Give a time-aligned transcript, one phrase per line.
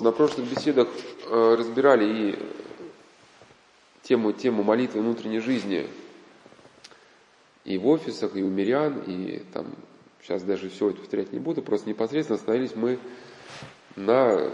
[0.00, 0.88] На прошлых беседах
[1.26, 2.38] э, разбирали и
[4.02, 5.86] тему, тему молитвы внутренней жизни
[7.64, 9.74] и в офисах, и у мирян, и там,
[10.22, 12.98] сейчас даже все это повторять не буду, просто непосредственно остановились мы
[13.96, 14.50] на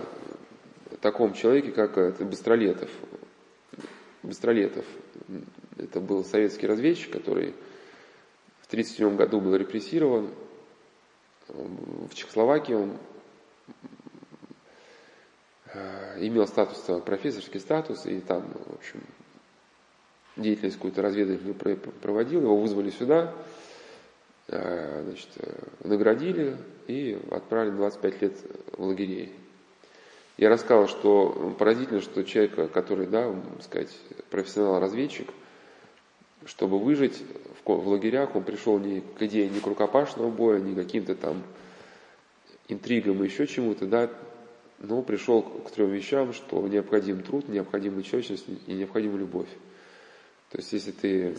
[1.00, 2.90] таком человеке, как это Быстролетов.
[4.24, 4.84] Быстролетов.
[5.78, 7.54] Это был советский разведчик, который
[8.62, 10.28] в 1937 году был репрессирован.
[11.46, 12.96] В Чехословакии он
[13.68, 13.72] Э,
[16.18, 19.00] имел статус, профессорский статус, и там, в общем,
[20.36, 23.32] деятельность какую-то разведывательную проводил, его вызвали сюда,
[24.48, 25.52] э, значит, э,
[25.84, 28.34] наградили и отправили 25 лет
[28.76, 29.34] в лагерей.
[30.36, 33.96] Я рассказал, что поразительно, что человек, который, да, сказать,
[34.30, 35.28] профессионал-разведчик,
[36.44, 37.22] чтобы выжить
[37.64, 41.14] в, в лагерях, он пришел не к идее ни к рукопашного боя, ни к каким-то
[41.14, 41.42] там
[42.68, 44.10] интригам и еще чему-то, да,
[44.78, 49.48] но пришел к трем вещам, что необходим труд, необходима человечность и необходима любовь.
[50.50, 51.36] То есть, если ты...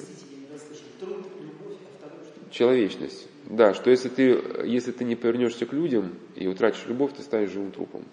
[2.51, 3.27] Человечность.
[3.45, 7.51] Да, что если ты, если ты не повернешься к людям и утратишь любовь, ты станешь
[7.51, 8.03] живым трупом.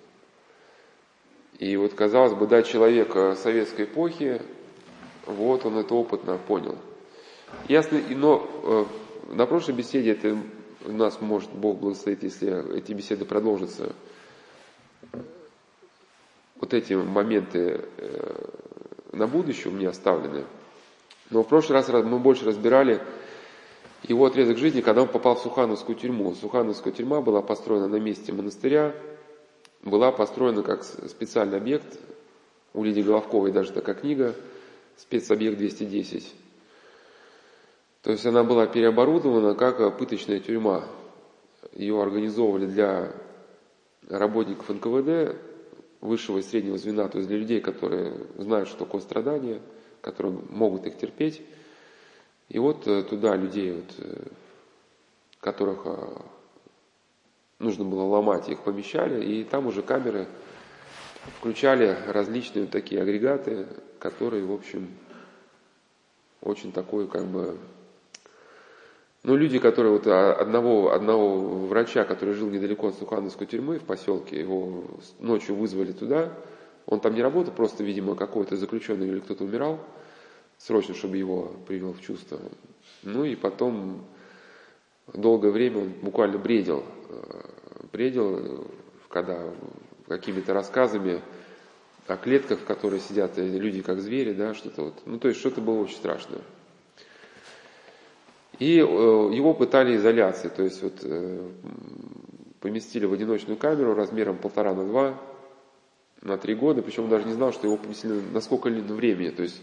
[1.59, 4.42] И вот, казалось бы, да, человек советской эпохи,
[5.27, 6.78] вот он это опытно понял.
[7.69, 8.88] Ясно, но
[9.31, 10.36] э, на прошлой беседе это
[10.84, 13.94] у нас может Бог благословить, если эти беседы продолжатся,
[16.65, 18.47] вот эти моменты э,
[19.12, 20.45] на будущее у меня оставлены.
[21.29, 23.03] Но в прошлый раз мы больше разбирали
[24.05, 26.34] его отрезок жизни, когда он попал в Сухановскую тюрьму.
[26.34, 28.95] Сухановская тюрьма была построена на месте монастыря,
[29.83, 31.98] была построена как специальный объект,
[32.73, 34.34] у Лидии Головковой даже такая книга,
[34.97, 36.34] спецобъект 210.
[38.05, 40.84] То есть она была переоборудована как пыточная тюрьма.
[41.75, 43.12] Ее организовывали для
[44.09, 45.37] работников НКВД,
[46.05, 49.62] высшего и среднего звена, то есть для людей, которые знают, что такое страдание,
[50.02, 51.41] которые могут их терпеть.
[52.50, 54.26] И вот э, туда людей, вот, э,
[55.41, 56.20] которых э,
[57.59, 60.28] нужно было ломать, их помещали, и там уже камеры
[61.38, 63.66] включали различные такие агрегаты,
[63.98, 64.91] которые, в общем,
[66.43, 67.56] очень такой как бы
[69.25, 73.85] ну, люди, которые вот а, одного, одного врача, который жил недалеко от Сухановской тюрьмы в
[73.85, 74.85] поселке, его
[75.19, 76.31] ночью вызвали туда,
[76.85, 79.81] он там не работал, просто, видимо, какой-то заключенный или кто-то умирал,
[80.59, 82.39] срочно, чтобы его привел в чувство.
[83.03, 84.05] Ну и потом
[85.15, 87.41] долгое время он буквально бредил, э,
[87.93, 88.67] бредил,
[89.09, 89.51] когда
[90.06, 91.23] какими-то рассказами
[92.06, 95.03] о клетках, в которых сидят люди как звери, да, что-то вот.
[95.06, 96.43] Ну, то есть что-то было очень страшное.
[98.59, 101.50] И э, его пытали изоляцией, то есть вот э,
[102.60, 105.20] поместили в одиночную камеру размером полтора на два,
[106.22, 109.43] на три года, причем даже не знал, что его поместили на сколько длинное времени, то
[109.43, 109.60] есть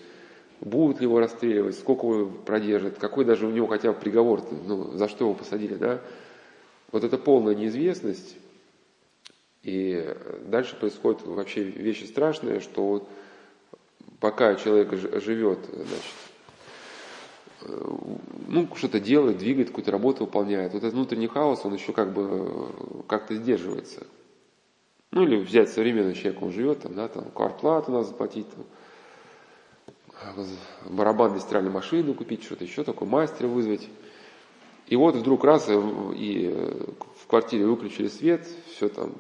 [0.59, 4.91] будут ли его расстреливать, сколько его продержат, какой даже у него хотя бы приговор, ну,
[4.97, 6.01] за что его посадили, да.
[6.91, 8.35] Вот это полная неизвестность,
[9.63, 10.16] и
[10.46, 13.09] дальше происходят вообще вещи страшные, что вот
[14.19, 14.94] пока человек
[15.24, 16.31] живет, значит,
[17.68, 20.74] ну, что-то делает, двигает, какую-то работу выполняет.
[20.74, 24.06] Вот этот внутренний хаос, он еще как бы э, как-то сдерживается.
[25.12, 30.46] Ну, или взять современный человек, он живет, там, да, там, квартплату надо заплатить, там,
[30.86, 33.88] барабан для стиральной машины купить, что-то еще такое, мастера вызвать.
[34.88, 35.74] И вот вдруг раз, э,
[36.16, 36.86] и э,
[37.22, 39.14] в квартире выключили свет, все там,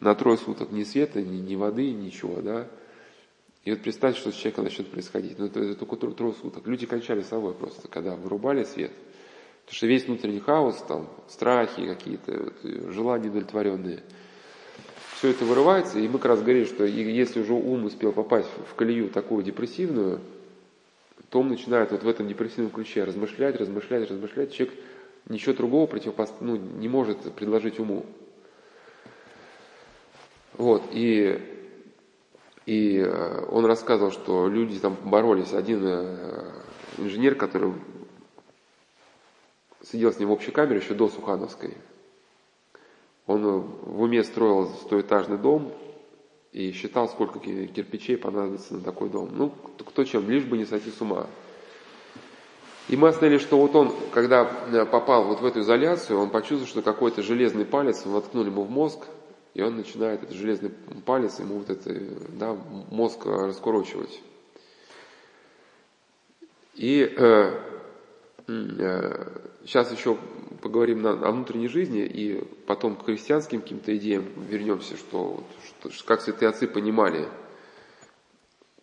[0.00, 2.68] на трое суток ни света, ни, ни воды, ничего, да,
[3.64, 5.38] и вот представьте, что с человеком начнет происходить.
[5.38, 6.66] Ну, это, это только трое суток.
[6.66, 8.90] Люди кончали собой просто, когда вырубали свет.
[9.64, 14.02] Потому что весь внутренний хаос, там, страхи какие-то, вот, желания удовлетворенные.
[15.14, 18.74] Все это вырывается, и мы как раз говорили, что если уже ум успел попасть в
[18.74, 20.20] колею такую депрессивную,
[21.30, 24.52] то он начинает вот в этом депрессивном ключе размышлять, размышлять, размышлять.
[24.52, 24.74] Человек
[25.28, 26.40] ничего другого противопост...
[26.40, 28.04] ну, не может предложить уму.
[30.54, 31.40] Вот, и
[32.66, 35.52] и э, он рассказывал, что люди там боролись.
[35.52, 36.52] Один э,
[36.98, 37.72] инженер, который
[39.82, 41.76] сидел с ним в общей камере еще до Сухановской,
[43.26, 45.72] он в уме строил стоэтажный дом
[46.52, 49.30] и считал, сколько кирпичей понадобится на такой дом.
[49.32, 51.26] Ну, кто чем, лишь бы не сойти с ума.
[52.88, 56.66] И мы остановились, что вот он, когда э, попал вот в эту изоляцию, он почувствовал,
[56.66, 59.06] что какой-то железный палец воткнули ему в мозг,
[59.54, 60.70] и он начинает, этот железный
[61.04, 61.94] палец, ему вот это,
[62.38, 62.54] да,
[62.90, 64.20] мозг раскурочивать.
[66.74, 67.60] И э,
[68.46, 70.16] сейчас э, еще
[70.62, 75.44] поговорим о внутренней жизни и потом к христианским каким-то идеям вернемся, что,
[75.90, 77.28] что как святые отцы понимали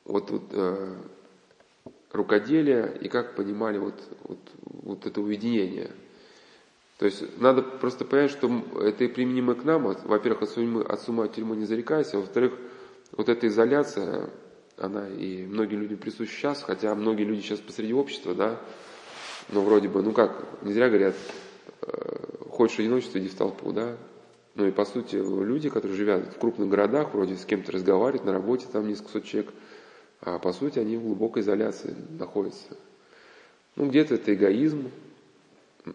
[0.06, 0.96] вот, вот э,
[2.12, 5.90] рукоделие и как понимали вот, вот, вот это уединение.
[7.00, 8.52] То есть надо просто понять, что
[8.82, 9.84] это и применимо к нам.
[9.84, 12.18] Во-первых, от, сумы, от сумма от тюрьмы не зарекайся.
[12.18, 12.54] Во-вторых,
[13.14, 14.30] вот эта изоляция,
[14.78, 18.60] она и многим людям присуща сейчас, хотя многие люди сейчас посреди общества, да,
[19.48, 21.16] но вроде бы, ну как, не зря говорят,
[21.84, 23.96] э, хочешь одиночество, иди в толпу, да.
[24.56, 28.34] Ну и по сути люди, которые живут в крупных городах, вроде с кем-то разговаривают, на
[28.34, 29.54] работе там несколько человек,
[30.20, 32.76] а по сути они в глубокой изоляции находятся.
[33.78, 34.92] Ну где-то это эгоизм,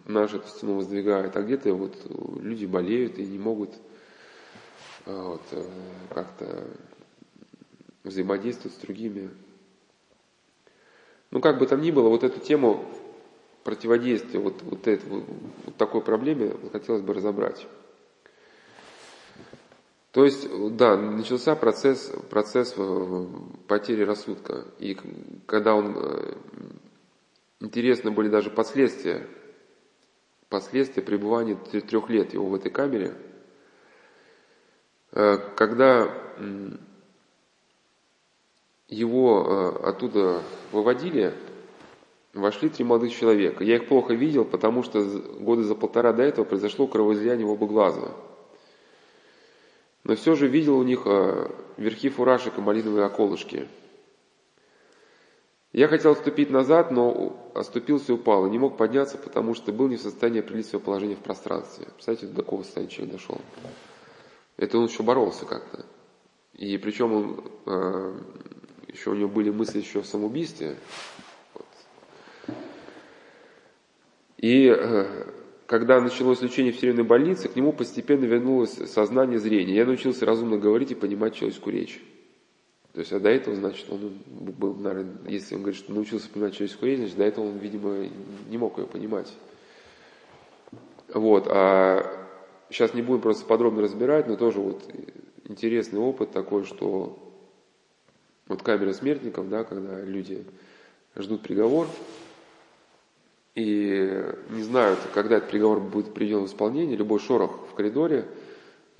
[0.06, 1.94] наш эту стену воздвигает, а где-то вот
[2.40, 3.70] люди болеют и не могут
[5.06, 5.64] а, вот, э,
[6.10, 6.66] как-то
[8.04, 9.30] взаимодействовать с другими.
[11.30, 12.84] Ну, как бы там ни было, вот эту тему
[13.64, 15.24] противодействия вот, вот, это, вот,
[15.64, 17.66] вот такой проблеме хотелось бы разобрать.
[20.12, 20.46] То есть,
[20.76, 23.26] да, начался процесс, процесс э,
[23.66, 24.66] потери рассудка.
[24.78, 24.96] И
[25.46, 25.96] когда он...
[25.96, 26.34] Э,
[27.60, 29.26] интересны были даже последствия
[30.54, 33.12] последствия пребывания трех лет его в этой камере,
[35.10, 36.08] э, когда
[38.86, 41.34] его э, оттуда выводили,
[42.34, 43.64] вошли три молодых человека.
[43.64, 45.02] Я их плохо видел, потому что
[45.40, 48.12] годы за полтора до этого произошло кровоизлияние в оба глаза.
[50.04, 53.66] Но все же видел у них э, верхи фуражек и малиновые околышки–
[55.74, 59.88] я хотел отступить назад, но оступился и упал, и не мог подняться, потому что был
[59.88, 61.86] не в состоянии определить свое положение в пространстве.
[61.86, 63.40] Представляете, до какого состояния человек дошел.
[64.56, 65.84] Это он еще боролся как-то.
[66.52, 68.14] И причем он, э,
[68.86, 70.76] еще у него были мысли еще о самоубийстве.
[71.54, 71.66] Вот.
[74.36, 75.26] И э,
[75.66, 79.74] когда началось лечение в тюремной больнице, к нему постепенно вернулось сознание зрения.
[79.74, 82.00] Я научился разумно говорить и понимать человеческую речь.
[82.94, 86.54] То есть, а до этого, значит, он был, наверное, если он говорит, что научился понимать
[86.54, 88.08] человеческую речь, значит, до этого он, видимо,
[88.48, 89.32] не мог ее понимать.
[91.12, 92.06] Вот, а
[92.70, 94.88] сейчас не будем просто подробно разбирать, но тоже вот
[95.42, 97.18] интересный опыт такой, что
[98.46, 100.44] вот камера смертников, да, когда люди
[101.16, 101.88] ждут приговор
[103.56, 108.28] и не знают, когда этот приговор будет приведен в исполнение, любой шорох в коридоре,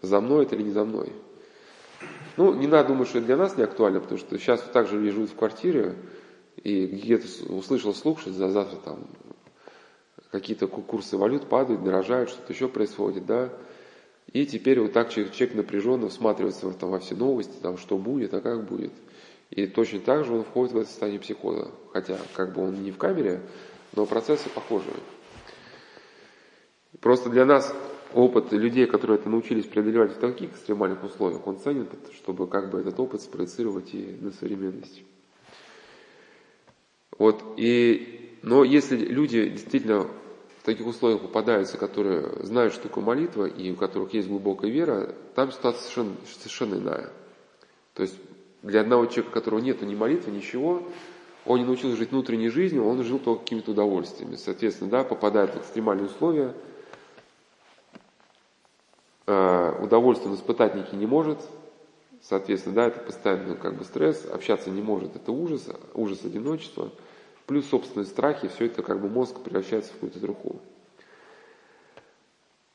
[0.02, 1.12] за мной это или не за мной–
[2.37, 4.89] ну, не надо думать, что это для нас не актуально, потому что сейчас вот так
[4.89, 5.95] же люди живут в квартире,
[6.63, 9.07] и где-то услышал слух, что за завтра там
[10.31, 13.51] какие-то курсы валют падают, дорожают, что-то еще происходит, да.
[14.33, 18.35] И теперь вот так человек, человек напряженно всматривается там, во все новости, там, что будет,
[18.35, 18.93] а как будет.
[19.51, 21.71] И точно так же он входит в это состояние психоза.
[21.93, 23.43] Хотя, как бы он не в камере,
[23.95, 24.97] но процессы похожие.
[27.01, 27.73] Просто для нас
[28.15, 32.81] опыт людей, которые это научились преодолевать в таких экстремальных условиях, он ценен, чтобы как бы
[32.81, 35.03] этот опыт спроецировать и на современность.
[37.19, 40.03] Вот, и, но если люди действительно
[40.61, 45.15] в таких условиях попадаются, которые знают, что такое молитва, и у которых есть глубокая вера,
[45.35, 47.11] там ситуация совершенно, совершенно иная.
[47.95, 48.17] То есть
[48.63, 50.83] для одного человека, у которого нет ни молитвы, ничего,
[51.45, 54.37] он не научился жить внутренней жизнью, он жил только какими-то удовольствиями.
[54.37, 56.55] Соответственно, да, попадает в экстремальные условия–
[59.26, 61.38] Э, удовольствие он испытать некий не может,
[62.21, 66.91] соответственно, да, это постоянный как бы стресс, общаться не может, это ужас, ужас одиночества,
[67.46, 70.60] плюс собственные страхи, все это как бы мозг превращается в какую-то труху.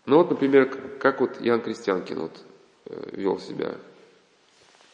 [0.06, 2.44] Ну вот, например, как вот Ян Крестьянкин вот
[2.86, 3.76] э, вел себя.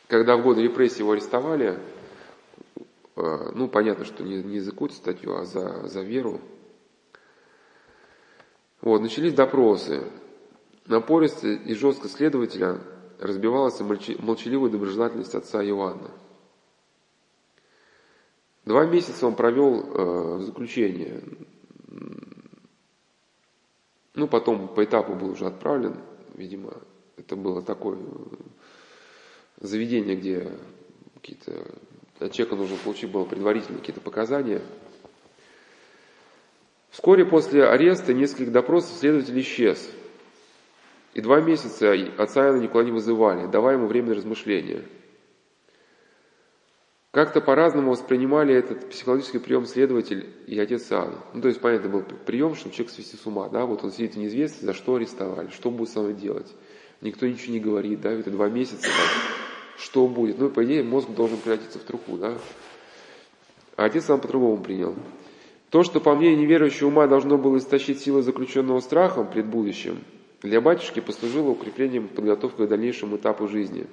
[0.07, 1.79] Когда в годы репрессий его арестовали,
[3.15, 6.41] э, ну, понятно, что не, не за какую-то статью, а за, за веру.
[8.81, 10.03] Вот, начались допросы.
[10.85, 12.79] Напористо и жестко следователя
[13.19, 16.11] разбивалась молчаливая доброжелательность отца Иоанна.
[18.65, 21.23] Два месяца он провел э, в заключении.
[24.13, 25.97] Ну, потом по этапу был уже отправлен,
[26.35, 26.73] видимо,
[27.17, 27.97] это было такое
[29.59, 30.51] заведение, где
[31.15, 31.65] какие-то
[32.19, 34.61] от человека нужно получить было предварительно какие-то показания.
[36.91, 39.89] Вскоре после ареста нескольких допросов следователь исчез–
[41.15, 44.83] и два месяца отца Иоанна никуда не вызывали, давая ему время на размышления.
[47.11, 51.15] Как-то по-разному воспринимали этот психологический прием следователь и отец Иоанн.
[51.33, 54.15] Ну, то есть, понятно, был прием, чтобы человек свести с ума, да, вот он сидит
[54.15, 56.53] в неизвестности, за что арестовали, что будет со мной делать.
[56.99, 58.91] Никто ничего не говорит, да, это два месяца, там,
[59.77, 60.37] что будет.
[60.37, 62.37] Ну, по идее, мозг должен превратиться в труху, да.
[63.77, 64.95] А отец Иоанн по-другому принял.
[65.69, 69.99] То, что по мнению неверующего ума должно было истощить силы заключенного страхом пред будущим,
[70.41, 73.87] для батюшки послужило укреплением подготовкой к дальнейшему этапу жизни.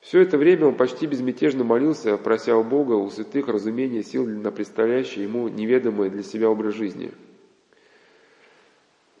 [0.00, 4.52] Все это время он почти безмятежно молился, прося у Бога у святых разумения сил на
[4.52, 7.12] предстоящий ему неведомый для себя образ жизни.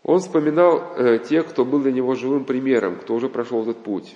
[0.04, 4.14] Он вспоминал э, тех, кто был для него живым примером, кто уже прошел этот путь.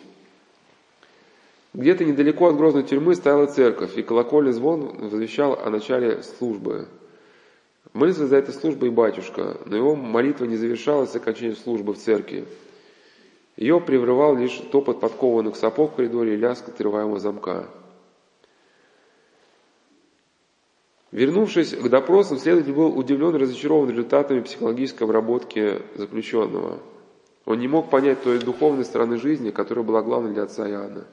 [1.75, 6.87] Где-то недалеко от грозной тюрьмы стояла церковь, и колокольный звон возвещал о начале службы.
[7.92, 12.46] Молился за этой службой и батюшка, но его молитва не завершалась окончанием службы в церкви.
[13.56, 17.66] Ее прерывал лишь топот подкованных сапог в коридоре и лязг отрываемого замка.
[21.10, 26.78] Вернувшись к допросам, следователь был удивлен и разочарован результатами психологической обработки заключенного.
[27.44, 31.06] Он не мог понять той духовной стороны жизни, которая была главной для отца Иоанна.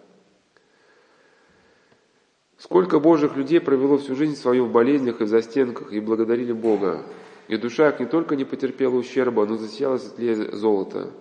[2.57, 7.03] Сколько Божьих людей провело всю жизнь свою в болезнях и в застенках и благодарили Бога.
[7.47, 11.11] И душа их не только не потерпела ущерба, но засияла светлее золота.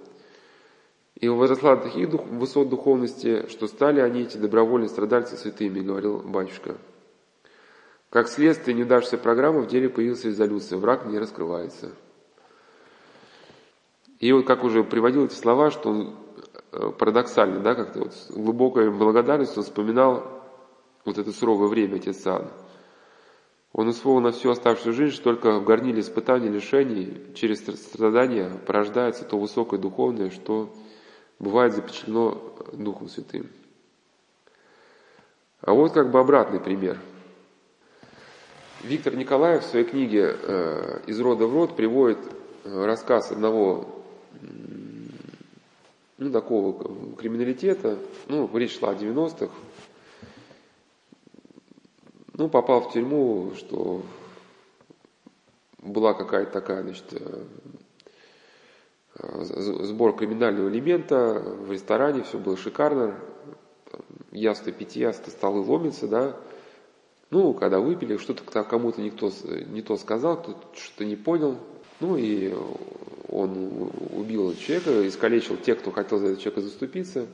[1.14, 6.18] И возросла до таких дух, высот духовности, что стали они, эти добровольные страдальцы, святыми, говорил
[6.18, 6.76] батюшка.
[8.10, 11.90] Как следствие неудавшейся программы в деле появилась резолюция «Враг не раскрывается».
[14.20, 16.16] И вот как уже приводил эти слова, что он
[16.72, 20.35] э, парадоксально, да, как-то вот с глубокой благодарностью он вспоминал
[21.06, 22.50] вот это суровое время отец Иоанн.
[23.72, 29.24] Он усвоил на всю оставшуюся жизнь, что только в горниле испытаний, лишений, через страдания порождается
[29.24, 30.74] то высокое духовное, что
[31.38, 32.40] бывает запечатлено
[32.72, 33.48] Духом Святым.
[35.60, 36.98] А вот как бы обратный пример.
[38.82, 42.18] Виктор Николаев в своей книге э, «Из рода в род» приводит
[42.64, 44.04] э, рассказ одного
[46.18, 47.98] ну, такого криминалитета,
[48.28, 49.50] ну, речь шла о 90-х,
[52.36, 54.02] ну, попал в тюрьму, что
[55.78, 57.44] была какая-то такая, значит, э,
[59.20, 59.44] э,
[59.84, 63.18] сбор криминального элемента в ресторане, все было шикарно,
[64.32, 66.36] ясно питья, столы ломятся, да,
[67.30, 69.32] ну, когда выпили, что-то кому-то никто
[69.68, 71.56] не то сказал, кто-то что-то не понял,
[72.00, 72.54] ну и
[73.28, 77.26] он убил человека, искалечил тех, кто хотел за этого человека заступиться.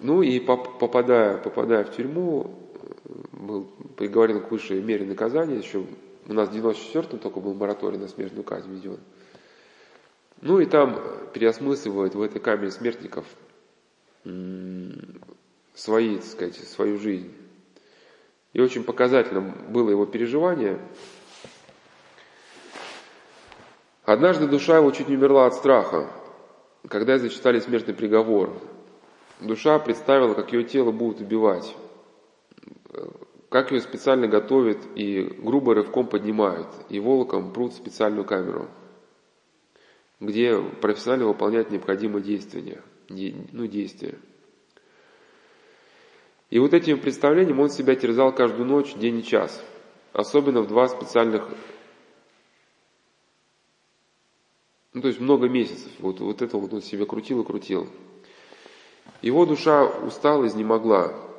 [0.00, 2.69] Ну и попадая, попадая в тюрьму,
[3.40, 3.64] был
[3.96, 5.84] приговорен к высшей мере наказания, еще
[6.26, 8.98] у нас в 94-м только был мораторий на смертную казнь введен.
[10.42, 11.00] Ну и там
[11.32, 13.26] переосмысливают в этой камере смертников
[15.74, 17.32] свои, так сказать, свою жизнь.
[18.52, 20.78] И очень показательным было его переживание.
[24.04, 26.10] Однажды душа его чуть не умерла от страха,
[26.88, 28.50] когда зачитали смертный приговор.
[29.40, 31.74] Душа представила, как ее тело будут убивать
[33.50, 38.70] как ее специально готовят и грубо рывком поднимают, и волоком прут в специальную камеру,
[40.20, 42.80] где профессионально выполняют необходимые действия.
[43.08, 44.14] Ну, действия.
[46.48, 49.60] И вот этим представлением он себя терзал каждую ночь, день и час.
[50.12, 51.48] Особенно в два специальных,
[54.92, 55.90] ну то есть много месяцев.
[55.98, 57.88] Вот, вот это вот он себя крутил и крутил.
[59.22, 61.29] Его душа устала, изнемогла.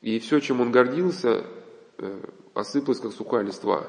[0.00, 1.44] И все, чем он гордился,
[1.98, 2.20] э,
[2.54, 3.88] осыпалось, как сухая листва.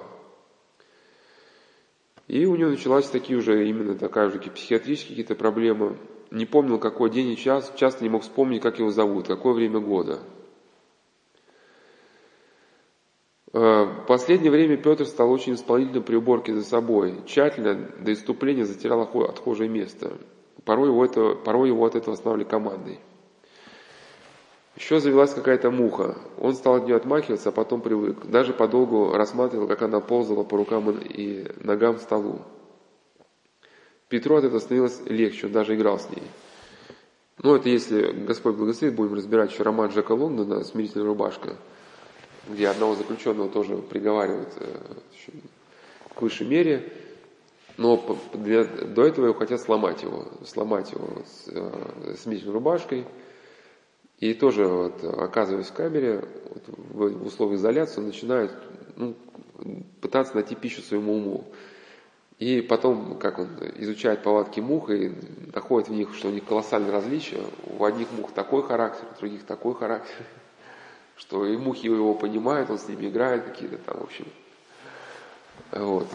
[2.27, 5.97] И у него началась такие уже, именно такая же психиатрические какие-то проблемы.
[6.29, 9.79] Не помнил, какой день и час, часто не мог вспомнить, как его зовут, какое время
[9.79, 10.19] года.
[13.53, 17.21] Э, в последнее время Петр стал очень исполнительным при уборке за собой.
[17.25, 20.17] Тщательно до иступления затирал отхожее место.
[20.65, 22.99] Порой его, это, порой его от этого останавливали командой.
[24.77, 26.15] Еще завелась какая-то муха.
[26.37, 28.27] Он стал от нее отмахиваться, а потом привык.
[28.27, 32.41] Даже подолгу рассматривал, как она ползала по рукам и ногам столу.
[34.07, 36.21] Петру от этого становилось легче, он даже играл с ней.
[37.41, 41.55] Ну, это если Господь благословит, будем разбирать еще роман Джека Лондона «Смирительная рубашка»,
[42.47, 45.33] где одного заключенного тоже приговаривают э,
[46.13, 46.93] к высшей мере,
[47.77, 53.05] но для, до этого его хотят сломать его, сломать его с, э, смирительной рубашкой–
[54.19, 56.23] и тоже, вот, оказываясь в камере,
[56.91, 58.51] вот, в, условиях изоляции, он начинает
[58.95, 59.15] ну,
[60.01, 61.45] пытаться найти пищу своему уму.
[62.39, 65.11] И потом, как он изучает повадки мух и
[65.53, 67.41] находит в них, что у них колоссальные различия.
[67.77, 70.15] У одних мух такой характер, у других такой характер,
[71.15, 74.25] что и мухи его понимают, он с ними играет какие-то там, в общем.
[75.71, 76.07] Вот.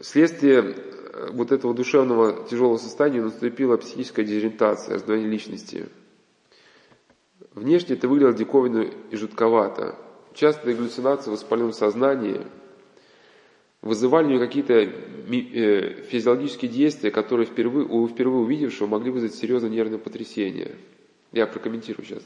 [0.00, 0.74] Вследствие
[1.32, 5.86] вот этого душевного тяжелого состояния наступила психическая дезориентация, раздвоение личности.
[7.54, 9.96] Внешне это выглядело диковинно и жутковато.
[10.34, 12.46] частые галлюцинации в воспаленном сознании
[13.82, 19.70] вызывали у него какие-то э, физиологические действия, которые впервые, у впервые увидевшего могли вызвать серьезное
[19.70, 20.76] нервное потрясение.
[21.32, 22.22] Я прокомментирую сейчас.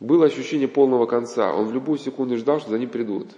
[0.00, 1.52] Было ощущение полного конца.
[1.52, 3.28] Он в любую секунду ждал, что за ним придут.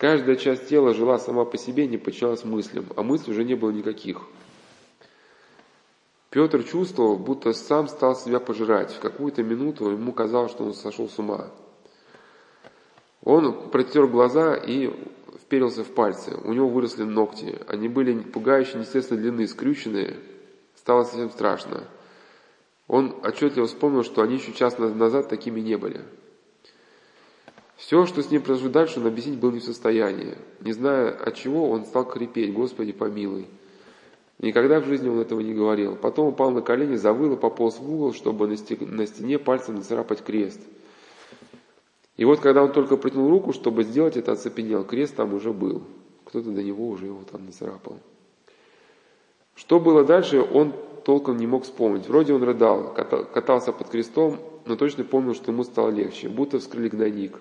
[0.00, 3.70] Каждая часть тела жила сама по себе, не подчинялась мыслям, а мыслей уже не было
[3.70, 4.22] никаких.
[6.30, 8.94] Петр чувствовал, будто сам стал себя пожирать.
[8.94, 11.50] В какую-то минуту ему казалось, что он сошел с ума.
[13.24, 14.90] Он протер глаза и
[15.42, 16.34] вперился в пальцы.
[16.44, 17.58] У него выросли ногти.
[17.68, 20.16] Они были пугающе неестественно длины, скрюченные.
[20.76, 21.84] Стало совсем страшно.
[22.88, 26.00] Он отчетливо вспомнил, что они еще час назад такими не были.
[27.80, 30.36] Все, что с ним произошло дальше, он объяснить был не в состоянии.
[30.60, 33.46] Не зная от чего, он стал крепеть, «Господи, помилуй».
[34.38, 35.96] Никогда в жизни он этого не говорил.
[35.96, 38.56] Потом упал на колени, завыл и пополз в угол, чтобы на
[39.06, 40.60] стене пальцем нацарапать крест.
[42.18, 44.84] И вот, когда он только протянул руку, чтобы сделать это, оцепенел.
[44.84, 45.82] Крест там уже был.
[46.26, 47.98] Кто-то до него уже его там нацарапал.
[49.54, 50.74] Что было дальше, он
[51.06, 52.08] толком не мог вспомнить.
[52.08, 56.90] Вроде он рыдал, катался под крестом, но точно помнил, что ему стало легче, будто вскрыли
[56.90, 57.38] гнойник.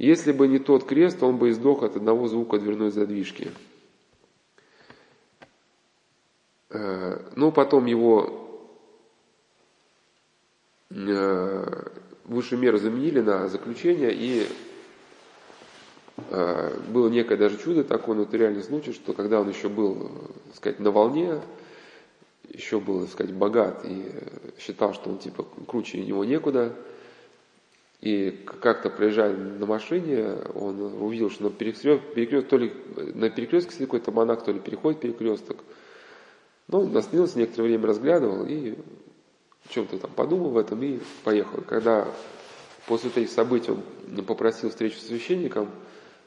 [0.00, 3.52] Если бы не тот крест, он бы издох от одного звука дверной задвижки.
[6.70, 8.72] Э, ну, потом его
[10.88, 11.82] э,
[12.24, 14.46] высшую меру заменили на заключение, и
[16.30, 20.10] э, было некое даже чудо такое, но это реальный случай, что когда он еще был,
[20.46, 21.42] так сказать, на волне,
[22.48, 24.10] еще был, так сказать, богат и
[24.58, 26.74] считал, что он типа круче него некуда.
[28.00, 28.30] И
[28.60, 32.72] как-то проезжая на машине, он увидел, что на перекрестке, перекрест, то ли
[33.14, 35.58] на перекрестке сидит какой-то монах, то ли переходит перекресток.
[36.68, 38.78] Ну, он остановился, некоторое время разглядывал и
[39.68, 41.60] чем-то там подумал в этом и поехал.
[41.62, 42.08] Когда
[42.86, 45.68] после этих событий он попросил встречу с священником,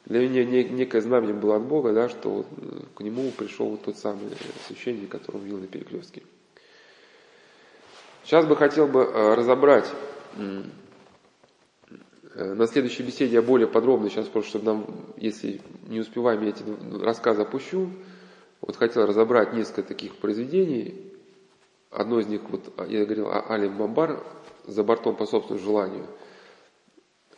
[0.05, 2.45] для меня некое знамение было от Бога, да, что
[2.93, 4.29] к нему пришел вот тот самый
[4.67, 6.23] священник, которого он видел на перекрестке.
[8.25, 9.89] Сейчас бы хотел бы э, разобрать
[10.35, 10.63] э,
[12.35, 14.85] на следующей беседе я более подробно, сейчас просто, чтобы нам,
[15.17, 16.63] если не успеваем, я эти
[17.01, 17.89] рассказы опущу.
[18.61, 21.11] Вот хотел разобрать несколько таких произведений.
[21.91, 24.23] Одно из них, вот я говорил о Алим Мамбар
[24.65, 26.07] «За бортом по собственному желанию»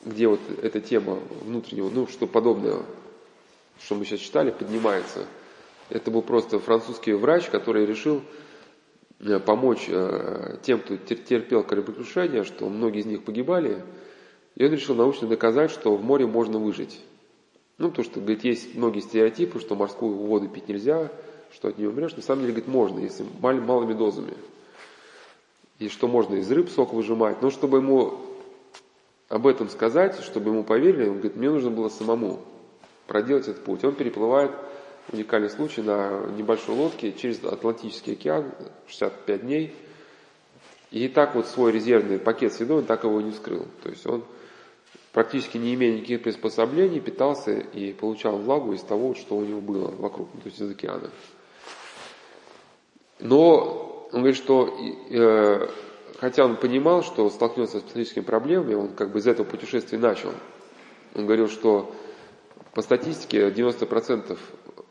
[0.05, 2.83] где вот эта тема внутреннего, ну, что подобное,
[3.81, 5.25] что мы сейчас читали, поднимается.
[5.89, 8.21] Это был просто французский врач, который решил
[9.19, 13.83] э, помочь э, тем, кто терпел кораблекрушение, что многие из них погибали,
[14.55, 16.99] и он решил научно доказать, что в море можно выжить.
[17.77, 21.11] Ну, потому что, говорит, есть многие стереотипы, что морскую воду пить нельзя,
[21.53, 22.15] что от нее умрешь.
[22.15, 24.33] На самом деле, говорит, можно, если мал, малыми дозами.
[25.79, 27.41] И что можно из рыб сок выжимать.
[27.41, 28.17] Но чтобы ему
[29.27, 32.39] об этом сказать, чтобы ему поверили, он говорит, мне нужно было самому
[33.07, 33.83] проделать этот путь.
[33.83, 34.51] Он переплывает,
[35.11, 38.51] уникальный случай, на небольшой лодке через Атлантический океан,
[38.87, 39.75] 65 дней.
[40.91, 43.65] И так вот свой резервный пакет с едой, он так его не вскрыл.
[43.83, 44.23] То есть он
[45.15, 49.89] практически не имея никаких приспособлений, питался и получал влагу из того, что у него было
[49.89, 51.09] вокруг, то есть из океана.
[53.19, 54.77] Но он говорит, что
[55.09, 55.69] э,
[56.19, 60.31] хотя он понимал, что столкнется с психологическими проблемами, он как бы из этого путешествия начал.
[61.13, 61.95] Он говорил, что
[62.73, 64.37] по статистике 90%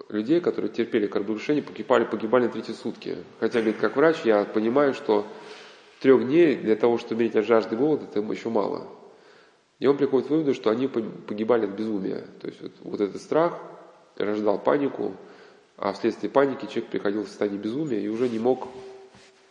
[0.08, 3.18] людей, которые терпели кораблекрушение, погибали, погибали на третьи сутки.
[3.40, 5.26] Хотя, говорит, как врач, я понимаю, что
[6.00, 8.88] трех дней для того, чтобы умереть от жажды голода, это еще мало.
[9.80, 12.24] И он приходит к выводу, что они погибали от безумия.
[12.40, 13.58] То есть вот, вот этот страх
[14.16, 15.14] рождал панику,
[15.76, 18.68] а вследствие паники человек приходил в состояние безумия и уже не мог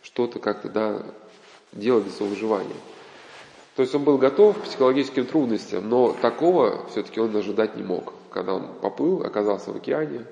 [0.02, 1.02] что-то как-то да,
[1.72, 2.76] делать для своего выживания.
[3.76, 8.12] То есть он был готов к психологическим трудностям, но такого все-таки он ожидать не мог.
[8.30, 10.24] Когда он поплыл, оказался в океане,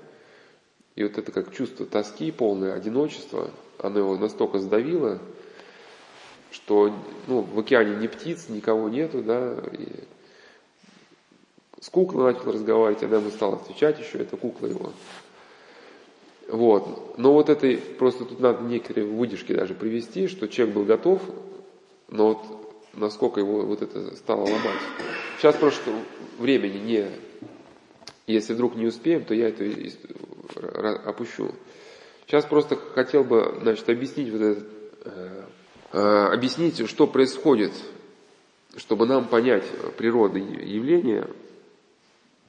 [0.94, 5.18] и вот это как чувство тоски, полное одиночество, оно его настолько сдавило,
[6.52, 6.94] что
[7.26, 9.88] ну, в океане ни птиц, никого нету, да, и
[11.80, 14.92] с куклой начал разговаривать, она ему стала отвечать еще, это кукла его.
[16.48, 17.18] Вот.
[17.18, 21.22] Но вот это просто тут надо некоторые выдержки даже привести, что человек был готов,
[22.08, 22.62] но вот
[22.94, 24.80] насколько его вот это стало ломать.
[25.38, 25.90] Сейчас просто
[26.38, 27.08] времени не...
[28.26, 29.64] Если вдруг не успеем, то я это
[31.04, 31.52] опущу.
[32.26, 34.64] Сейчас просто хотел бы, значит, объяснить вот это, э,
[35.06, 35.42] э,
[35.92, 37.72] объяснить, что происходит,
[38.76, 39.64] чтобы нам понять
[39.96, 41.28] природу явления,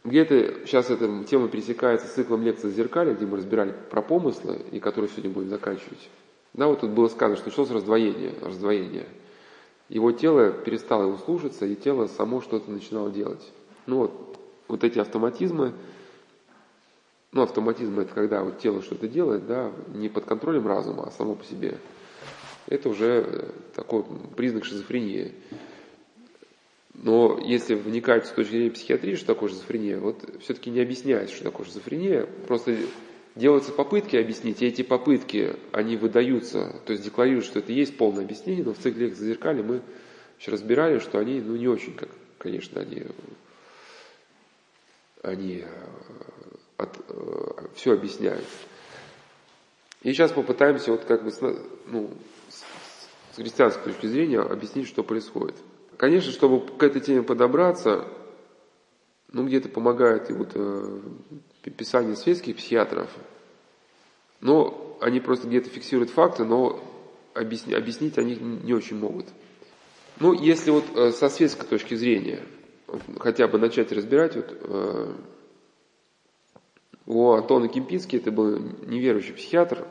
[0.04, 4.80] где-то сейчас эта тема пересекается с циклом лекций «Зеркали», где мы разбирали про помыслы, и
[4.80, 6.10] который сегодня будем заканчивать.
[6.54, 9.08] Да, вот тут было сказано, что началось раздвоение, раздвоение.
[9.90, 13.52] его тело перестало его слушаться, и тело само что-то начинало делать.
[13.86, 15.74] Ну вот, вот эти автоматизмы,
[17.32, 21.36] ну автоматизм это когда вот тело что-то делает, да, не под контролем разума, а само
[21.36, 21.78] по себе.
[22.68, 24.04] Это уже э, такой
[24.36, 25.34] признак шизофрении.
[26.94, 31.46] Но если вникать с точки зрения психиатрии, что такое шизофрения, вот все-таки не объясняется, что
[31.46, 32.78] такое шизофрения, просто
[33.36, 38.24] делаются попытки объяснить, и эти попытки, они выдаются, то есть декларируют, что это есть полное
[38.24, 39.82] объяснение, но в цикле зазеркали мы
[40.40, 43.04] еще разбирали, что они, ну, не очень, как, конечно, они,
[45.24, 45.86] они э,
[46.78, 48.46] от, э, все объясняют.
[50.04, 51.32] И сейчас попытаемся вот как бы
[51.88, 52.12] ну,
[53.34, 55.56] с христианской точки зрения объяснить, что происходит.
[55.98, 58.08] Конечно, чтобы к этой теме подобраться,
[59.32, 61.02] ну, где-то помогает и вот э,
[61.76, 63.10] писание светских психиатров,
[64.40, 66.84] но они просто где-то фиксируют факты, но
[67.34, 69.26] объяснить, объяснить они не очень могут.
[70.20, 72.44] Ну, если вот э, со светской точки зрения
[73.20, 75.14] хотя бы начать разбирать, вот э,
[77.08, 79.88] у Антона Кемпинский, это был неверующий психиатр,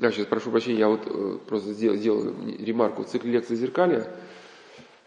[0.00, 3.02] я сейчас прошу прощения, я вот э, просто сделал, сделал ремарку.
[3.02, 4.06] В цикле лекций зеркали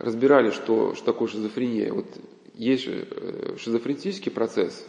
[0.02, 1.94] разбирали, что, что такое шизофрения.
[1.94, 2.08] Вот
[2.56, 4.86] есть э, шизофренический процесс.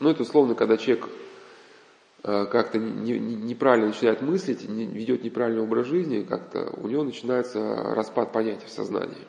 [0.00, 1.08] Ну, это условно, когда человек
[2.24, 7.60] э, как-то неправильно начинает мыслить, ведет неправильный образ жизни, как-то у него начинается
[7.94, 9.22] распад понятий в сознании.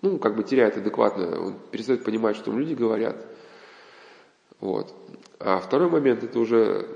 [0.00, 3.26] Ну, как бы теряет адекватно, он перестает понимать, что люди говорят.
[4.60, 4.94] Вот.
[5.40, 6.88] А второй момент, это уже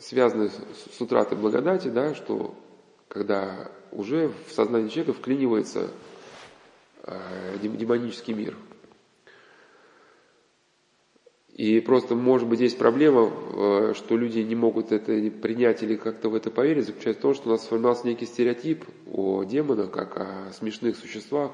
[0.00, 2.54] связаны с утратой благодати, да, что
[3.08, 5.88] когда уже в сознании человека вклинивается
[7.04, 8.56] э, демонический мир.
[11.58, 16.28] И просто, может быть, здесь проблема, э, что люди не могут это принять или как-то
[16.28, 20.16] в это поверить, заключается в том, что у нас сформировался некий стереотип о демонах, как
[20.16, 21.50] о смешных существах.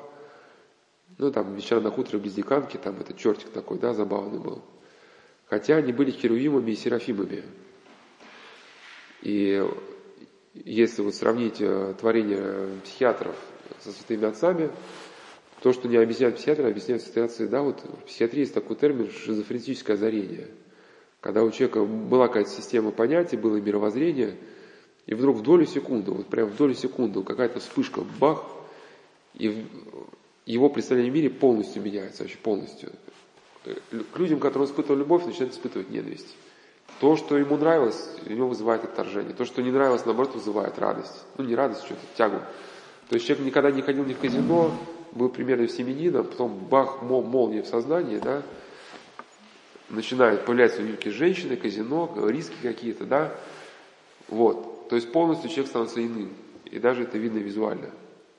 [1.17, 4.63] Ну, там, вечера на хуторе близ Диканки, там этот чертик такой, да, забавный был.
[5.47, 7.43] Хотя они были херувимами и серафимами.
[9.25, 9.67] И
[10.53, 13.35] если вот сравнить э, творение психиатров
[13.81, 14.71] со святыми отцами,
[15.63, 19.97] то, что не объясняют психиатры, объясняют ситуации, да, вот в психиатрии есть такой термин шизофреническое
[19.97, 20.49] озарение.
[21.21, 24.37] Когда у человека была какая-то система понятий, было мировоззрение,
[25.07, 28.45] и вдруг в долю секунды, вот прям в долю секунды какая-то вспышка, бах,
[29.33, 29.65] и
[30.45, 32.93] его представление о мире полностью меняется, вообще полностью.
[33.65, 33.75] Э,
[34.13, 36.37] к людям, которые испытывали любовь, начинают испытывать ненависть.
[37.01, 39.35] То, что ему нравилось, у него вызывает отторжение.
[39.35, 41.25] То, что не нравилось, наоборот, вызывает радость.
[41.37, 42.41] Ну, не радость, что-то, тягу.
[43.09, 44.73] То есть человек никогда не ходил ни в казино,
[45.13, 48.43] был примерно семенином, потом бах, мол, молния в сознании, да,
[49.89, 53.35] начинают появляться у него женщины, казино, риски какие-то, да,
[54.29, 54.89] вот.
[54.89, 56.33] То есть полностью человек становится иным.
[56.65, 57.91] И даже это видно визуально.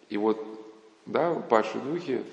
[0.09, 0.43] И вот,
[1.05, 2.23] да, падшие духи,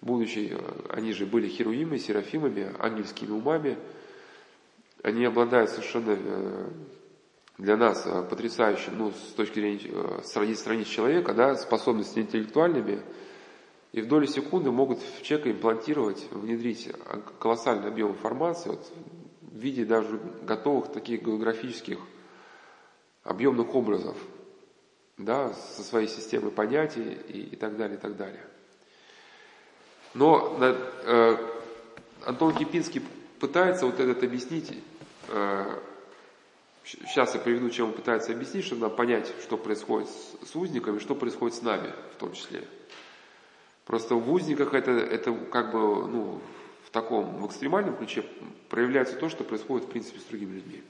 [0.00, 0.56] будучи,
[0.88, 3.76] они же были херуимами, серафимами, ангельскими умами,
[5.02, 6.70] они обладают совершенно э,
[7.58, 13.02] для нас э, потрясающим, ну, с точки зрения э, сравнить страниц человека, да, способностями интеллектуальными,
[13.92, 16.90] и в доли секунды могут в человека имплантировать, внедрить
[17.38, 18.86] колоссальный объем информации вот,
[19.40, 21.98] в виде даже готовых таких географических
[23.24, 24.16] объемных образов,
[25.16, 28.44] да, со своей системой понятий и, и так далее, и так далее.
[30.14, 31.36] Но э,
[32.24, 33.02] Антон Кипинский
[33.40, 34.72] пытается вот этот объяснить,
[35.28, 35.78] э,
[36.84, 40.98] сейчас я приведу, чем он пытается объяснить, чтобы нам понять, что происходит с, с узниками,
[40.98, 42.64] что происходит с нами в том числе.
[43.86, 46.40] Просто в узниках это, это как бы, ну,
[46.84, 48.24] в таком, в экстремальном ключе
[48.68, 50.82] проявляется то, что происходит, в принципе, с другими людьми.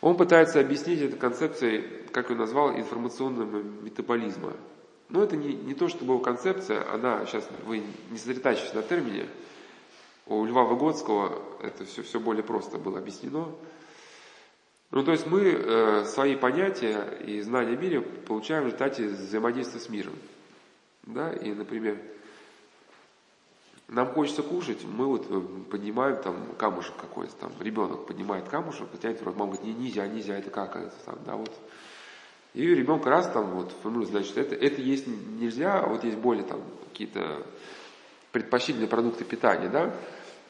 [0.00, 4.52] Он пытается объяснить это концепцией, как он назвал, информационного метаболизма.
[5.08, 9.26] Но это не, не то, чтобы его концепция, она, сейчас вы не сосредотачиваетесь на термине,
[10.26, 13.48] у Льва Выгодского это все, все более просто было объяснено.
[14.90, 19.80] Ну, то есть мы э, свои понятия и знания о мире получаем в результате взаимодействия
[19.80, 20.14] с миром.
[21.02, 21.32] Да?
[21.32, 21.98] И, например,
[23.88, 29.20] нам хочется кушать, мы вот э, поднимаем там камушек какой-то, там ребенок поднимает камушек, потянет
[29.20, 31.52] в рот, мама говорит, не, нельзя, нельзя, это как это там, да, вот.
[32.54, 36.44] И ребенка раз там вот формирует, значит, это, это есть нельзя, а вот есть более
[36.44, 37.44] там какие-то
[38.34, 39.94] предпочтительные продукты питания, да,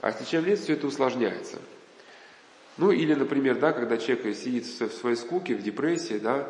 [0.01, 1.59] а с течением лет все это усложняется.
[2.79, 6.49] Ну или, например, да, когда человек сидит в своей скуке, в депрессии, да,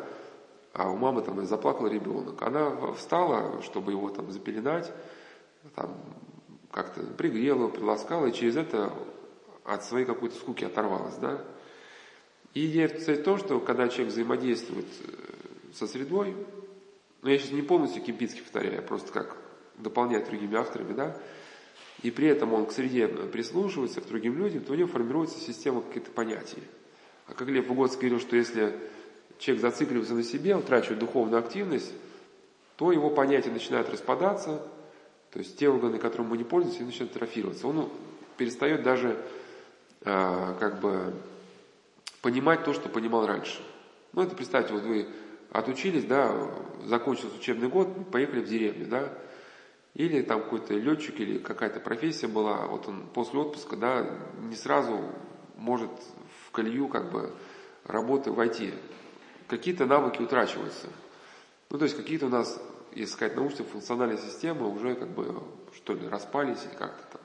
[0.71, 4.91] а у мамы там заплакал ребенок, она встала, чтобы его там запеленать,
[5.75, 5.93] там
[6.71, 8.93] как-то пригрела его, приласкала, и через это
[9.65, 11.43] от своей какой-то скуки оторвалась, да.
[12.53, 16.33] И идея в том, что когда человек взаимодействует э, со средой,
[17.21, 19.44] но я сейчас не полностью Кемпинский повторяю, просто как
[19.77, 21.17] дополняет другими авторами, да,
[22.01, 25.81] и при этом он к среде прислушивается, к другим людям, то у него формируется система
[25.81, 26.61] каких-то понятий.
[27.27, 28.77] А как Лев Угодский говорил, что если
[29.39, 31.93] человек зацикливается на себе, утрачивает духовную активность,
[32.77, 34.61] то его понятия начинают распадаться,
[35.31, 37.67] то есть те органы, которым мы не пользуемся, начинают атрофироваться.
[37.67, 37.89] Он
[38.37, 39.17] перестает даже
[40.01, 41.13] э, как бы
[42.21, 43.61] понимать то, что понимал раньше.
[44.13, 45.07] Ну, это представьте, вот вы
[45.51, 46.49] отучились, да,
[46.85, 49.09] закончился учебный год, поехали в деревню, да,
[49.95, 54.05] или там какой-то летчик или какая-то профессия была, вот он после отпуска, да,
[54.41, 55.01] не сразу
[55.55, 55.89] может
[56.45, 57.33] в колею как бы
[57.85, 58.73] работы войти.
[59.47, 60.87] Какие-то навыки утрачиваются.
[61.69, 62.61] Ну, то есть какие-то у нас,
[62.93, 65.41] если сказать, научные функциональные системы уже как бы,
[65.75, 67.21] что ли, распались или как-то там.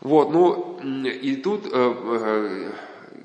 [0.00, 2.72] Вот, ну, и тут э, э,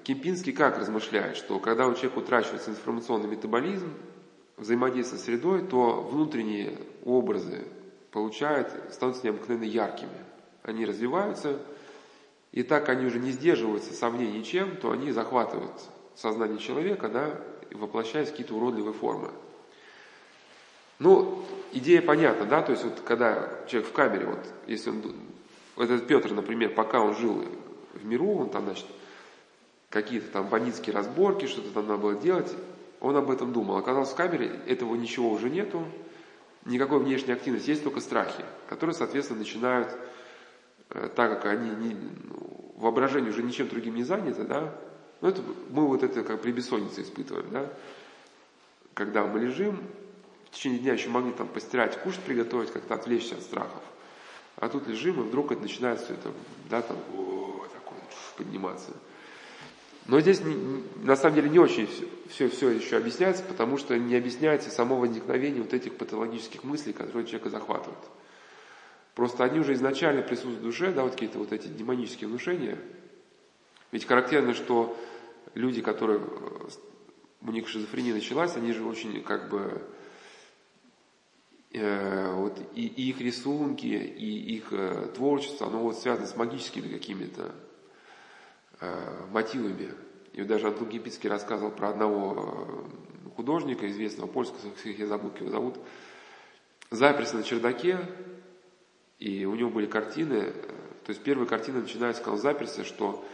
[0.03, 3.91] Кемпинский как размышляет, что когда у человека утрачивается информационный метаболизм,
[4.57, 7.65] взаимодействие с средой, то внутренние образы
[8.11, 10.09] получают, становятся необыкновенно яркими.
[10.63, 11.59] Они развиваются,
[12.51, 15.73] и так они уже не сдерживаются сомнений чем, то они захватывают
[16.15, 17.39] сознание человека, да,
[17.71, 19.29] воплощаясь в какие-то уродливые формы.
[20.99, 25.03] Ну, идея понятна, да, то есть вот когда человек в камере, вот, если он,
[25.77, 27.45] этот Петр, например, пока он жил
[27.93, 28.87] в миру, он там, значит,
[29.89, 32.51] какие-то там бандитские разборки, что-то там надо было делать,
[32.99, 33.77] он об этом думал.
[33.77, 35.85] Оказалось, в камере этого ничего уже нету,
[36.65, 39.95] никакой внешней активности, есть только страхи, которые, соответственно, начинают,
[40.89, 44.73] э, так как они не, ну, воображение уже ничем другим не занято, да,
[45.21, 47.69] ну это, мы вот это как при бессоннице испытываем, да,
[48.93, 49.79] когда мы лежим,
[50.45, 53.83] в течение дня еще могли там постирать, кушать приготовить, как-то отвлечься от страхов.
[54.55, 56.31] А тут лежим, и вдруг это начинает все это,
[56.69, 57.99] да, там, о, такое,
[58.37, 58.91] подниматься.
[60.07, 60.41] Но здесь
[61.03, 61.89] на самом деле не очень
[62.29, 67.25] все, все еще объясняется, потому что не объясняется само возникновение вот этих патологических мыслей, которые
[67.25, 67.99] человека захватывают.
[69.15, 72.77] Просто они уже изначально присутствуют в душе, да, вот какие-то вот эти демонические внушения.
[73.91, 74.97] Ведь характерно, что
[75.55, 76.21] люди, которые
[77.41, 79.81] у них шизофрения началась, они же очень как бы
[81.73, 86.87] э, вот и, и их рисунки, и их э, творчество, оно вот связано с магическими
[86.87, 87.66] какими-то Э,
[89.31, 89.93] мотивами.
[90.37, 92.85] И даже Антон Кипицкий рассказывал про одного
[93.25, 95.79] э, художника, известного польского, я забыл, как его зовут,
[96.91, 97.97] заперся на чердаке,
[99.17, 100.51] и у него были картины, э,
[101.05, 103.25] то есть первые картины начинаются, когда он заперся, что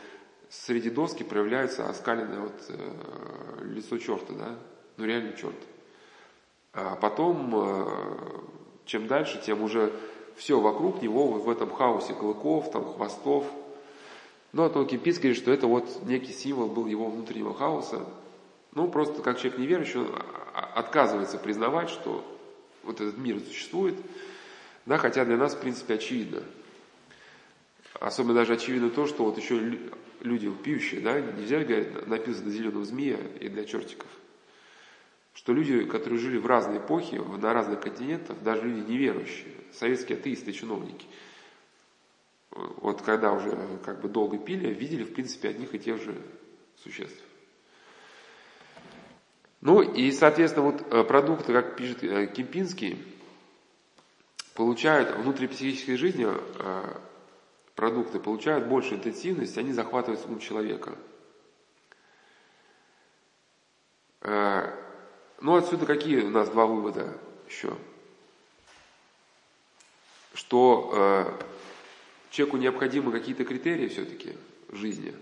[0.49, 4.55] среди доски проявляется оскаленное вот, э, лицо черта, да,
[4.95, 5.57] ну реально черт.
[6.71, 7.85] А потом, э,
[8.85, 9.91] чем дальше, тем уже
[10.37, 13.45] все вокруг него в этом хаосе клыков, там, хвостов–
[14.53, 18.05] но то Кипис говорит, что это вот некий символ был его внутреннего хаоса.
[18.73, 20.15] Ну, просто как человек неверующий, он
[20.53, 22.23] отказывается признавать, что
[22.83, 23.95] вот этот мир существует,
[24.85, 26.43] да, хотя для нас, в принципе, очевидно.
[27.99, 29.77] Особенно даже очевидно то, что вот еще
[30.21, 34.07] люди пьющие, да, нельзя говорить, написано зеленого змея и для чертиков.
[35.33, 40.51] Что люди, которые жили в разные эпохи, на разных континентах, даже люди неверующие, советские атеисты,
[40.51, 41.07] чиновники–
[42.53, 46.15] вот когда уже как бы долго пили, видели, в принципе, одних и тех же
[46.83, 47.23] существ.
[49.61, 53.01] Ну и, соответственно, вот э, продукты, как пишет э, Кемпинский,
[54.55, 56.97] получают внутрипсихической жизни э,
[57.73, 60.95] продукты получают большую интенсивность, они захватывают ум человека.
[65.41, 67.17] Ну, отсюда какие у нас два вывода
[67.49, 67.75] еще?
[70.33, 71.35] Что
[72.33, 74.33] человеку необходимы какие-то критерии все-таки
[74.71, 75.13] жизни.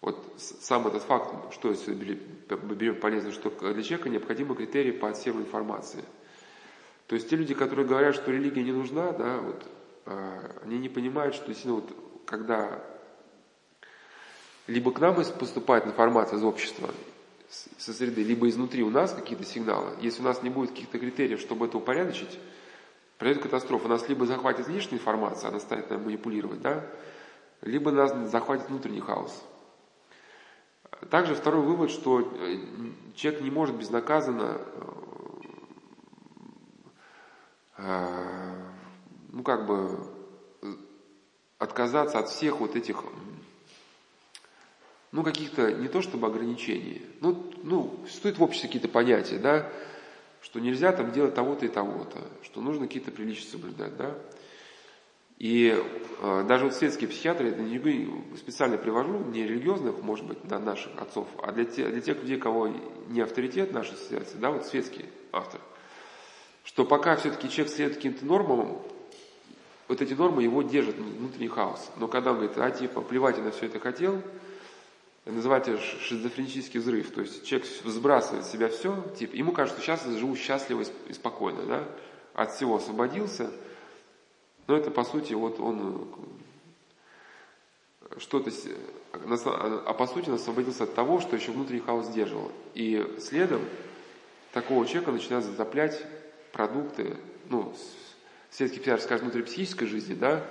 [0.00, 5.40] Вот сам этот факт, что если берем полезно, что для человека необходимы критерии по отсеву
[5.40, 6.04] информации.
[7.06, 9.66] То есть те люди, которые говорят, что религия не нужна, да, вот,
[10.06, 11.92] а, они не понимают, что действительно вот,
[12.24, 12.82] когда
[14.66, 16.88] либо к нам поступает информация из общества,
[17.48, 21.40] со среды, либо изнутри у нас какие-то сигналы, если у нас не будет каких-то критериев,
[21.40, 22.38] чтобы это упорядочить,
[23.18, 23.88] произойдет катастрофа.
[23.88, 26.84] Нас либо захватит внешняя информация, она станет нам манипулировать, да,
[27.62, 29.42] либо нас захватит внутренний хаос.
[31.10, 32.58] Также второй вывод, что э,
[33.14, 34.60] человек не может безнаказанно
[37.76, 38.16] э,
[39.32, 39.98] ну как бы
[41.58, 43.04] отказаться от всех вот этих
[45.12, 49.70] ну каких-то не то чтобы ограничений, ну, ну существуют в обществе какие-то понятия, да,
[50.46, 54.16] что нельзя там делать того-то и того-то, что нужно какие-то приличия соблюдать, да.
[55.38, 55.76] И
[56.22, 60.96] э, даже вот светские психиатры, это не специально привожу, не религиозных, может быть, да, наших
[61.02, 62.68] отцов, а для, те, для тех людей, кого
[63.08, 65.60] не авторитет нашей ассоциации, да, вот светский автор,
[66.62, 68.80] что пока все-таки человек следует каким-то нормам,
[69.88, 71.90] вот эти нормы его держат внутренний хаос.
[71.96, 74.22] Но когда он говорит, а типа, плевать я на все это хотел,
[75.26, 77.10] называется шизофренический взрыв.
[77.10, 80.84] То есть человек сбрасывает с себя все, типа, ему кажется, что сейчас я живу счастливо
[81.08, 81.84] и спокойно, да,
[82.34, 83.50] от всего освободился.
[84.66, 86.08] Но это, по сути, вот он
[88.10, 88.50] э, что-то,
[89.12, 92.50] а по сути он освободился от того, что еще внутренний хаос сдерживал.
[92.74, 93.62] И следом
[94.52, 96.04] такого человека начинают затоплять
[96.52, 97.16] продукты,
[97.48, 97.74] ну,
[98.50, 100.44] светский психиатр скажет, внутри психической жизни, да,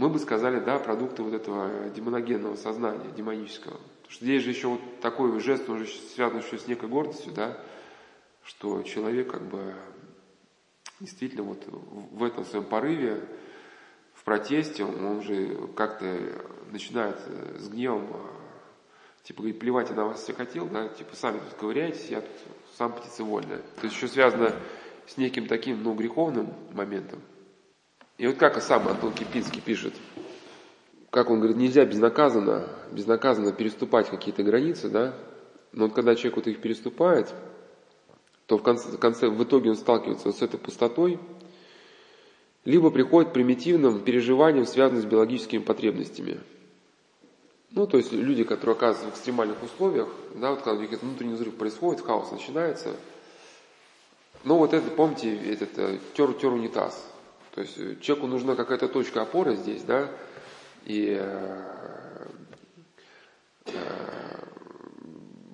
[0.00, 3.74] мы бы сказали, да, продукты вот этого демоногенного сознания, демонического.
[3.74, 7.34] Потому что здесь же еще вот такой жест, он же связан еще с некой гордостью,
[7.34, 7.58] да,
[8.42, 9.74] что человек как бы
[11.00, 13.22] действительно вот в этом своем порыве,
[14.14, 16.16] в протесте, он, же как-то
[16.72, 17.18] начинает
[17.58, 18.06] с гневом,
[19.22, 22.30] типа говорит, плевать я на вас все хотел, да, типа сами тут ковыряетесь, я тут
[22.78, 23.58] сам птицевольная.
[23.76, 24.54] То есть еще связано
[25.06, 27.20] с неким таким, ну, греховным моментом.
[28.20, 29.94] И вот как сам Антон Кипинский пишет,
[31.08, 35.14] как он говорит, нельзя безнаказанно, безнаказанно переступать какие-то границы, да,
[35.72, 37.32] но вот когда человек вот их переступает,
[38.44, 41.18] то в конце, в конце, в итоге он сталкивается вот с этой пустотой,
[42.66, 46.40] либо приходит примитивным переживаниям, связанным с биологическими потребностями.
[47.70, 51.04] Ну, то есть люди, которые оказываются в экстремальных условиях, да, вот когда у них этот
[51.04, 52.94] внутренний взрыв происходит, хаос начинается–
[54.42, 57.09] ну вот это, помните, этот э, тер, тер унитаз.
[57.54, 60.10] То есть э, человеку нужна какая-то точка опоры здесь, да,
[60.84, 62.26] и э,
[63.66, 63.72] э,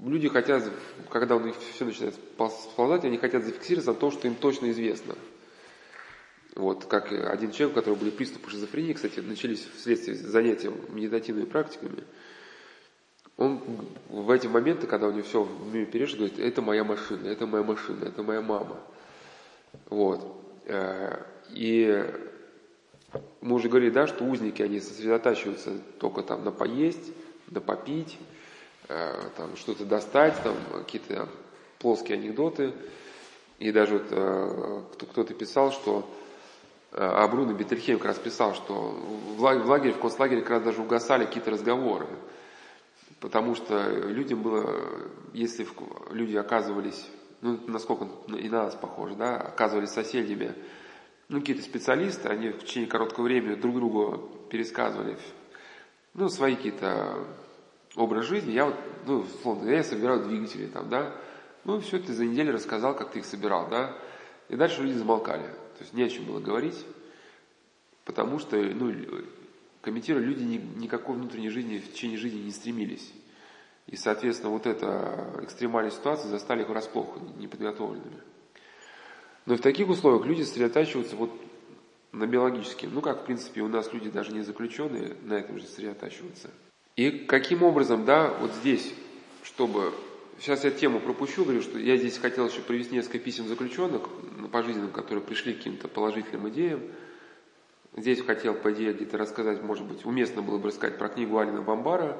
[0.05, 0.65] люди хотят,
[1.11, 5.15] когда у них все начинает сползать, они хотят зафиксироваться на том, что им точно известно.
[6.55, 12.05] Вот, как один человек, у которого были приступы шизофрении, кстати, начались вследствие занятия медитативными практиками,
[13.37, 13.61] он
[14.09, 17.47] в эти моменты, когда у него все в мире перешли, говорит, это моя машина, это
[17.47, 18.81] моя машина, это моя мама.
[19.91, 20.43] Вот.
[21.49, 22.05] Э, и
[23.41, 27.13] мы уже говорили, да, что узники, они сосредотачиваются только там на поесть,
[27.51, 28.19] на попить,
[28.89, 31.29] э, там что-то достать, там какие-то
[31.79, 32.73] плоские анекдоты.
[33.59, 36.09] И даже вот э, кто-то писал, что
[36.99, 41.51] а Бруно как раз писал, что в лагере, в концлагере как раз даже угасали какие-то
[41.51, 42.07] разговоры.
[43.21, 44.75] Потому что людям было,
[45.35, 45.67] если
[46.11, 47.07] люди оказывались,
[47.41, 48.07] ну, насколько
[48.37, 50.55] и на нас похоже, да, оказывались соседями,
[51.29, 55.17] ну, какие-то специалисты, они в течение короткого времени друг другу пересказывали,
[56.15, 57.27] ну, свои какие-то
[57.97, 58.53] образ жизни.
[58.53, 61.15] Я вот, ну, условно, я собираю двигатели там, да,
[61.65, 63.97] ну, все ты за неделю рассказал, как ты их собирал, да,
[64.49, 65.47] и дальше люди замолкали.
[65.77, 66.87] То есть не о чем было говорить,
[68.05, 68.95] потому что, ну,
[69.83, 73.13] комментируя, люди ни, никакой внутренней жизни в течение жизни не стремились.
[73.87, 78.21] И, соответственно, вот эта экстремальная ситуация застали их врасплох, неподготовленными.
[79.47, 81.31] Но и в таких условиях люди сосредотачиваются вот
[82.13, 82.93] на биологическом.
[82.93, 86.51] Ну, как, в принципе, у нас люди даже не заключенные на этом же сосредотачиваются.
[86.97, 88.93] И каким образом, да, вот здесь,
[89.43, 89.93] чтобы...
[90.39, 94.03] Сейчас я тему пропущу, говорю, что я здесь хотел еще привести несколько писем заключенных
[94.53, 96.83] пожизненным, которые пришли к каким-то положительным идеям,
[97.97, 101.63] Здесь хотел, по идее, где-то рассказать, может быть, уместно было бы рассказать про книгу Алина
[101.63, 102.19] Бомбара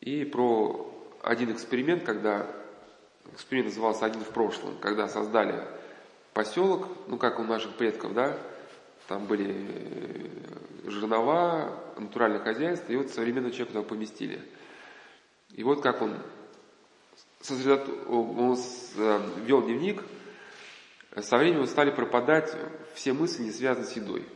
[0.00, 2.48] и про один эксперимент, когда
[3.32, 5.64] эксперимент назывался «Один в прошлом», когда создали
[6.32, 8.38] поселок, ну, как у наших предков, да,
[9.08, 14.40] там были э, жернова, натуральное хозяйство, и вот современного человека туда поместили.
[15.50, 16.16] И вот как он,
[17.40, 17.88] сосредот...
[18.08, 18.56] он
[18.96, 20.02] э, вел дневник,
[21.20, 22.56] со временем стали пропадать
[22.94, 24.26] все мысли, не связанные с едой.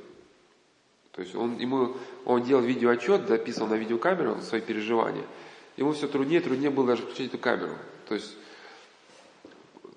[1.12, 5.24] То есть он, ему, он делал видеоотчет, записывал на видеокамеру свои переживания.
[5.78, 7.72] Ему все труднее труднее было даже включить эту камеру.
[8.06, 8.36] То есть,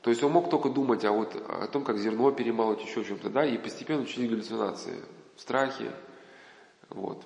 [0.10, 3.30] то есть он мог только думать о, вот, о том, как зерно перемалывать, еще чем-то,
[3.30, 5.04] да, и постепенно учить галлюцинации,
[5.38, 5.92] страхи.
[6.90, 7.24] Вот.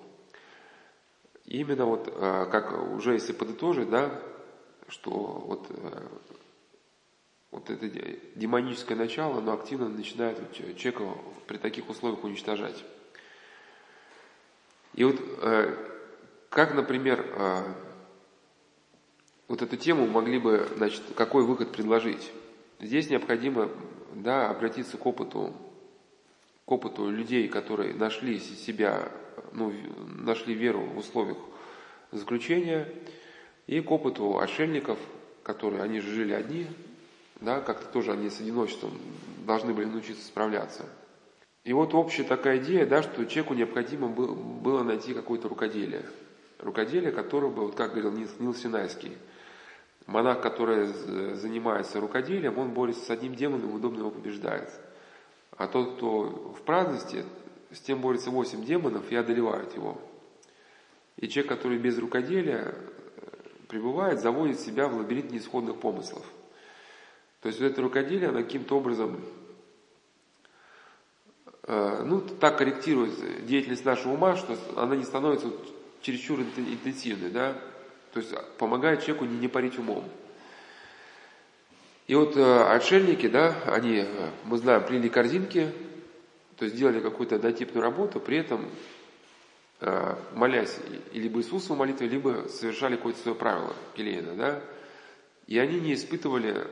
[1.46, 4.20] Именно вот, э, как уже если подытожить, да,
[4.90, 6.08] что вот э,
[7.52, 7.88] вот это
[8.36, 11.06] демоническое начало, оно активно начинает человека
[11.48, 12.84] при таких условиях уничтожать.
[14.94, 15.74] И вот э,
[16.50, 17.74] как, например,
[19.48, 22.30] вот эту тему могли бы, значит, какой выход предложить?
[22.84, 23.70] Здесь необходимо,
[24.14, 25.54] да, обратиться к опыту,
[26.66, 29.10] к опыту людей, которые нашли себя,
[29.54, 29.74] ну,
[30.06, 31.38] нашли веру в условиях
[32.12, 32.90] заключения,
[33.68, 35.00] и к опыту отшельников,
[35.44, 36.68] которые, они же жили одни,
[37.40, 38.92] да, как-то тоже они с одиночеством
[39.46, 40.86] должны были научиться справляться.
[41.64, 46.04] И вот общая такая идея, да, что человеку необходимо было найти какое-то рукоделие.
[46.60, 49.14] Рукоделие, которое бы, вот как говорил Нил Синайский,
[50.08, 50.88] монах, который
[51.36, 54.70] занимается рукоделием, он борется с одним демоном, удобно его побеждает.
[55.58, 57.26] А тот, кто в праздности,
[57.72, 60.00] с тем борется восемь демонов и одолевают его.
[61.18, 62.76] И человек, который без рукоделия
[63.68, 66.26] пребывает, заводит себя в лабиринт неисходных помыслов.
[67.42, 69.22] То есть вот это рукоделие, оно каким-то образом
[71.66, 75.48] Э, ну, так корректирует деятельность нашего ума, что она не становится
[76.02, 77.56] чересчур интенсивной, да,
[78.14, 80.04] то есть помогает человеку не, не парить умом.
[82.08, 85.72] И вот э, отшельники, да, они, э, мы знаем, плели корзинки,
[86.58, 88.70] то есть делали какую-то однотипную работу, при этом
[89.80, 90.78] э, молясь
[91.14, 94.62] либо Иисусу молитвой, либо совершали какое-то свое правило келейное, да,
[95.48, 96.68] и они не испытывали,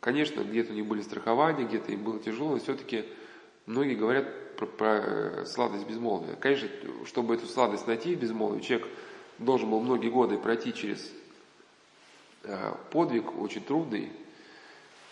[0.00, 3.04] конечно, где-то у них были страхования, где-то им было тяжело, но все-таки
[3.66, 6.34] Многие говорят про, про э, сладость безмолвия.
[6.34, 6.68] Конечно,
[7.06, 8.88] чтобы эту сладость найти в безмолвии, человек
[9.44, 11.10] должен был многие годы пройти через
[12.44, 14.10] э, подвиг очень трудный,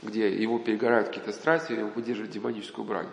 [0.02, 3.08] где его перегорают какие-то страсти, его выдерживает демоническую брань.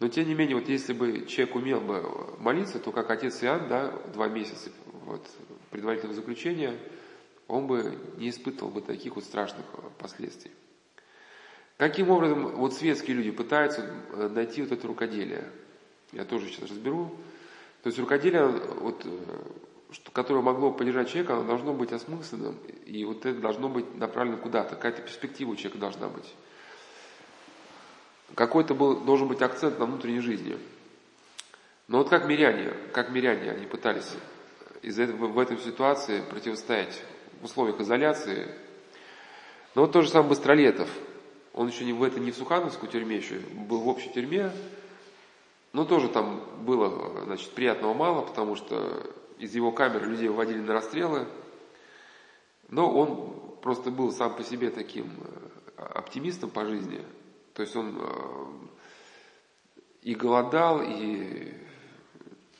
[0.00, 3.68] Но тем не менее, вот если бы человек умел бы молиться, то как отец Иоанн,
[3.68, 4.70] да, два месяца
[5.04, 5.26] вот,
[5.70, 6.78] предварительного заключения,
[7.48, 9.66] он бы не испытывал бы таких вот страшных
[9.98, 10.52] последствий.
[11.78, 13.82] Каким образом вот светские люди пытаются
[14.12, 15.48] э, найти вот это рукоделие?
[16.12, 17.14] Я тоже сейчас разберу.
[17.82, 19.10] То есть рукоделие, вот, э,
[19.90, 24.36] что, которое могло полежать человека, оно должно быть осмысленным, и вот это должно быть направлено
[24.36, 26.34] куда-то, какая-то перспектива у человека должна быть.
[28.34, 30.58] Какой-то был, должен быть акцент на внутренней жизни.
[31.86, 34.14] Но вот как миряне, как миряне, они пытались
[34.82, 37.02] из этого, в этой ситуации противостоять
[37.40, 38.48] в условиях изоляции.
[39.74, 40.90] Но вот то же самое Быстролетов–
[41.58, 44.52] он еще не в это не в Сухановскую тюрьме еще, был в общей тюрьме,
[45.72, 50.72] но тоже там было, значит, приятного мало, потому что из его камеры людей выводили на
[50.72, 51.26] расстрелы,
[52.68, 55.12] но он просто был сам по себе таким
[55.76, 57.00] э, оптимистом по жизни,
[57.54, 58.46] то есть он э,
[60.02, 61.54] и голодал, и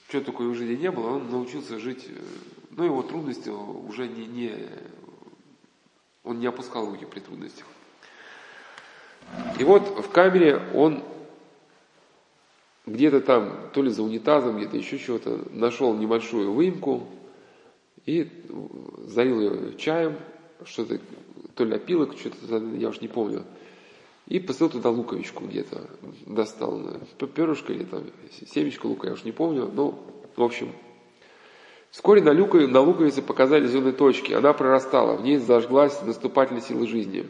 [0.09, 2.20] что такое в жизни не было, он научился жить, э,
[2.70, 4.68] ну его трудности уже не, не
[6.24, 7.66] он не опускал руки при трудностях.
[9.59, 11.03] И вот в камере он
[12.93, 17.09] где-то там, то ли за унитазом, где-то еще чего-то, нашел небольшую выемку
[18.07, 18.28] и
[19.07, 20.16] залил ее чаем,
[20.64, 21.01] что-то,
[21.55, 23.45] то ли опилок, что-то, я уж не помню.
[24.26, 25.89] И посылал туда луковичку где-то,
[26.26, 26.82] достал
[27.34, 28.05] перышко или там
[28.53, 29.99] семечко лука, я уж не помню, но,
[30.36, 30.72] в общем,
[31.91, 34.32] Вскоре на, люкове, на луковице показали зеленые точки.
[34.32, 37.26] Она прорастала, в ней зажглась наступательная сила жизни.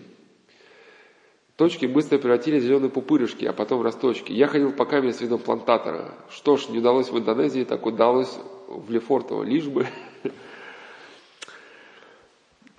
[1.58, 4.30] Точки быстро превратились в зеленые пупырышки, а потом в росточки.
[4.30, 6.14] Я ходил по камере с видом плантатора.
[6.30, 8.32] Что ж, не удалось в Индонезии, так удалось
[8.68, 9.42] в Лефортово.
[9.42, 9.88] Лишь бы.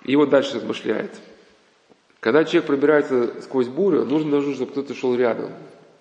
[0.04, 1.14] И вот дальше размышляет.
[2.20, 5.50] Когда человек пробирается сквозь бурю, нужно, нужно, чтобы кто-то шел рядом.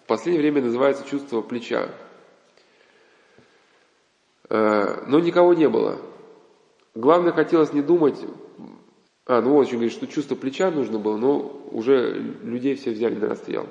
[0.06, 1.90] В последнее время называется чувство плеча.
[4.48, 5.98] Э, но никого не было.
[6.96, 8.22] Главное, хотелось не думать
[9.30, 13.14] а, ну вот еще говорит, что чувство плеча нужно было, но уже людей все взяли
[13.14, 13.68] на расстрел.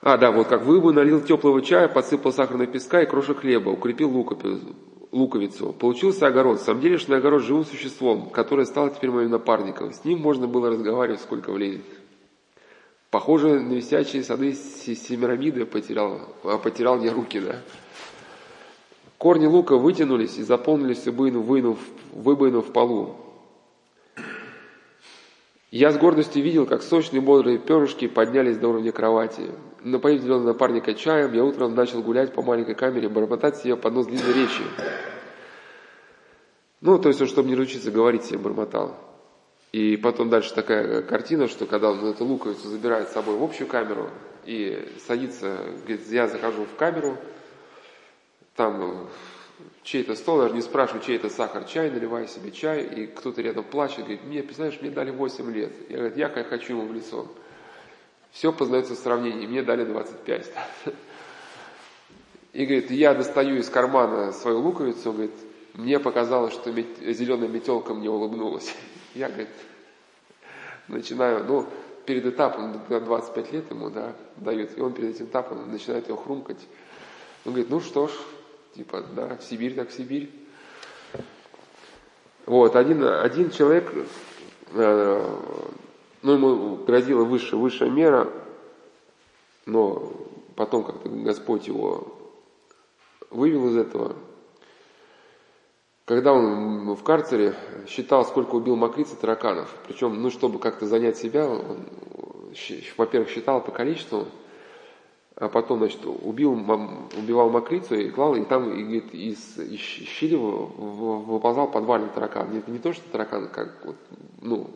[0.00, 4.10] А, да, вот как выбу налил теплого чая, подсыпал сахарного песка и крошек хлеба, укрепил
[5.12, 5.72] луковицу.
[5.74, 9.92] Получился огород, самделишный огород живым существом, которое стало теперь моим напарником.
[9.92, 11.84] С ним можно было разговаривать, сколько влезет.
[13.12, 17.60] Похоже на висячие сады Семирамиды потерял, а потерял я руки, да.
[19.18, 21.76] Корни лука вытянулись и заполнились выбоину,
[22.12, 23.27] выбоину в полу.
[25.70, 29.50] Я с гордостью видел, как сочные бодрые перышки поднялись до уровня кровати.
[29.84, 34.06] Напоив зеленого напарника чаем, я утром начал гулять по маленькой камере, бормотать себе под нос
[34.06, 34.62] длинной речи.
[36.80, 38.96] Ну, то есть, чтобы не научиться говорить, себе бормотал.
[39.72, 43.68] И потом дальше такая картина, что когда он эту луковицу забирает с собой в общую
[43.68, 44.08] камеру
[44.46, 47.18] и садится, говорит, я захожу в камеру,
[48.56, 49.06] там
[49.82, 53.64] чей-то стол, даже не спрашиваю, чей это сахар, чай, наливаю себе чай, и кто-то рядом
[53.64, 55.72] плачет, говорит, мне, представляешь, мне дали 8 лет.
[55.88, 57.26] Я говорю, я как хочу ему в лицо.
[58.32, 60.52] Все познается в сравнении, мне дали 25.
[62.52, 65.34] И говорит, я достаю из кармана свою луковицу, говорит,
[65.74, 68.74] мне показалось, что зеленая метелка мне улыбнулась.
[69.14, 69.48] Я, говорит,
[70.88, 71.66] начинаю, ну,
[72.04, 76.58] перед этапом, 25 лет ему, да, дают, и он перед этим этапом начинает его хрумкать.
[77.44, 78.12] Он говорит, ну что ж,
[78.78, 80.30] Типа, да, в Сибирь так в Сибирь.
[82.46, 83.92] Вот, один, один человек,
[84.72, 85.36] э,
[86.22, 88.32] ну, ему грозила высшая, высшая мера,
[89.66, 90.12] но
[90.54, 92.06] потом как-то Господь его
[93.30, 94.14] вывел из этого.
[96.04, 97.56] Когда он в карцере
[97.88, 101.84] считал, сколько убил мокриц и тараканов, причем, ну, чтобы как-то занять себя, он,
[102.96, 104.28] во-первых, считал по количеству,
[105.40, 110.34] а потом, значит, убил, убивал мокрицу и клал, и там и, говорит, из, из щели
[110.34, 112.56] выползал подвальный таракан.
[112.56, 113.94] Это не то, что таракан, как вот,
[114.40, 114.68] ну,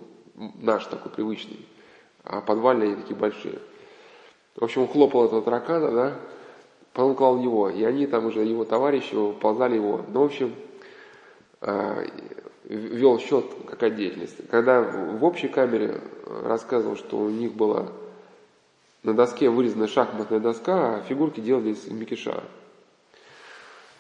[0.61, 1.67] наш такой привычный,
[2.23, 3.59] а подвальные такие большие.
[4.55, 6.15] В общем, он хлопал этого таракана, да,
[6.93, 10.03] потом клал его, и они там уже, его товарищи, ползали его.
[10.13, 10.55] Ну, в общем,
[11.61, 12.05] а,
[12.67, 14.49] вел счет, какая деятельность.
[14.49, 16.01] Когда в общей камере
[16.45, 17.89] рассказывал, что у них была
[19.03, 22.43] на доске вырезана шахматная доска, а фигурки делали из микиша.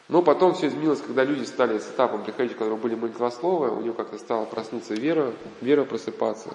[0.09, 3.94] Но потом все изменилось, когда люди стали с этапом приходить, которые были молитвословы, у него
[3.94, 6.50] как-то стала проснуться вера, вера просыпаться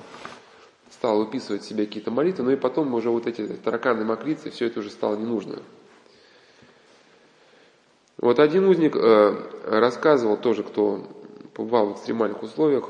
[0.98, 4.80] стал выписывать себе какие-то молитвы, но и потом уже вот эти тараканы, мокрицы, все это
[4.80, 5.62] уже стало не нужно.
[8.18, 9.36] Вот один узник э,
[9.66, 11.06] рассказывал тоже, кто
[11.54, 12.90] побывал в экстремальных условиях,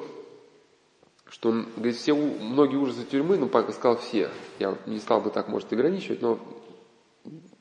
[1.30, 5.30] что он говорит, все многие ужасы тюрьмы, ну, пока сказал все, я не стал бы
[5.30, 6.40] так, может, ограничивать, но,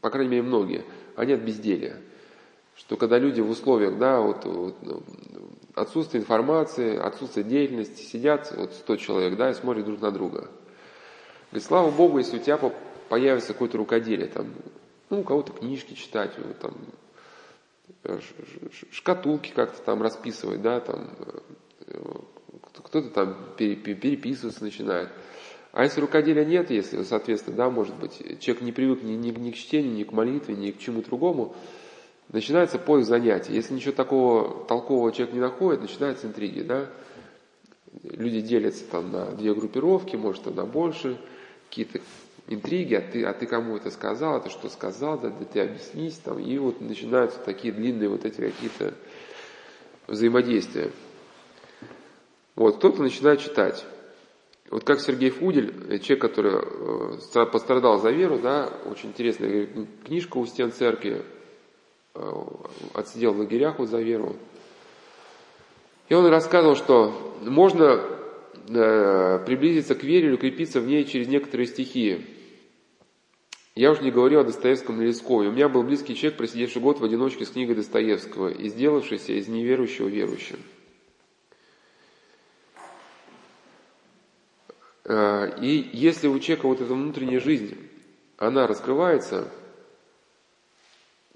[0.00, 0.84] по крайней мере, многие,
[1.16, 2.00] они от безделия.
[2.76, 4.76] Что когда люди в условиях, да, вот, вот
[5.74, 10.50] отсутствие информации, отсутствие деятельности, сидят вот 100 человек, да, и смотрят друг на друга.
[11.50, 12.58] Говорит, слава Богу, если у тебя
[13.08, 14.52] появится какое-то рукоделие, там,
[15.10, 16.74] ну, у кого-то книжки читать, там,
[18.04, 18.20] э,
[18.90, 21.10] шкатулки как-то там расписывать, да, там,
[21.86, 22.00] э,
[22.83, 25.09] кто-то там переписываться начинает.
[25.72, 29.51] А если рукоделия нет, если, соответственно, да, может быть, человек не привык ни, ни, ни
[29.51, 31.55] к чтению, ни к молитве, ни к чему другому,
[32.31, 33.53] начинается поиск занятий.
[33.53, 36.87] Если ничего такого толкового человек не находит, начинаются интриги, да.
[38.03, 41.18] Люди делятся там на две группировки, может, там на больше,
[41.68, 42.01] какие-то
[42.49, 45.61] интриги, а ты, а ты кому это сказал, а ты что сказал, да, да ты
[45.61, 48.95] объяснись, там, и вот начинаются такие длинные вот эти какие-то
[50.07, 50.91] взаимодействия.
[52.57, 53.86] Вот, кто-то начинает читать.
[54.70, 59.68] Вот как Сергей Фудель, человек, который э, пострадал за веру, да, очень интересная
[60.04, 61.24] книжка у стен церкви,
[62.16, 62.42] Э,
[62.94, 64.36] отсидел в лагерях вот за веру.
[66.09, 68.00] И он рассказывал, что можно
[68.68, 72.24] э, приблизиться к вере или укрепиться в ней через некоторые стихии.
[73.74, 75.50] Я уже не говорю о Достоевском или Лескове.
[75.50, 79.48] У меня был близкий человек, просидевший год в одиночке с книгой Достоевского и сделавшийся из
[79.48, 80.57] неверующего верующим.
[85.09, 87.76] И если у человека вот эта внутренняя жизнь,
[88.38, 89.48] она раскрывается–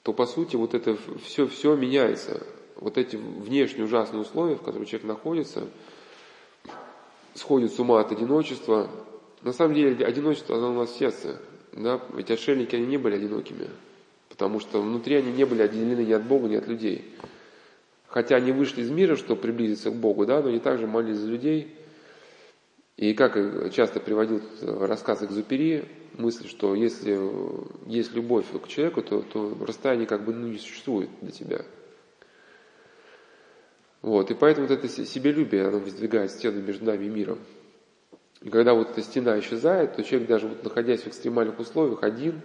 [0.03, 2.43] то по сути вот это все, все меняется.
[2.77, 5.69] Вот эти внешние ужасные условия, в которых человек находится,
[7.35, 8.89] сходит с ума от одиночества.
[9.43, 11.41] На самом деле одиночество, оно у нас в сердце.
[11.73, 12.01] Да?
[12.15, 13.69] Ведь отшельники, они не были одинокими.
[14.31, 17.05] Потому что внутри они не были отделены ни от Бога, ни от людей.
[18.07, 21.29] Хотя они вышли из мира, чтобы приблизиться к Богу, да, но они также молились за
[21.29, 21.75] людей.
[23.01, 23.35] И как
[23.73, 25.87] часто приводил рассказ Экзупери,
[26.19, 27.19] мысль, что если
[27.91, 31.63] есть любовь к человеку, то, то расстояние как бы ну, не существует для тебя.
[34.03, 37.39] Вот, и поэтому вот это себелюбие, оно воздвигает стену между нами и миром.
[38.43, 42.43] И когда вот эта стена исчезает, то человек даже вот находясь в экстремальных условиях один,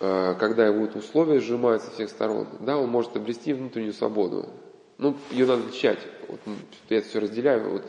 [0.00, 4.48] а, когда его вот условия сжимаются со всех сторон, да, он может обрести внутреннюю свободу.
[4.96, 5.98] Ну, ее надо отличать.
[6.26, 6.40] Вот,
[6.88, 7.68] я это все разделяю.
[7.68, 7.84] Вот,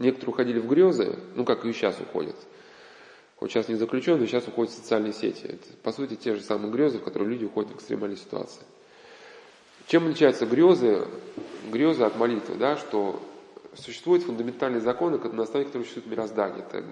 [0.00, 2.36] некоторые уходили в грезы, ну, как и сейчас уходят–
[3.40, 5.46] вот сейчас не заключенный, сейчас уходят в социальные сети.
[5.46, 8.60] Это, по сути, те же самые грезы, в которые люди уходят в экстремальные ситуации.
[9.86, 11.08] Чем отличаются грезы,
[11.72, 12.56] грезы от молитвы?
[12.56, 13.20] Да, что
[13.74, 16.64] существуют фундаментальные законы, на основе которых существует мироздание.
[16.68, 16.84] Это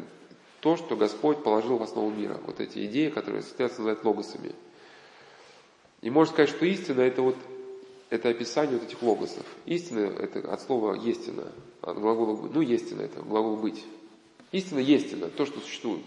[0.61, 2.41] то, что Господь положил в основу мира.
[2.47, 4.55] Вот эти идеи, которые состоятся называть логосами.
[6.01, 7.37] И можно сказать, что истина это вот
[8.09, 9.45] это описание вот этих логосов.
[9.67, 11.53] Истина это от слова «естина»,
[11.91, 13.85] от глагола «ну, естина» это глагол «быть».
[14.53, 16.05] Истина– истина, то, что существует.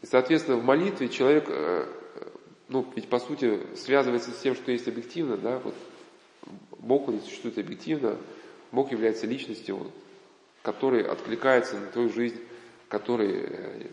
[0.00, 1.86] И, соответственно, в молитве человек, э,
[2.68, 5.74] ну, ведь по сути связывается с тем, что есть объективно, да, вот
[6.78, 8.16] Бог, он существует объективно,
[8.72, 9.90] Бог является личностью,
[10.62, 12.40] который откликается на твою жизнь,
[12.88, 13.86] который э,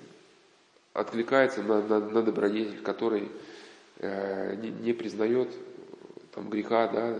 [0.94, 3.30] откликается на, на, на добродетель, который
[3.98, 5.50] э, не, не признает
[6.34, 7.20] там, греха, да,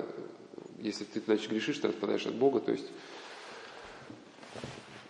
[0.80, 2.86] если ты, значит, грешишь, ты отпадаешь от Бога, то есть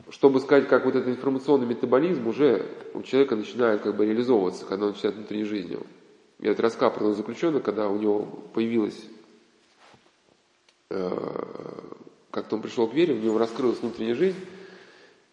[0.09, 4.85] чтобы сказать, как вот этот информационный метаболизм уже у человека начинает как бы реализовываться, когда
[4.85, 5.85] он начинает внутренней жизнью.
[6.39, 8.99] Я это рассказал про заключенного, когда у него появилась,
[10.89, 11.11] э,
[12.31, 14.37] как-то он пришел к вере, у него раскрылась внутренняя жизнь,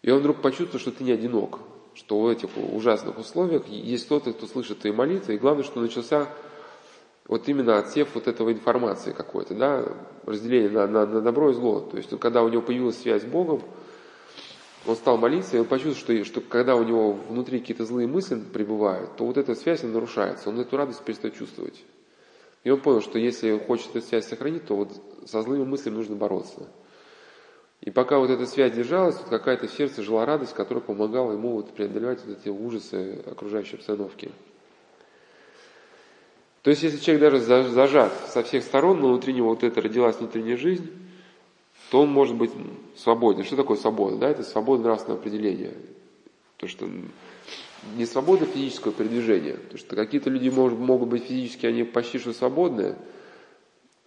[0.02, 1.58] и он вдруг почувствовал, что ты не одинок.
[1.94, 6.28] что в этих ужасных условиях есть кто-то, кто слышит твои молитвы, и главное, что начался
[7.28, 9.84] вот именно отсев вот этого информации какой-то, да,
[10.26, 11.80] разделение на, на, на добро и зло.
[11.80, 13.62] То есть, когда у него появилась связь с Богом,
[14.86, 18.36] он стал молиться, и он почувствовал, что, что когда у него внутри какие-то злые мысли
[18.36, 21.82] пребывают, то вот эта связь нарушается, он эту радость перестает чувствовать.
[22.64, 24.90] И он понял, что если он хочет эту связь сохранить, то вот
[25.26, 26.66] со злыми мыслями нужно бороться.
[27.80, 31.52] И пока вот эта связь держалась, вот какая-то в сердце жила радость, которая помогала ему
[31.52, 34.30] вот преодолевать вот эти ужасы окружающей обстановки.
[36.62, 40.16] То есть, если человек даже зажат со всех сторон, но внутри него вот это родилась
[40.16, 40.90] внутренняя жизнь,
[41.94, 42.50] то он может быть
[42.96, 43.44] свободен.
[43.44, 44.16] Что такое свобода?
[44.16, 45.74] Да, это свобода нравственного определения.
[46.56, 46.88] То, что
[47.94, 49.52] не свобода физического передвижения.
[49.54, 52.96] Потому что какие-то люди может, могут быть физически, они почти что свободные,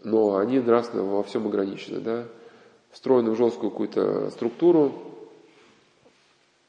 [0.03, 2.01] но они нравственно во всем ограничены.
[2.01, 2.25] Да?
[2.91, 4.91] Встроены в жесткую какую-то структуру.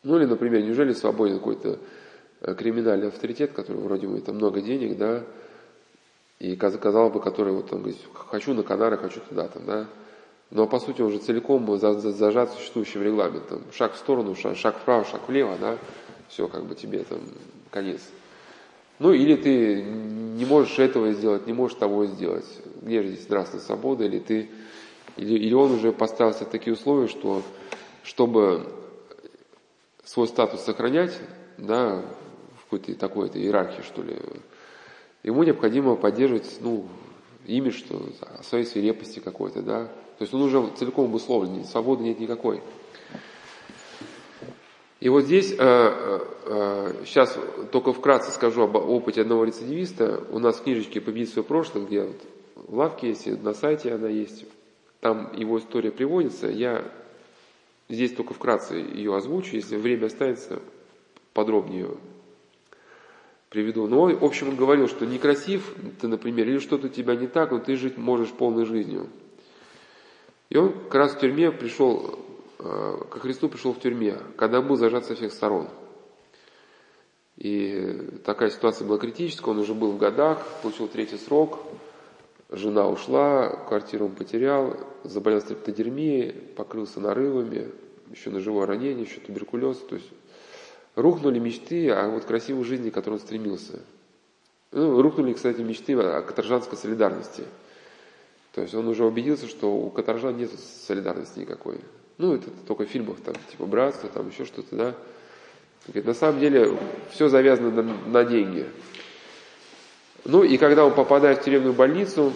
[0.04, 1.80] Ну или, например, неужели свободен какой-то
[2.42, 5.24] э, криминальный авторитет, который вроде бы там много денег, да,
[6.38, 9.88] и казалось бы, который вот он говорит, хочу на Канары, хочу туда, там, да,
[10.50, 13.62] но по сути он же целиком зажат существующим регламентом.
[13.72, 15.78] Шаг в сторону, шаг, вправо, шаг влево, да,
[16.28, 17.20] все, как бы тебе там
[17.70, 18.00] конец.
[18.98, 22.46] Ну или ты не можешь этого сделать, не можешь того сделать.
[22.82, 24.04] Где же здесь нравственная свобода?
[24.04, 24.50] Или ты,
[25.16, 27.42] или, или он уже поставил себе такие условия, что
[28.02, 28.66] чтобы
[30.04, 31.12] свой статус сохранять,
[31.58, 32.02] да,
[32.56, 34.16] в какой-то такой-то иерархии, что ли,
[35.22, 36.86] ему необходимо поддерживать, ну,
[37.46, 38.00] имидж, что
[38.42, 39.88] своей свирепости какой-то, да.
[40.18, 42.60] То есть он уже целиком обусловлен, свободы нет никакой.
[44.98, 47.38] И вот здесь, э, э, э, сейчас
[47.70, 50.24] только вкратце скажу об опыте одного рецидивиста.
[50.32, 52.16] У нас в книжечке «Победить свое прошлое», где вот
[52.56, 54.44] в лавке есть, на сайте она есть,
[55.00, 56.48] там его история приводится.
[56.48, 56.84] Я
[57.88, 60.60] здесь только вкратце ее озвучу, если время останется,
[61.32, 61.90] подробнее
[63.50, 63.86] приведу.
[63.86, 67.52] Но, в общем, он говорил, что некрасив ты, например, или что-то у тебя не так,
[67.52, 69.08] но ты жить можешь полной жизнью.
[70.50, 72.18] И он как раз в тюрьме пришел
[72.58, 75.68] Э, ко Христу пришел в тюрьме, когда был зажат со всех сторон.
[77.36, 81.60] И такая ситуация была критическая, он уже был в годах, получил третий срок,
[82.50, 87.70] жена ушла, квартиру он потерял, заболел стрептодермией, покрылся нарывами,
[88.10, 89.78] еще ножевое ранение, еще туберкулез.
[89.78, 90.10] То есть
[90.96, 93.80] рухнули мечты о вот красивой жизни, к которой он стремился.
[94.72, 97.44] Ну, рухнули, кстати, мечты о каторжанской солидарности.
[98.58, 100.50] То есть он уже убедился, что у каторжан нет
[100.88, 101.78] солидарности никакой.
[102.16, 104.94] Ну, это только в фильмах, там, типа братство, там еще что-то, да.
[105.86, 106.76] Говорит, на самом деле
[107.12, 108.66] все завязано на, на деньги.
[110.24, 112.32] Ну и когда он попадает в тюремную больницу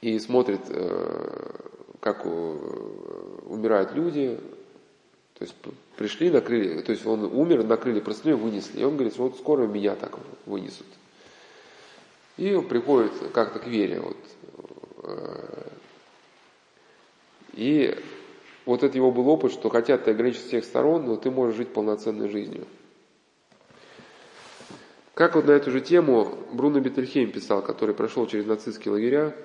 [0.00, 1.50] и смотрит, э,
[2.00, 4.36] как умирают люди,
[5.38, 5.54] то есть
[5.96, 8.80] пришли, накрыли, то есть он умер, накрыли простыней, вынесли.
[8.80, 10.86] И он говорит, вот скоро меня так вынесут.
[12.42, 14.00] И приходит как-то к вере.
[14.00, 14.16] Вот,
[15.04, 15.68] э,
[17.52, 17.96] и
[18.66, 21.54] вот это его был опыт, что хотя ты ограничен с всех сторон, но ты можешь
[21.54, 22.66] жить полноценной жизнью.
[25.14, 29.36] Как вот на эту же тему Бруно Бетельхейм писал, который прошел через нацистские лагеря,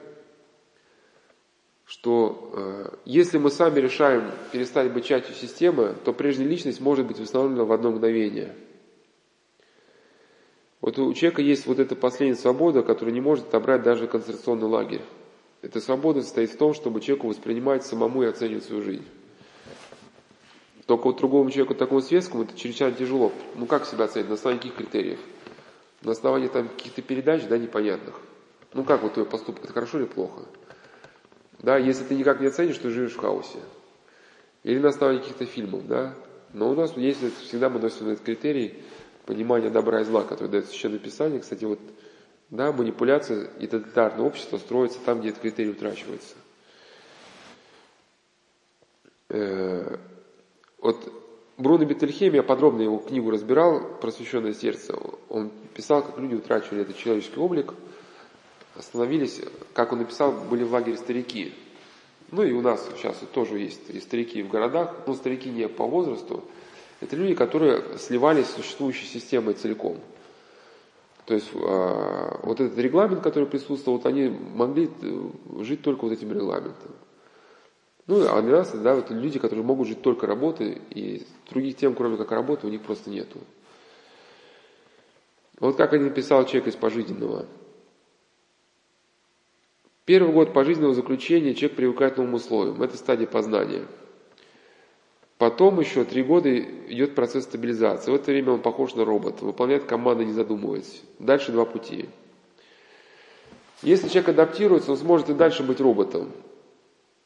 [1.86, 7.20] что э, если мы сами решаем перестать быть частью системы, то прежняя личность может быть
[7.20, 8.56] восстановлена в одно мгновение.
[10.82, 15.02] Вот у человека есть вот эта последняя свобода, которую не может отобрать даже концентрационный лагерь.
[15.62, 19.06] Эта свобода состоит в том, чтобы человеку воспринимать самому и оценивать свою жизнь.
[20.86, 23.34] Только вот другому человеку, такому светскому, это чрезвычайно тяжело.
[23.56, 24.30] Ну как себя оценить?
[24.30, 25.20] На основании каких критериев?
[26.04, 28.20] На основании там каких-то передач, да, непонятных.
[28.74, 30.46] Ну как вот твой поступок, это хорошо или плохо?
[31.60, 33.60] Да, если ты никак не оценишь, то живешь в хаосе.
[34.64, 36.14] Или на основании каких-то фильмов, да.
[36.54, 38.82] Но у нас есть всегда мы носим этот критерий
[39.28, 41.40] понимания добра и зла, который дает Священное Писание.
[41.40, 41.80] Кстати, вот
[42.50, 46.36] да, манипуляция и тоталитарное общество строится там, где этот критерий утрачивается.
[49.30, 49.98] Э,
[50.80, 51.14] вот
[51.58, 54.96] Бруно Бетельхем, я подробно его книгу разбирал, «Просвещенное сердце».
[55.28, 57.74] Он писал, как люди утрачивали этот человеческий облик,
[58.76, 59.42] остановились,
[59.74, 61.54] как он написал, были в лагере старики.
[62.32, 65.86] Ну и у нас сейчас тоже есть и старики в городах, но старики не по
[65.86, 66.46] возрасту.
[67.00, 70.00] Это люди, которые сливались с существующей системой целиком–
[71.28, 75.30] то есть а, вот этот регламент, который присутствовал, вот они могли э,
[75.60, 76.96] жить только вот этим регламентом.
[78.08, 81.96] Ну, а для нас, да, вот люди, которые могут жить только работой, и других тем,
[81.96, 83.40] кроме как работы, у них просто нету.
[85.60, 87.46] Вот как один писал человек из пожизненного.
[90.06, 92.82] Первый год пожизненного заключения человек привыкает к новым условиям.
[92.82, 93.86] Это стадия познания.
[95.38, 98.12] Потом еще три года идет процесс стабилизации.
[98.12, 101.04] В это время он похож на робота, выполняет команды, не задумываясь.
[101.20, 102.10] Дальше два пути.
[103.84, 106.32] Если человек адаптируется, он сможет и дальше быть роботом.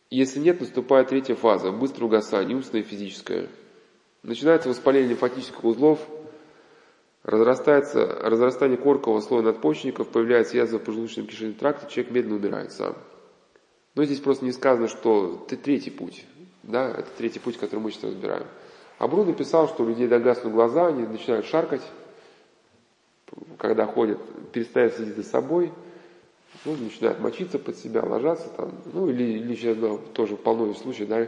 [0.10, 3.48] Если нет, наступает третья фаза, быстрое угасание, умственное и физическое.
[4.24, 6.06] Начинается воспаление лимфатических узлов,
[7.24, 12.98] разрастается разрастание коркового слоя надпочечников, появляется язва в поджелудочном кишечном тракте, человек медленно умирает сам.
[13.96, 16.26] Но здесь просто не сказано, что третий путь.
[16.64, 18.46] Да, это третий путь, который мы сейчас разбираем.
[19.00, 21.82] А Бруно писал, что у людей догаснут глаза, они начинают шаркать,
[23.58, 24.20] когда ходят,
[24.52, 25.72] перестают следить за собой,
[26.66, 31.10] ну, начинают мочиться под себя, ложаться там, ну, или, или сейчас да, тоже полно случаев,
[31.10, 31.28] да,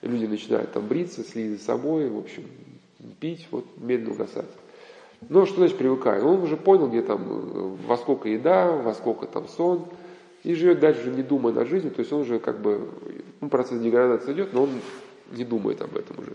[0.00, 2.48] люди начинают там бриться, следить за собой, в общем,
[3.20, 4.48] пить, вот, медленно угасать.
[5.28, 6.26] Ну, что значит привыкаю?
[6.26, 9.84] Он уже понял, где там, во сколько еда, во сколько там сон,
[10.42, 12.88] и живет дальше, не думая над жизнью, то есть он уже как бы,
[13.40, 14.70] ну, процесс деградации идет, но он
[15.30, 16.32] не думает об этом уже.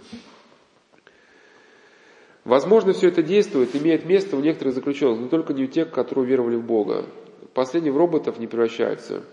[2.46, 6.26] Возможно, все это действует, имеет место у некоторых заключенных, но только не у тех, которые
[6.26, 7.06] веровали в Бога.
[7.54, 9.24] Последние в роботов не превращаются.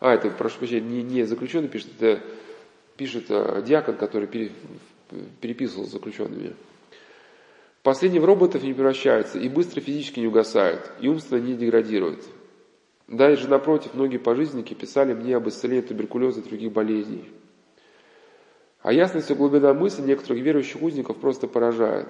[0.00, 2.22] А, это, прошу прощения, не, не заключенный пишет, это
[2.96, 4.52] пишет а, диакон, который пере,
[5.42, 6.54] переписывал с заключенными.
[7.82, 12.24] Последние в роботов не превращаются и быстро физически не угасают, и умственно не деградируют.
[13.08, 17.24] Даже напротив, многие пожизненники писали мне об исцелении туберкулеза и других болезней.
[18.82, 22.08] А ясность и глубина мысли некоторых верующих узников просто поражает.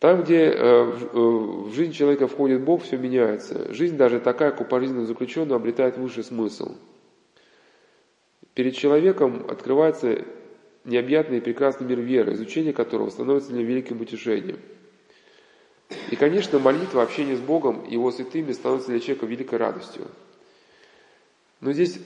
[0.00, 3.72] Там, где э, э, в жизнь человека входит Бог, все меняется.
[3.72, 6.74] Жизнь даже такая, как у пожизненного заключенного, обретает высший смысл.
[8.54, 10.24] Перед человеком открывается
[10.84, 14.58] необъятный и прекрасный мир веры, изучение которого становится для великим утешением–
[16.10, 20.06] и, конечно, молитва, общение с Богом, Его святыми становится для человека великой радостью.
[21.60, 21.98] Но здесь,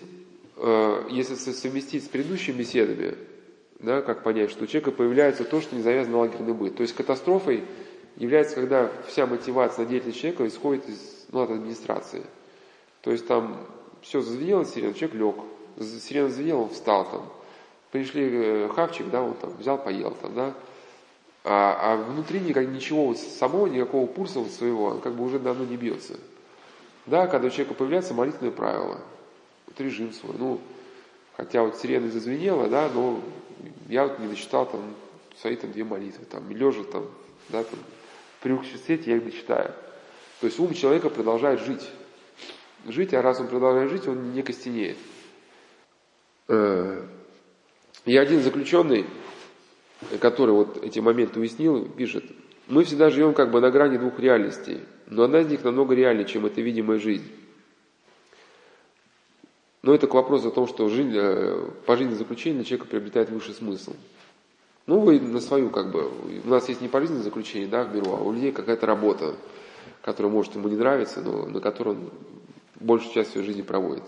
[0.56, 3.16] э, если совместить с предыдущими беседами,
[3.80, 6.76] да, как понять, что у человека появляется то, что не завязано на лагерный быт.
[6.76, 7.64] То есть катастрофой
[8.16, 12.22] является, когда вся мотивация на деятельность человека исходит из, ну, от администрации.
[13.00, 13.66] То есть там
[14.00, 15.36] все зазвенело сирена, человек лег.
[16.00, 17.32] Сирена зазвенела, он встал там.
[17.90, 20.54] Пришли э, хавчик, да, он там взял, поел там, да
[21.44, 25.38] а, а внутри никак, ничего вот самого, никакого пульса вот своего, он как бы уже
[25.38, 26.18] давно не бьется.
[27.06, 29.00] Да, когда у человека появляется молитвенное правило,
[29.66, 30.60] вот режим свой, ну,
[31.36, 33.20] хотя вот сирена зазвенела, да, но
[33.88, 34.94] я вот не дочитал там
[35.40, 37.06] свои там две молитвы, там, лежа там,
[37.48, 37.78] да, там,
[38.38, 39.72] в привыкшей свете я их дочитаю.
[40.40, 41.88] То есть ум человека продолжает жить.
[42.86, 44.96] Жить, а раз он продолжает жить, он не костенеет.
[46.48, 47.06] Э,
[48.04, 49.06] и один заключенный,
[50.20, 52.24] который вот эти моменты уяснил, пишет,
[52.68, 56.26] мы всегда живем как бы на грани двух реальностей, но одна из них намного реальнее,
[56.26, 57.30] чем эта видимая жизнь.
[59.82, 63.54] Но это к вопросу о том, что жизнь, э, по жизни заключения человека приобретает высший
[63.54, 63.94] смысл.
[64.86, 66.10] Ну, вы на свою как бы,
[66.44, 69.34] у нас есть не пожизненное заключение, да, в миру, а у людей какая-то работа,
[70.02, 72.10] которая может ему не нравиться, но на которой он
[72.78, 74.04] большую часть своей жизни проводит.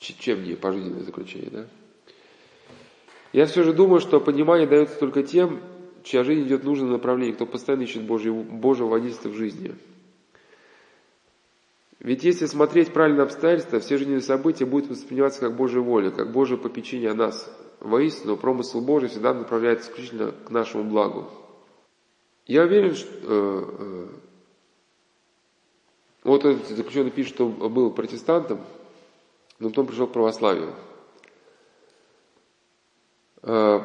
[0.00, 1.66] Чем не пожизненное заключение, да?
[3.32, 5.60] Я все же думаю, что понимание дается только тем,
[6.02, 9.74] чья жизнь идет в нужном направлении, кто постоянно ищет Божье, Божьего водительства в жизни.
[12.00, 16.56] Ведь если смотреть правильно обстоятельства, все жизненные события будут восприниматься как Божья воля, как Божье
[16.56, 17.52] попечение о нас.
[17.80, 21.28] Воистину, промысл Божий всегда направляется исключительно к нашему благу.
[22.46, 24.06] Я уверен, что э, э,
[26.24, 28.60] вот этот заключенный пишет, что был протестантом,
[29.58, 30.74] но потом пришел к православию.
[33.42, 33.80] Э,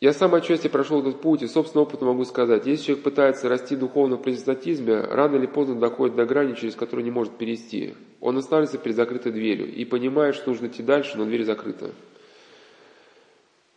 [0.00, 3.76] я сам отчасти прошел этот путь и собственно опытом могу сказать, если человек пытается расти
[3.76, 7.94] духовно в протестантизме, рано или поздно доходит до грани, через которую не может перейти.
[8.20, 11.92] Он останавливается перед закрытой дверью и понимает, что нужно идти дальше, но дверь закрыта.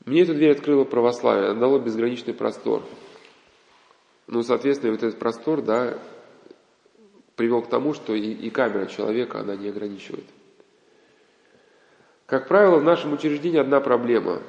[0.05, 2.83] Мне эту дверь открыло православие, она дало безграничный простор.
[4.27, 5.97] Ну, соответственно, вот этот простор, да,
[7.35, 10.25] привел к тому, что и, и камера человека, она не ограничивает.
[12.29, 14.43] Как правило, в нашем учреждении одна проблема.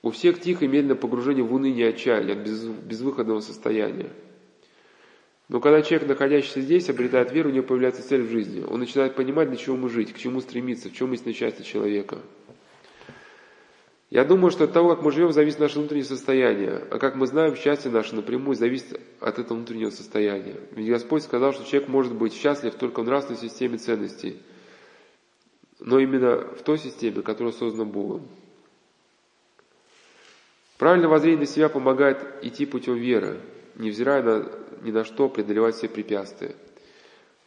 [0.00, 4.08] У всех тихо и медленно погружение в уныние отчаяние от без, безвыходного состояния.
[5.50, 8.64] Но когда человек, находящийся здесь, обретает веру, у него появляется цель в жизни.
[8.66, 12.20] Он начинает понимать, для чего ему жить, к чему стремиться, в чем истинное счастье человека.
[14.08, 16.82] Я думаю, что от того, как мы живем, зависит наше внутреннее состояние.
[16.90, 20.56] А как мы знаем, счастье наше напрямую зависит от этого внутреннего состояния.
[20.70, 24.40] Ведь Господь сказал, что человек может быть счастлив только в нравственной системе ценностей–
[25.84, 28.26] но именно в той системе, которая создана Богом.
[30.78, 33.40] Правильное воззрение на себя помогает идти путем веры,
[33.76, 34.50] невзирая на,
[34.82, 36.56] ни на что преодолевать все препятствия.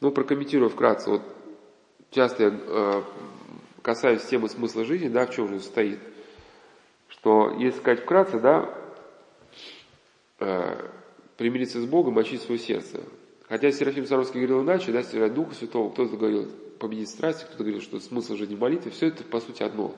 [0.02, 1.10] Ну, прокомментирую вкратце.
[1.10, 1.22] Вот
[2.12, 3.04] часто я, э,
[3.82, 6.00] касаюсь темы смысла жизни, да, в чем же стоит,
[7.10, 8.72] что, если сказать вкратце, да,
[10.40, 10.90] э,
[11.38, 13.02] примириться с Богом, очистить свое сердце.
[13.50, 16.48] Хотя Серафим Саровский говорил иначе, да, стирать Духа Святого, кто-то говорил
[16.80, 19.96] победить страсти, кто-то говорил, что смысл жизни молитвы, все это по сути одно.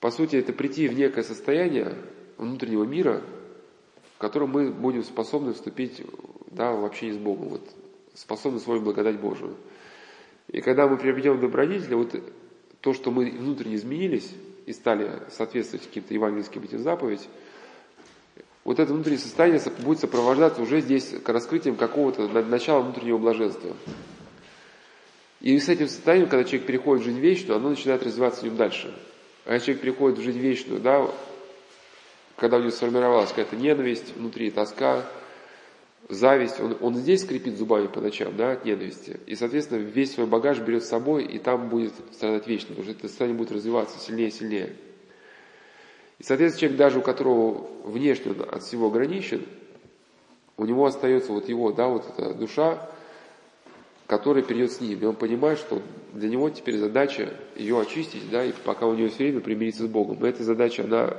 [0.00, 1.94] По сути, это прийти в некое состояние
[2.38, 3.22] внутреннего мира,
[4.14, 6.02] в котором мы будем способны вступить
[6.50, 7.62] да, в общение с Богом, вот,
[8.14, 9.56] способны свою благодать Божию.
[10.48, 12.14] И когда мы приобретем добродетели, вот
[12.80, 14.32] то, что мы внутренне изменились
[14.66, 17.26] и стали соответствовать каким-то евангельским этим заповедям,
[18.64, 23.74] вот это внутреннее состояние будет сопровождаться уже здесь раскрытием какого-то начала внутреннего блаженства.
[25.40, 28.56] И с этим состоянием, когда человек переходит в жизнь вечную, оно начинает развиваться в нем
[28.56, 28.94] дальше.
[29.46, 31.10] А человек приходит в жизнь вечную, да,
[32.36, 35.04] когда у него сформировалась какая-то ненависть внутри, тоска,
[36.08, 39.18] зависть, он, он здесь скрипит зубами по ночам, да, от ненависти.
[39.26, 42.92] И, соответственно, весь свой багаж берет с собой, и там будет страдать вечно, потому что
[42.92, 44.76] это состояние будет развиваться сильнее и сильнее.
[46.18, 49.46] И, соответственно, человек, даже у которого внешне от всего ограничен,
[50.58, 52.90] у него остается вот его, да, вот эта душа,
[54.10, 54.98] которая перейдет с ним.
[54.98, 55.80] И он понимает, что
[56.12, 59.86] для него теперь задача ее очистить, да, и пока у него все время примириться с
[59.86, 60.26] Богом.
[60.26, 61.16] И эта задача, она,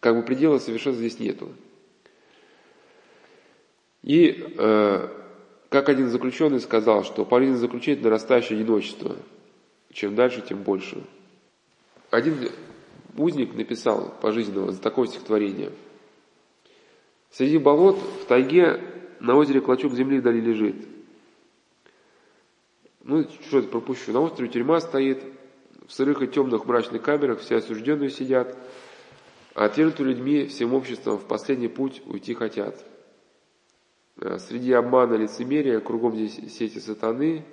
[0.00, 1.50] как бы предела совершенно здесь нету.
[4.02, 5.08] И э,
[5.68, 9.14] как один заключенный сказал, что полезно заключить нарастающее одиночество.
[9.92, 11.00] Чем дальше, тем больше.
[12.10, 12.50] Один
[13.16, 15.70] узник написал пожизненного за такое стихотворение.
[17.30, 18.80] Среди болот, в тайге,
[19.20, 20.93] на озере клочок земли вдали лежит.
[23.06, 24.12] Ну, что это пропущу?
[24.12, 25.22] На острове тюрьма стоит,
[25.86, 28.56] в сырых и темных мрачных камерах все осужденные сидят,
[29.54, 32.82] а отвергнутые людьми всем обществом в последний путь уйти хотят.
[34.16, 37.44] Э, среди обмана лицемерия, кругом здесь сети сатаны,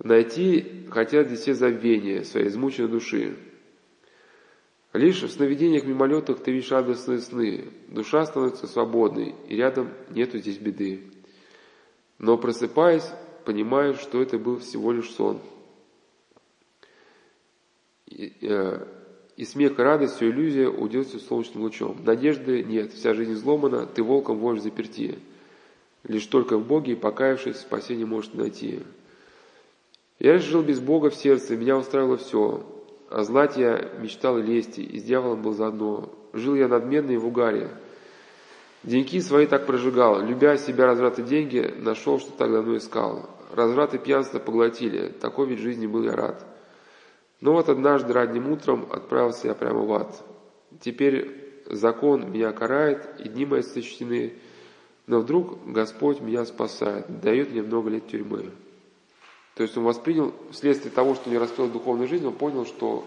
[0.00, 3.38] найти хотят здесь все забвения своей измученной души.
[4.92, 10.58] Лишь в сновидениях мимолетах ты видишь радостные сны, душа становится свободной, и рядом нету здесь
[10.58, 11.04] беды.
[12.18, 13.10] Но просыпаясь,
[13.48, 15.40] понимаешь, что это был всего лишь сон.
[18.04, 18.86] И, э,
[19.38, 21.96] и смех и радость, все иллюзия уйдет солнечным лучом.
[22.04, 25.18] Надежды нет, вся жизнь изломана, ты волком воешь заперти.
[26.04, 28.80] Лишь только в Боге, покаявшись, спасение может найти.
[30.18, 32.66] Я жил без Бога в сердце, меня устраивало все.
[33.08, 36.12] О злате я мечтал и лести, и с дьяволом был заодно.
[36.34, 37.70] Жил я надменный в угаре.
[38.82, 43.37] Деньги свои так прожигал, любя себя разврат и деньги, нашел, что так давно искал.
[43.50, 46.44] Разврат и пьянство поглотили, такой ведь жизни был я рад.
[47.40, 50.22] Но вот однажды ранним утром отправился я прямо в ад.
[50.80, 54.34] Теперь закон меня карает, и дни мои сочтены,
[55.06, 58.50] но вдруг Господь меня спасает, дает мне много лет тюрьмы.
[59.54, 63.04] То есть он воспринял, вследствие того, что не раскрыл духовную жизнь, он понял, что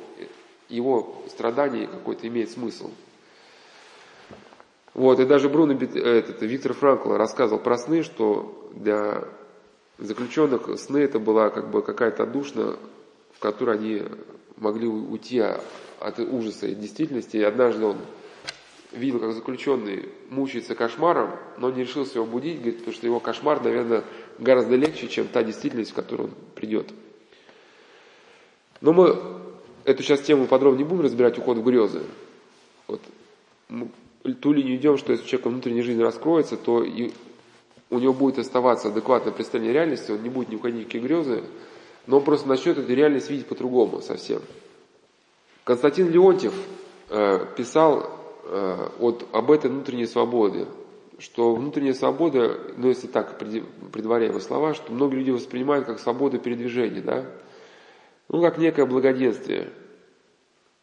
[0.70, 2.90] его страдание какой-то имеет смысл.
[4.94, 9.24] Вот, и даже Бруно, этот, Виктор Франкл рассказывал про сны, что для
[9.98, 12.78] заключенных сны это была как бы какая-то отдушина,
[13.34, 14.04] в которой они
[14.58, 17.38] могли уйти от ужаса и действительности.
[17.38, 17.98] И однажды он
[18.92, 23.64] видел, как заключенный мучается кошмаром, но не решился его будить, говорит, потому что его кошмар,
[23.64, 24.04] наверное,
[24.38, 26.90] гораздо легче, чем та действительность, в которую он придет.
[28.82, 29.18] Но мы
[29.86, 32.02] эту сейчас тему подробно не будем разбирать, уход в грезы.
[32.88, 33.02] Вот
[33.70, 33.90] мы
[34.40, 37.12] ту линию идем, что если у человека внутренняя жизнь раскроется, то и
[37.92, 41.44] у него будет оставаться адекватное представление реальности, он не будет ни в никакие грезы,
[42.08, 44.42] но он просто начнет эту реальность видеть по-другому совсем.
[45.64, 46.54] Константин Леонтьев
[47.10, 50.66] э, писал Э, от, об этой внутренней свободе,
[51.20, 56.38] что внутренняя свобода, ну если так предваряя его слова, что многие люди воспринимают как свободу
[56.38, 57.26] передвижения, да,
[58.28, 59.72] ну как некое благоденствие.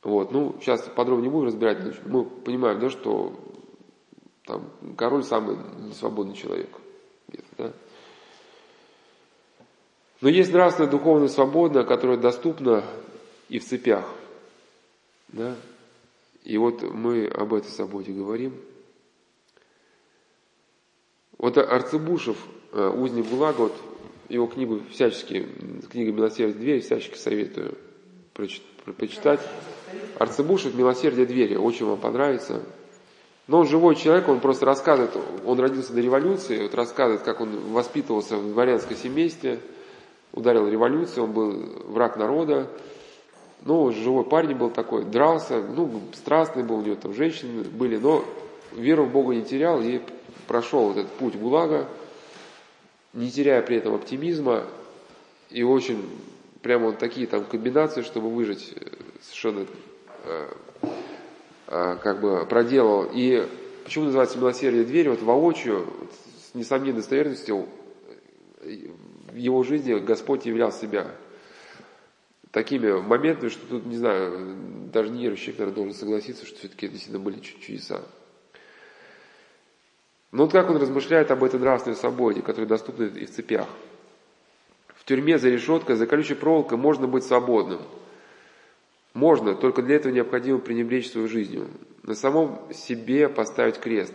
[0.02, 3.32] Вот, ну сейчас подробнее не будем разбирать, мы понимаем, да, что
[4.46, 5.58] там король самый
[5.92, 6.70] свободный человек,
[7.56, 7.72] да.
[10.20, 12.84] Но есть нравственная духовная свобода, которая доступна
[13.48, 14.04] и в цепях.
[15.28, 15.54] Да?
[16.44, 18.54] И вот мы об этой свободе говорим.
[21.36, 22.36] Вот Арцебушев,
[22.72, 23.76] э, узник ГУЛАГа, вот
[24.28, 25.46] его книгу всячески,
[25.90, 27.78] книга «Милосердие двери» всячески советую
[28.34, 29.40] прочитать.
[30.18, 32.64] Арцебушев «Милосердие двери», очень вам понравится.
[33.48, 35.10] Но он живой человек, он просто рассказывает,
[35.44, 39.58] он родился до революции, вот рассказывает, как он воспитывался в дворянском семействе,
[40.32, 41.52] ударил революцию, он был
[41.86, 42.68] враг народа,
[43.62, 48.22] ну, живой парень был такой, дрался, ну, страстный был, у него там женщины были, но
[48.72, 50.00] веру в Бога не терял и
[50.46, 51.88] прошел этот путь ГУЛАГа,
[53.14, 54.64] не теряя при этом оптимизма.
[55.50, 56.06] И очень
[56.62, 58.86] прямо вот такие там комбинации, чтобы выжить, э,
[59.22, 59.66] совершенно
[60.24, 60.48] э,
[61.68, 63.08] как бы проделал.
[63.12, 63.46] И
[63.84, 65.08] почему называется милосердие двери?
[65.08, 65.86] Вот воочию,
[66.50, 67.66] с несомненной достоверностью,
[68.60, 71.10] в его жизни Господь являл себя
[72.50, 74.56] такими моментами, что тут, не знаю,
[74.92, 78.02] даже неверующий наверное, должен согласиться, что все-таки это действительно были чудеса.
[80.32, 83.66] Но вот как он размышляет об этой нравственной свободе, которая доступна и в цепях.
[84.94, 87.80] В тюрьме за решеткой, за колючей проволокой можно быть свободным.
[89.14, 91.68] Можно, только для этого необходимо пренебречь свою жизнью.
[92.02, 94.14] На самом себе поставить крест.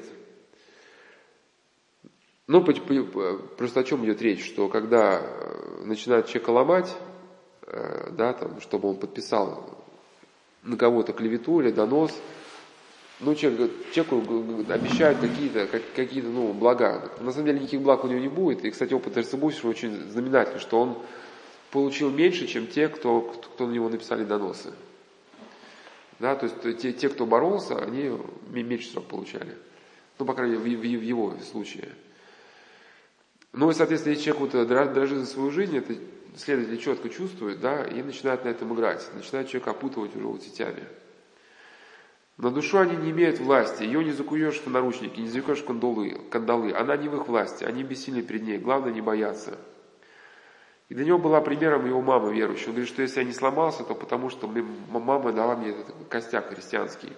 [2.47, 6.95] Ну, просто о чем идет речь, что когда э, начинает человека ломать,
[7.67, 9.85] э, да, там, чтобы он подписал
[10.61, 12.13] на кого-то клевету или донос–
[13.19, 14.21] ну, человек, человеку
[14.71, 17.11] обещают какие-то какие ну, блага.
[17.21, 18.65] На самом деле никаких благ у него не будет.
[18.65, 20.97] И, кстати, опыт Эрцебусиша очень знаменательный, что он
[21.73, 24.73] получил меньше, чем те, кто, кто на него написали доносы.
[26.19, 28.15] Да, то есть те, те, кто боролся, они
[28.49, 29.57] меньше срок получали.
[30.19, 31.89] Ну, по крайней мере, в, в, в его случае.
[33.53, 35.95] Ну и, соответственно, если человек вот дрожит за свою жизнь, это
[36.37, 40.83] следователь четко чувствует, да, и начинает на этом играть, начинает человека опутывать уже вот сетями.
[42.37, 46.21] На душу они не имеют власти, ее не закуешь в наручники, не закуешь в кандалы,
[46.29, 46.71] кандалы.
[46.73, 49.57] Она не в их власти, они бессильны перед ней, главное не бояться.
[50.89, 52.67] И для него была примером его мама верующая.
[52.67, 54.51] Он говорит, что если я не сломался, то потому что
[54.89, 57.13] мама дала мне этот костяк христианский.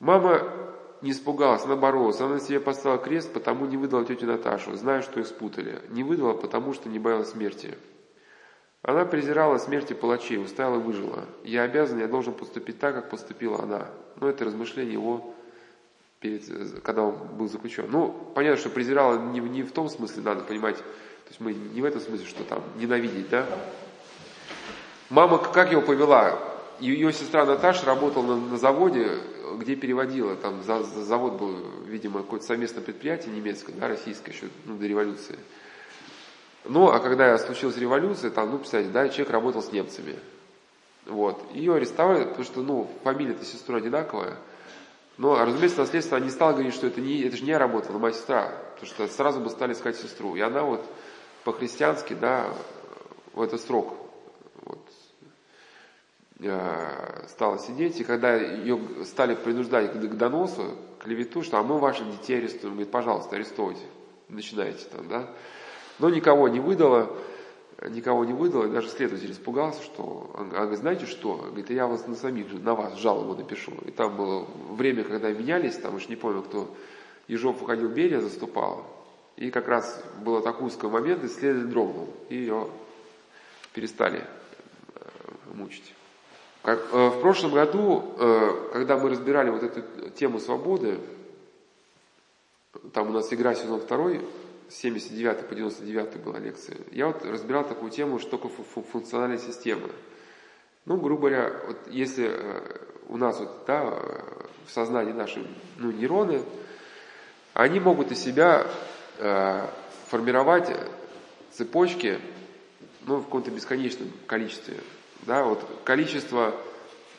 [0.00, 0.42] Мама
[1.02, 2.20] не испугалась, она боролась.
[2.20, 5.80] Она на себе поставила крест, потому не выдала тетю Наташу, зная, что их спутали.
[5.90, 7.76] Не выдала, потому что не боялась смерти.
[8.82, 11.24] Она презирала смерти палачей, устала и выжила.
[11.44, 13.88] Я обязан, я должен поступить так, как поступила она.
[14.20, 15.34] Но это размышление его,
[16.20, 17.86] перед, когда он был заключен.
[17.90, 20.76] Ну, понятно, что презирала не, не в том смысле, надо понимать,
[21.26, 23.46] то есть мы не в этом смысле, что там ненавидеть, да?
[25.10, 26.38] Мама как его повела?
[26.78, 29.18] Ее сестра Наташа работала на, на заводе,
[29.58, 31.56] где переводила, там за, за завод был,
[31.86, 35.36] видимо, какое-то совместное предприятие немецкое, да, российское еще, ну, до революции.
[36.64, 40.16] Ну, а когда случилась революция, там, ну, представляете, да, человек работал с немцами.
[41.06, 41.42] Вот.
[41.54, 44.36] Ее арестовали, потому что, ну, фамилия-то сестры одинаковая.
[45.18, 48.12] Но, разумеется, наследство не стал говорить, что это, не, это же не я работала, моя
[48.12, 48.52] сестра.
[48.74, 50.36] Потому что сразу бы стали искать сестру.
[50.36, 50.84] И она вот
[51.46, 52.52] по-христиански, да,
[53.32, 53.94] в этот срок
[54.64, 54.80] вот,
[56.40, 58.00] э, стала сидеть.
[58.00, 62.72] И когда ее стали принуждать к, к доносу, клевету, что а мы ваших детей арестуем,
[62.72, 63.84] говорит, пожалуйста, арестуйте.
[64.28, 65.30] Начинайте там, да.
[66.00, 67.16] Но никого не выдала,
[67.90, 72.16] никого не выдала, даже следователь испугался, что, а говорит, знаете что, говорит, я вас на
[72.16, 73.72] самих, на вас жалобу напишу.
[73.84, 76.74] И там было время, когда менялись, там уж не помню, кто,
[77.28, 78.84] Ежов уходил, Берия заступал,
[79.36, 82.68] и как раз было так узкий момент, и следователь дрогнул, и ее
[83.74, 84.24] перестали
[84.94, 85.00] э,
[85.52, 85.94] мучить.
[86.62, 90.98] Как, э, в прошлом году, э, когда мы разбирали вот эту тему свободы,
[92.92, 94.26] там у нас игра сезон второй,
[94.70, 98.50] 79 по 99 была лекция, я вот разбирал такую тему, что такое
[98.90, 99.88] функциональная система.
[100.86, 102.78] Ну, грубо говоря, вот если э,
[103.08, 103.82] у нас вот, да,
[104.64, 106.42] в сознании наши ну, нейроны,
[107.52, 108.95] они могут из себя э,
[110.08, 110.70] формировать
[111.52, 112.18] цепочки
[113.06, 114.76] ну, в каком-то бесконечном количестве.
[115.22, 116.54] Да, вот количество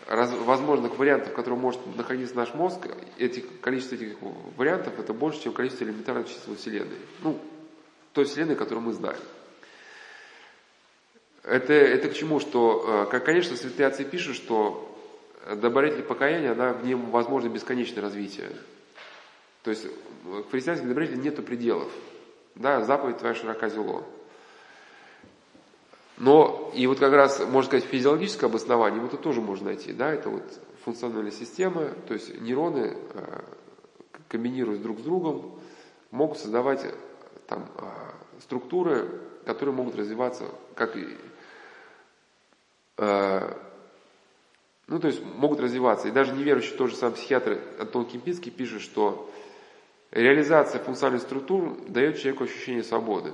[0.07, 2.87] раз, возможных вариантов, которые может находиться наш мозг,
[3.17, 4.17] этих, количество этих
[4.55, 6.97] вариантов это больше, чем количество элементарных чисел Вселенной.
[7.21, 7.39] Ну,
[8.13, 9.19] той Вселенной, которую мы знаем.
[11.43, 12.39] Это, это к чему?
[12.39, 14.83] Что, э, как, конечно, святые отцы пишут, что
[15.55, 18.49] добродетель покаяния, она в нем возможно бесконечное развитие.
[19.67, 19.85] То есть
[20.23, 21.91] в христианской добродетели нету пределов.
[22.55, 24.05] Да, заповедь твоя широка зело.
[26.15, 30.09] Но и вот как раз, можно сказать, физиологическое обоснование, вот это тоже можно найти, да,
[30.13, 30.43] это вот
[30.85, 33.41] функциональная система, то есть нейроны, э,
[34.29, 35.59] комбинируясь друг с другом,
[36.11, 36.85] могут создавать
[37.47, 40.45] там, э, структуры, которые могут развиваться
[40.75, 41.09] как и
[42.99, 43.53] э,
[44.87, 46.07] ну, то есть могут развиваться.
[46.07, 49.29] И даже неверующий тот же сам психиатр Антон Кимпинский пишет, что
[50.11, 53.31] реализация функциональных структур дает человеку ощущение свободы.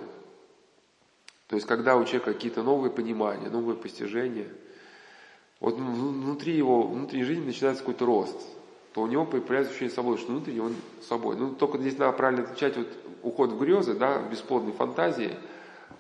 [1.47, 4.47] То есть, когда у человека какие-то новые понимания, новые постижения,
[5.59, 8.41] вот внутри его, внутренней жизни начинается какой-то рост,
[8.93, 11.39] то у него появляется ощущение свободы, что внутренне он свободен.
[11.39, 12.87] Ну, только здесь надо правильно отличать вот
[13.23, 15.35] уход в грезы, да, в бесплодной фантазии,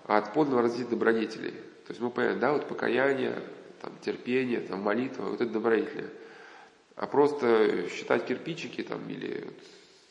[0.05, 1.51] от подлинного развития добродетелей.
[1.51, 3.41] То есть мы понимаем, да, вот покаяние,
[3.81, 6.09] там, терпение, там, молитва, вот это добродетели.
[6.95, 9.47] А просто считать кирпичики там, или,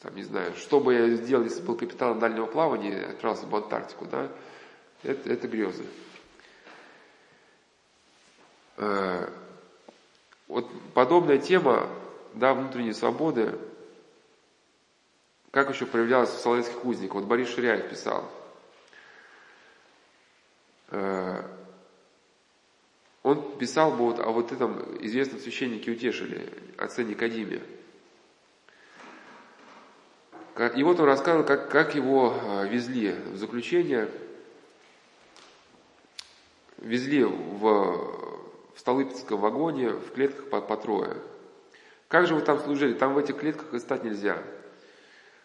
[0.02, 3.62] там, не знаю, что бы я сделал, если был капитаном дальнего плавания, отправился бы в
[3.62, 4.28] Антарктику, да,
[5.04, 5.84] это, это грезы.
[8.78, 9.28] Э,
[10.48, 11.88] вот подобная тема,
[12.34, 13.56] да, внутренней свободы,
[15.52, 17.14] как еще проявлялась в соловецких узниках.
[17.16, 18.28] Вот Борис Ширяев писал.
[20.90, 21.44] Э,
[23.22, 27.62] он писал бы вот о вот этом известном священнике Утешили, отце Никодиме.
[30.76, 34.08] И вот он рассказывал, как, как его э, везли в заключение,
[36.76, 41.16] везли в, в Столыпинском вагоне в клетках по, по трое.
[42.08, 42.92] Как же вы там служили?
[42.92, 44.42] Там в этих клетках и стать нельзя.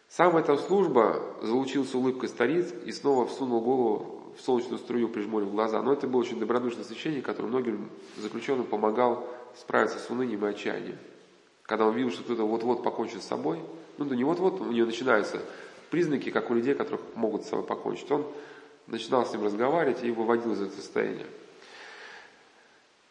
[0.10, 5.52] Сам эта служба залучил с улыбкой старец и снова всунул голову в солнечную струю, прижмурив
[5.52, 5.82] глаза.
[5.82, 10.98] Но это был очень добродушный священник, который многим заключенным помогал справиться с унынием и отчаянием.
[11.64, 13.60] Когда он видел, что кто-то вот-вот покончит с собой,
[13.98, 15.42] ну да не вот-вот, у него начинаются
[15.90, 18.10] признаки, как у людей, которые могут с собой покончить.
[18.12, 18.26] Он
[18.88, 21.26] начинал с ним разговаривать и выводил из этого состояния.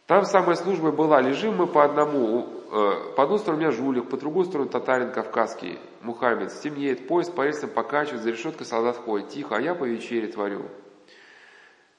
[0.06, 4.08] Там самая служба была, лежим мы по одному, э, по одну сторону у меня жулик,
[4.08, 9.30] по другую сторону татарин кавказский, Мухаммед, стемнеет, поезд по рельсам покачивает, за решеткой солдат ходит,
[9.30, 10.66] тихо, а я по вечере творю.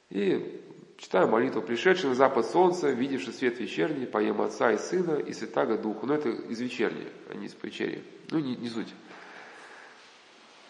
[0.10, 0.62] И
[0.98, 5.78] читаю молитву, пришедший на запад солнца, видевший свет вечерний, поем Отца и Сына и Святаго
[5.78, 6.06] Духа.
[6.06, 8.04] Но это из вечерней, а не из вечери.
[8.32, 8.93] Ну, не, не суть.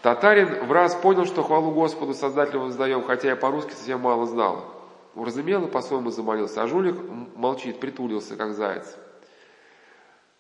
[0.02, 4.74] Татарин в раз понял, что хвалу Господу Создателю воздаем, хотя я по-русски совсем мало знал.
[5.16, 6.62] Уразумел и по-своему замолился.
[6.62, 6.96] А жулик
[7.36, 8.96] молчит, притулился, как заяц.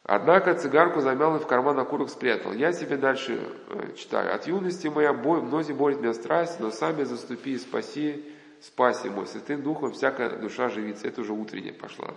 [0.03, 2.53] Однако цигарку замял и в карман окурок спрятал.
[2.53, 4.33] Я себе дальше э, читаю.
[4.33, 8.23] От юности моя бой, мнози борет меня страсть, но сами заступи и спаси,
[8.61, 9.27] спаси мой.
[9.27, 11.07] Святым Духом всякая душа живится.
[11.07, 12.13] Это уже утренняя пошла.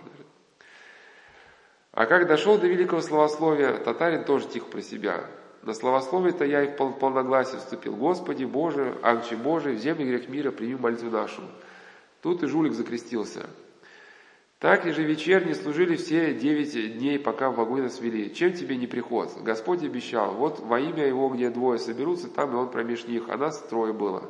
[1.91, 5.25] А как дошел до великого словословия, татарин тоже тихо про себя.
[5.63, 7.95] На словословие-то я и в полногласие вступил.
[7.95, 11.43] Господи Боже, Анчи Божий, в земле грех мира прими молитву нашу.
[12.21, 13.47] Тут и жулик закрестился.
[14.59, 18.33] Так и же вечерние служили все девять дней, пока в вагоне свели.
[18.33, 19.35] Чем тебе не приход?
[19.41, 23.37] Господь обещал, вот во имя его, где двое соберутся, там и он промеж них, а
[23.37, 24.29] нас трое было.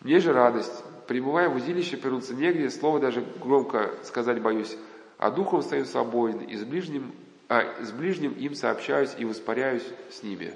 [0.00, 0.84] Мне же радость.
[1.06, 4.76] Прибывая в узилище, пернуться негде, слово даже громко сказать боюсь,
[5.18, 7.12] а духом стою свободен, и с ближним,
[7.48, 10.54] а, с ближним им сообщаюсь и воспаряюсь с ними.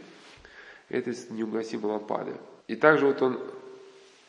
[0.89, 2.35] Это из неугасимой лампады.
[2.67, 3.41] И также вот он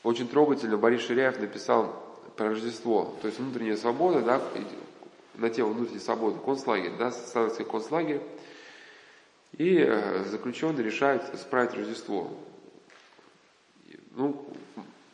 [0.04, 2.06] очень трогательно Борис Ширяев написал
[2.36, 4.42] про Рождество, то есть внутренняя свобода, да,
[5.36, 8.22] на тему внутренней свободы, концлагерь, да, становится концлагерь,
[9.58, 12.30] и э, заключенный решает справить Рождество.
[14.16, 14.46] Ну,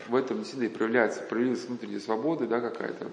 [0.08, 3.12] в этом действительно и проявляется, проявилась внутренняя свобода, да, какая-то.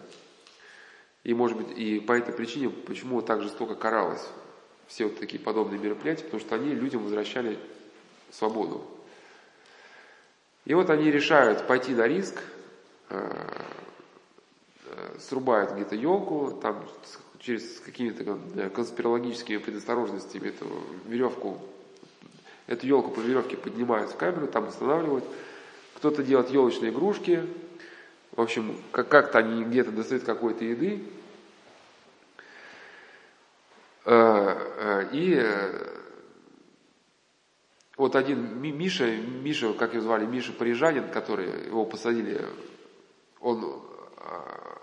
[1.24, 4.26] И, может быть, и по этой причине, почему так жестоко каралось
[4.88, 7.58] все вот такие подобные мероприятия, потому что они людям возвращали
[8.30, 8.84] свободу.
[10.64, 12.42] И вот они решают пойти на риск,
[13.08, 13.32] э,
[14.86, 16.84] э, срубают где-то елку, там
[17.40, 20.66] через какими-то э, конспирологическими предосторожностями эту
[21.06, 21.58] веревку,
[22.66, 25.24] эту елку по веревке поднимают в камеру, там останавливают.
[26.02, 27.46] Кто-то делает елочные игрушки,
[28.32, 31.00] в общем, как-то они где-то достают какой-то еды.
[35.12, 35.56] И
[37.96, 42.40] вот один Миша, Миша, как его звали, Миша Парижанин, который его посадили,
[43.40, 43.80] он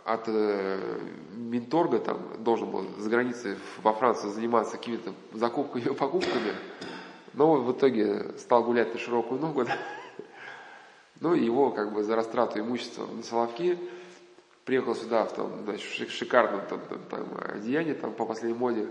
[0.05, 0.99] от э,
[1.34, 6.53] Минторга там должен был за границей во Франции заниматься какими-то закупками и покупками,
[7.34, 9.78] но в итоге стал гулять на широкую ногу, да?
[11.20, 13.78] Ну его как бы за растрату имущества на Соловки
[14.65, 18.88] приехал сюда в там, значит, шикарном там, там, там, одеянии там, по последней моде,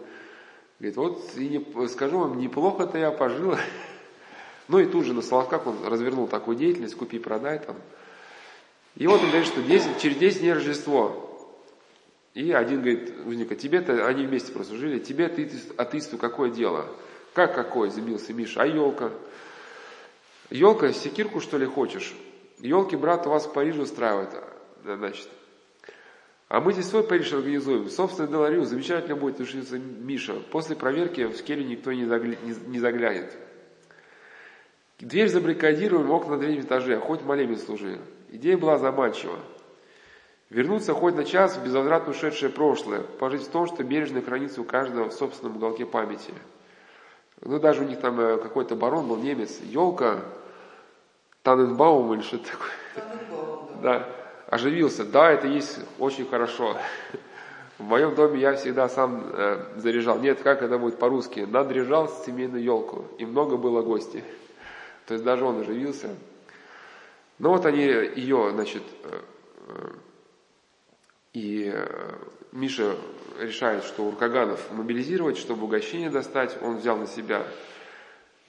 [0.78, 3.56] говорит, вот и не, скажу вам, неплохо-то я пожил,
[4.68, 7.76] ну и тут же на Соловках он развернул такую деятельность, купи-продай там.
[8.96, 11.24] И вот он говорит, что 10, через 10 дней Рождество.
[12.34, 16.86] И один говорит, узника, тебе-то, они вместе просто жили, тебе, ты, атеисту, какое дело?
[17.34, 19.12] Как какое, забился Миша, а елка?
[20.50, 22.14] Елка, секирку что ли хочешь?
[22.58, 24.30] Елки, брат, у вас в Париже устраивают,
[24.82, 25.28] значит.
[26.48, 27.90] А мы здесь свой Париж организуем.
[27.90, 30.34] Собственно, Деларию замечательно будет учиться Миша.
[30.50, 32.36] После проверки в скеле никто не, загля...
[32.42, 33.36] не заглянет.
[34.98, 38.00] Дверь забаррикадируем, окна на третьем этаже, хоть молебен служи.
[38.30, 39.38] Идея была заманчива.
[40.48, 44.64] Вернуться хоть на час в безвозвратно ушедшее прошлое, пожить в том, что бережно хранится у
[44.64, 46.32] каждого в собственном уголке памяти.
[47.42, 50.20] Ну, даже у них там э, какой-то барон был немец, елка,
[51.42, 52.70] Таненбаум или что-то такое.
[53.82, 54.08] Да,
[54.48, 55.04] оживился.
[55.04, 56.76] Да, это есть очень хорошо.
[57.78, 60.18] В моем доме я всегда сам э, заряжал.
[60.18, 61.40] Нет, как это будет по-русски?
[61.40, 63.04] Надряжал семейную елку.
[63.18, 64.24] И много было гостей.
[65.06, 66.08] То есть даже он оживился.
[67.38, 69.20] Но вот они ее, значит, э,
[69.68, 69.90] э,
[71.34, 72.14] и э,
[72.50, 72.96] Миша
[73.38, 76.56] решает, что Уркаганов мобилизировать, чтобы угощение достать.
[76.62, 77.44] Он взял на себя,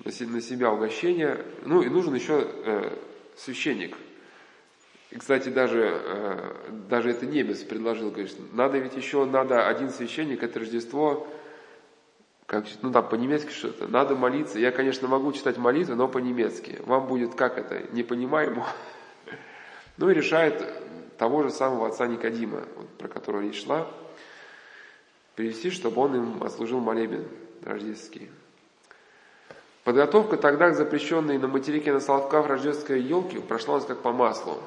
[0.04, 1.46] на себя угощение.
[1.66, 2.98] Ну и нужен еще э,
[3.38, 3.96] священник.
[5.12, 6.54] И, кстати, даже, э,
[6.90, 11.28] даже это немец предложил, говорит, надо ведь еще, надо один священник, это Рождество,
[12.46, 14.60] как, ну там по-немецки что-то, надо молиться.
[14.60, 16.80] Я, конечно, могу читать молитвы, но по-немецки.
[16.86, 18.68] Вам будет как это, не понимаемо.
[19.98, 20.66] Ну и решает
[21.18, 23.86] того же самого отца Никодима, вот, про которого речь шла,
[25.40, 27.26] привести, чтобы он им отслужил молебен
[27.64, 28.30] рождественский.
[29.86, 34.12] Подготовка тогда к запрещенной на материке на Соловках рождественской елки прошла у нас как по
[34.12, 34.58] маслу.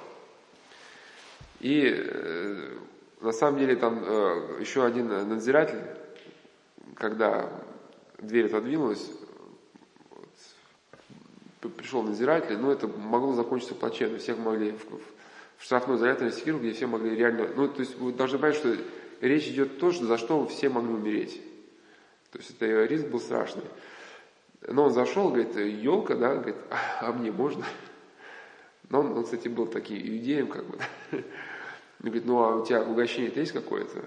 [1.60, 2.70] И э,
[3.20, 5.82] на самом деле там э, еще один надзиратель,
[6.94, 7.52] когда
[8.16, 9.10] дверь отодвинулась,
[10.08, 14.16] вот, пришел надзиратель, но это могло закончиться плачевно.
[14.16, 14.86] Всех могли в,
[15.58, 17.48] в штрафной изоляторной секиру, где все могли реально...
[17.54, 18.74] Ну, то есть вы должны понять, что
[19.22, 21.40] речь идет то, за что все могли умереть.
[22.30, 23.64] То есть это риск был страшный.
[24.66, 27.64] Но он зашел, говорит, елка, да, говорит, а, а мне можно?
[28.88, 30.78] Но он, он, кстати, был таким иудеем, как бы.
[31.12, 31.22] Он
[32.08, 34.04] говорит, ну а у тебя угощение-то есть какое-то?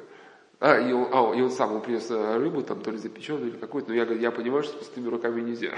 [0.59, 3.51] А, и он, а, и он сам, он принес э, рыбу, там, то ли запеченную,
[3.51, 5.71] или какую-то, но я, говорю, я понимаю, что с пустыми руками нельзя.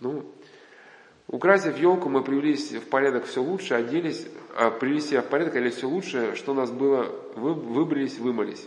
[0.00, 0.32] Ну,
[1.30, 4.26] Украсив елку, мы привелись в порядок все лучше, оделись,
[4.56, 8.66] а привели себя в порядок, оделись все лучше, что у нас было, вы, выбрались, вымылись.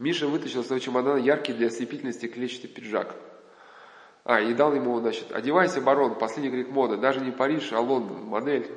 [0.00, 3.14] Миша вытащил из своего чемодана яркий для ослепительности клетчатый пиджак.
[4.24, 8.24] А, и дал ему, значит, одевайся, барон, последний крик моды, даже не Париж, а Лондон,
[8.24, 8.68] модель.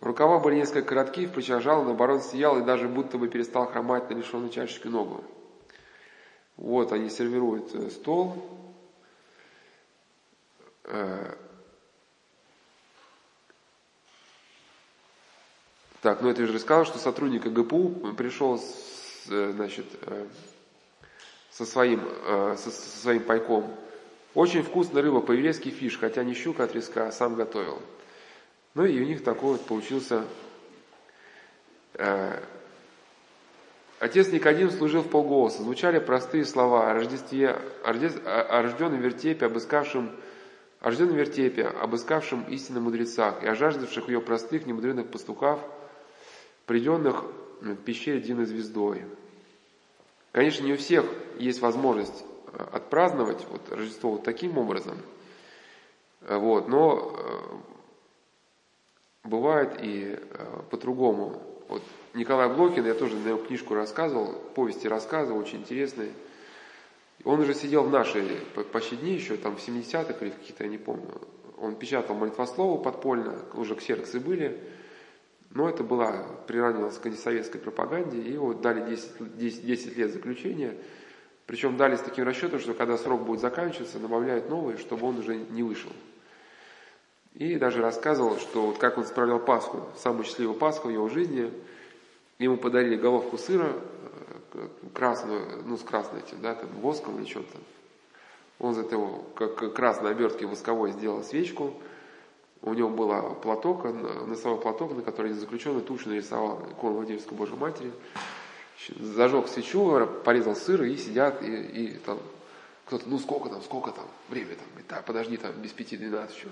[0.00, 3.66] Рукава были несколько короткие, в плечах жало, но барон сиял и даже будто бы перестал
[3.66, 5.22] хромать на лишенной чашечке ногу.
[6.56, 8.61] Вот они сервируют э, стол,
[10.84, 11.38] так,
[16.20, 20.26] ну это я уже рассказал, что сотрудник ГПУ пришел с, э, значит, э,
[21.50, 22.00] со, своим,
[22.56, 23.74] со, со своим пайком.
[24.34, 27.80] Очень вкусная рыба, по-еврейски фиш, хотя не щука от риска, а сам готовил.
[28.74, 30.24] Ну и у них такой вот получился...
[34.02, 35.62] Отец Никодим служил в полголоса.
[35.62, 40.10] Звучали простые слова о Рождестве, о рожденном вертепе, обыскавшем
[40.82, 45.60] о рожденном вертепе, обыскавшем истинно мудрецах и о жаждавших ее простых, немудренных пастухов,
[46.66, 47.24] приденных
[47.60, 49.04] в пещере единой звездой.
[50.32, 51.04] Конечно, не у всех
[51.38, 54.98] есть возможность э, отпраздновать вот, Рождество вот таким образом,
[56.22, 57.38] э, вот, но э,
[59.22, 60.18] бывает и
[60.70, 61.40] по-другому.
[61.68, 61.82] Вот
[62.14, 66.10] Николай Блокин, я тоже на его книжку рассказывал, повести рассказывал, очень интересные.
[67.24, 68.24] Он уже сидел в нашей
[68.72, 71.08] почти дни еще, там в 70-х или какие-то, я не помню.
[71.58, 74.60] Он печатал молитвослово подпольно, уже ксероксы были.
[75.50, 80.74] Но это была приравнивалась к антисоветской пропаганде, и его дали 10, 10, 10 лет заключения.
[81.46, 85.36] Причем дали с таким расчетом, что когда срок будет заканчиваться, добавляют новые, чтобы он уже
[85.36, 85.92] не вышел.
[87.34, 91.52] И даже рассказывал, что вот как он справлял Пасху, самую счастливую Пасху в его жизни.
[92.38, 93.72] Ему подарили головку сыра,
[94.94, 97.58] красную, ну с красной этим, да, там, воском или чем-то.
[98.58, 101.74] Он из этого, как красной обертки восковой сделал свечку.
[102.62, 103.84] У него был платок,
[104.26, 107.92] носовой платок, на который заключенный тушь нарисовал икону Владимирской Божьей Матери.
[109.00, 112.18] Зажег свечу, порезал сыр и сидят, и, и там
[112.86, 116.36] кто-то, ну сколько там, сколько там, время там, говорит, да, подожди, там без пяти двенадцать
[116.36, 116.48] еще.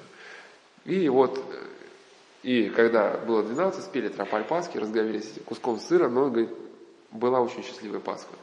[0.85, 1.39] И вот,
[2.43, 6.51] и когда было 12, спели тропаль Пасхи, разговелись куском сыра, но, говорит,
[7.13, 8.35] была очень счастливая Пасха.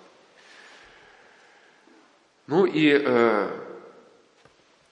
[2.48, 3.50] Ну и э,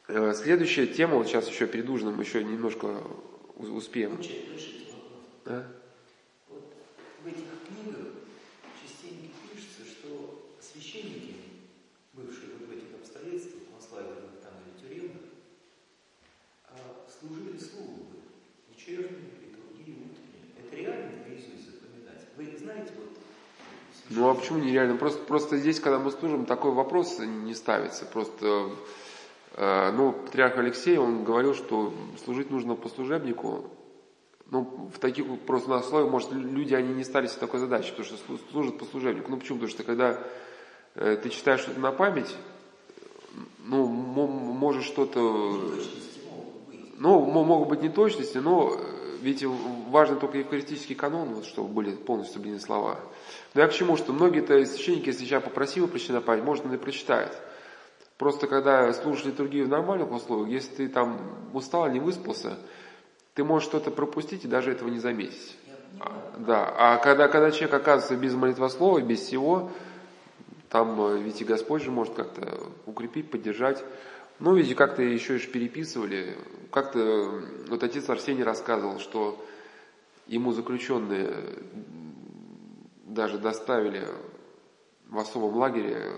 [0.09, 3.01] э, следующая тема, вот сейчас еще перед ужином еще немножко
[3.55, 4.19] успеем.
[5.45, 5.65] А?
[6.49, 6.63] Вот
[7.25, 8.07] этих книгах
[8.81, 11.35] частенько пишется, что священники,
[12.13, 15.21] бывшие вот в этих обстоятельствах, концлагерных там или тюремных,
[16.65, 18.19] а, служили службы,
[18.69, 20.51] вечерние, литургии, утренние.
[20.59, 22.27] Это реально наизусть запоминать.
[22.35, 23.17] Вы знаете, вот
[24.09, 24.97] ну а почему нереально?
[24.97, 28.05] Просто, просто здесь, когда мы служим, такой вопрос не ставится.
[28.05, 28.71] Просто,
[29.53, 33.65] э, ну, патриарх Алексей, он говорил, что служить нужно по служебнику.
[34.51, 38.05] Ну, в таких просто на условиях, может, люди, они не стали себе такой задачей, потому
[38.05, 39.31] что служат по служебнику.
[39.31, 39.57] Ну, почему?
[39.57, 40.21] Потому что когда
[40.93, 42.35] э, ты читаешь что-то на память,
[43.63, 45.59] ну, можешь что-то...
[46.97, 48.79] Ну, могут быть неточности, но
[49.25, 52.99] ведь важно только евхаристический канон, вот, чтобы были полностью соблюдены слова.
[53.55, 56.75] Но я к чему, что многие-то священники, если я попросил прийти на память, может, он
[56.75, 57.35] и прочитает.
[58.19, 61.19] Просто когда слушаешь литургию в нормальных условиях, если ты там
[61.53, 62.59] устал, не выспался,
[63.33, 65.57] ты можешь что-то пропустить и даже этого не заметить.
[65.65, 65.73] Я
[66.37, 69.71] Да, а когда, когда человек оказывается без молитвослова, без всего,
[70.69, 73.83] там ведь и Господь же может как-то укрепить, поддержать.
[74.39, 76.37] Ну, ведь как-то еще и переписывали.
[76.71, 79.43] Как-то вот отец Арсений рассказывал, что
[80.27, 81.33] ему заключенные
[83.05, 84.05] даже доставили
[85.07, 86.11] в особом лагере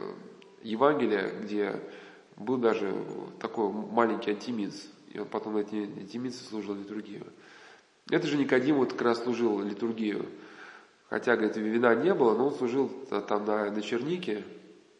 [0.64, 1.80] Евангелие, где
[2.38, 2.94] был даже
[3.39, 7.27] такой маленький антиминс, и он потом на эти антиминсы служил литургию.
[8.10, 10.26] Это же Никодим вот как раз служил литургию.
[11.10, 12.89] Хотя, говорит, вина не было, но он служил
[13.27, 14.44] там на, на чернике.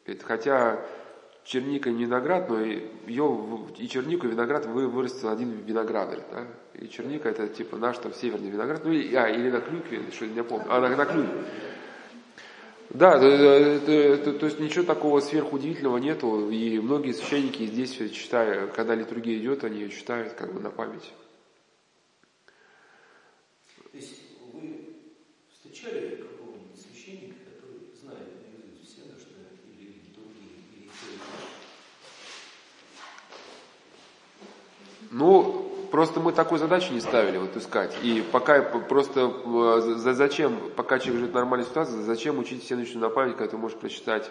[0.06, 0.86] Говорит, хотя
[1.48, 6.22] черника не виноград, но ее, и чернику, и виноград вы, вырастил один виноградарь.
[6.32, 6.46] Да?
[6.74, 8.84] И черника это типа наш там северный виноград.
[8.84, 10.66] Ну, или, а, или на клюкве, что не помню.
[10.70, 11.44] А, на, на клюкве.
[12.90, 16.50] Да, это, это, то есть ничего такого сверхудивительного нету.
[16.50, 21.14] И многие священники здесь читают, когда литургия идет, они ее читают как бы на память.
[35.18, 37.98] Ну, просто мы такой задачи не ставили, вот искать.
[38.04, 43.02] И пока просто э, зачем, пока человек живет в нормальной ситуации, зачем учить все всеночную
[43.02, 44.30] на память, когда ты можешь прочитать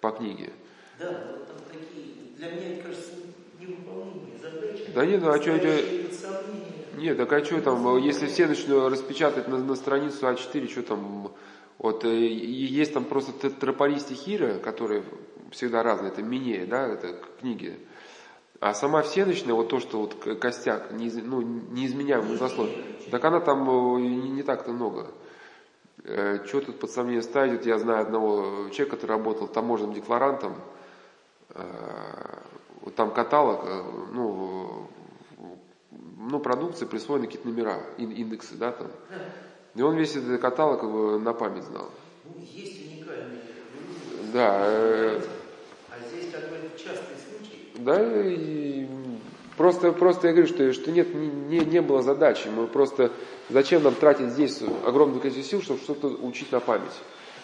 [0.00, 0.52] по книге?
[1.00, 3.10] Да, но там такие, для меня, это кажется,
[3.58, 4.92] невыполнимые задачи.
[4.94, 6.08] Да нет, ну а что это...
[6.96, 11.32] Нет, так а что там, если все начнут распечатать на, на страницу А4, что там,
[11.78, 15.02] вот есть там просто тропари стихиры, которые
[15.50, 17.76] всегда разные, это минея, да, это книги.
[18.60, 22.70] А сама всеночная, вот то, что вот костяк, не, ну, неизменяемый заслон,
[23.10, 23.64] так она там
[24.02, 25.12] не, не так-то много.
[26.02, 27.66] Э, что тут под сомнение ставить?
[27.66, 30.56] Я знаю одного человека, который работал таможенным декларантом,
[31.50, 31.62] э,
[32.80, 33.82] вот там каталог, э,
[34.12, 34.88] ну,
[36.16, 38.88] ну, продукции присвоены какие-то номера, индексы, да, там.
[39.76, 40.82] И он весь этот каталог
[41.22, 41.90] на память знал.
[42.24, 43.40] Ну, есть уникальные.
[44.32, 45.20] Да.
[45.90, 47.18] А здесь бы частый.
[47.78, 48.86] Да, и
[49.56, 52.48] просто, просто я говорю, что, что нет, не, не было задачи.
[52.48, 53.12] Мы просто,
[53.50, 56.92] зачем нам тратить здесь огромное количество сил, чтобы что-то учить на память.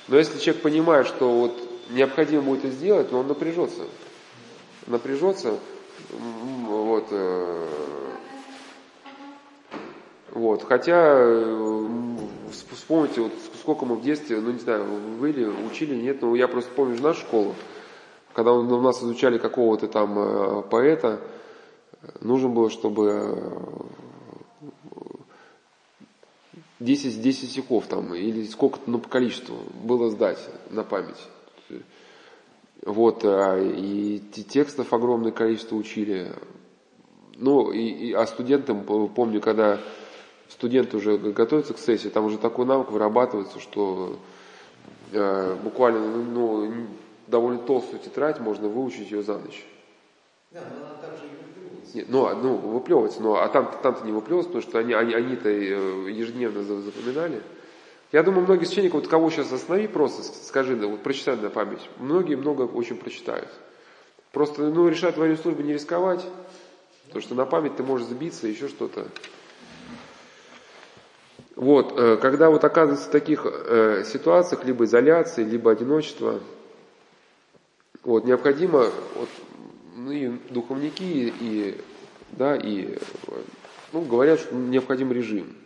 [0.08, 1.56] Но если человек понимает, что вот
[1.90, 3.82] необходимо будет это сделать, то он напряжется.
[4.86, 5.54] Напряжется,
[6.10, 7.66] вот, э,
[10.32, 11.88] вот, хотя, э,
[12.72, 14.84] вспомните, вот сколько мы в детстве, ну не знаю,
[15.18, 17.54] были, учили, нет, но я просто помню нашу школу,
[18.34, 21.20] когда у нас изучали какого-то там э, поэта,
[22.20, 23.38] нужно было, чтобы
[26.80, 30.38] 10, 10 стихов там, или сколько-то, ну, по количеству было сдать
[30.70, 31.28] на память.
[32.84, 36.32] Вот, а, и текстов огромное количество учили.
[37.36, 39.80] Ну, и, и, а студентам, помню, когда
[40.48, 44.18] студент уже готовится к сессии, там уже такой навык вырабатывается, что
[45.12, 46.70] э, буквально ну,
[47.26, 49.64] довольно толстую тетрадь можно выучить ее за ночь.
[50.50, 51.44] Да, но она также и.
[51.94, 55.14] Нет, ну, а, ну, выплевывается, но а там, там-то не выплевывается, потому что они, они,
[55.14, 57.40] они-то э, ежедневно запоминали.
[58.10, 61.88] Я думаю, многие священники, вот кого сейчас останови просто, скажи, да, вот прочитай на память.
[61.98, 63.48] Многие много очень прочитают.
[64.32, 66.24] Просто, ну, решают во время службы не рисковать,
[67.06, 69.06] потому что на память ты можешь сбиться, еще что-то.
[71.54, 76.40] Вот, э, когда вот оказывается в таких э, ситуациях, либо изоляции, либо одиночества,
[78.04, 79.28] вот, необходимо, вот,
[79.96, 81.80] ну и духовники, и,
[82.32, 82.98] да, и,
[83.92, 85.56] ну, говорят, что необходим режим.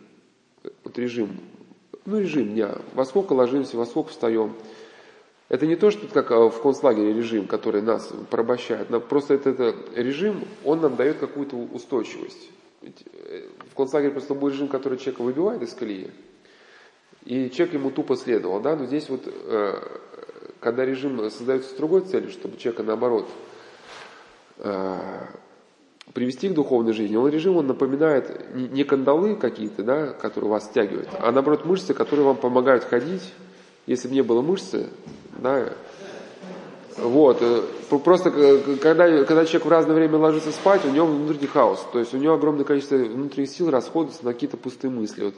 [0.83, 1.37] Вот режим,
[2.05, 2.77] ну, режим дня.
[2.93, 4.53] Во сколько ложимся, во сколько встаем.
[5.49, 9.75] Это не то, что как э, в концлагере режим, который нас порабощает, просто это, это
[9.95, 12.51] режим, он нам дает какую-то устойчивость.
[12.83, 16.11] Э, в концлагере просто был режим, который человека выбивает из колеи,
[17.25, 19.81] и человек ему тупо следовал, да, но здесь вот, э,
[20.59, 23.27] когда режим создается с другой целью, чтобы человека наоборот
[24.57, 24.97] э,
[26.13, 31.09] привести к духовной жизни, он режим, он напоминает не кандалы какие-то, да, которые вас стягивают,
[31.19, 33.33] а наоборот мышцы, которые вам помогают ходить.
[33.85, 34.87] Если бы не было мышцы,
[35.37, 35.73] да,
[37.01, 37.37] вот.
[37.41, 37.63] Э,
[38.03, 41.85] просто э, когда, когда человек в разное время ложится спать, у него внутренний хаос.
[41.91, 45.25] То есть у него огромное количество внутренних сил расходуется на какие-то пустые мысли.
[45.25, 45.35] Вот,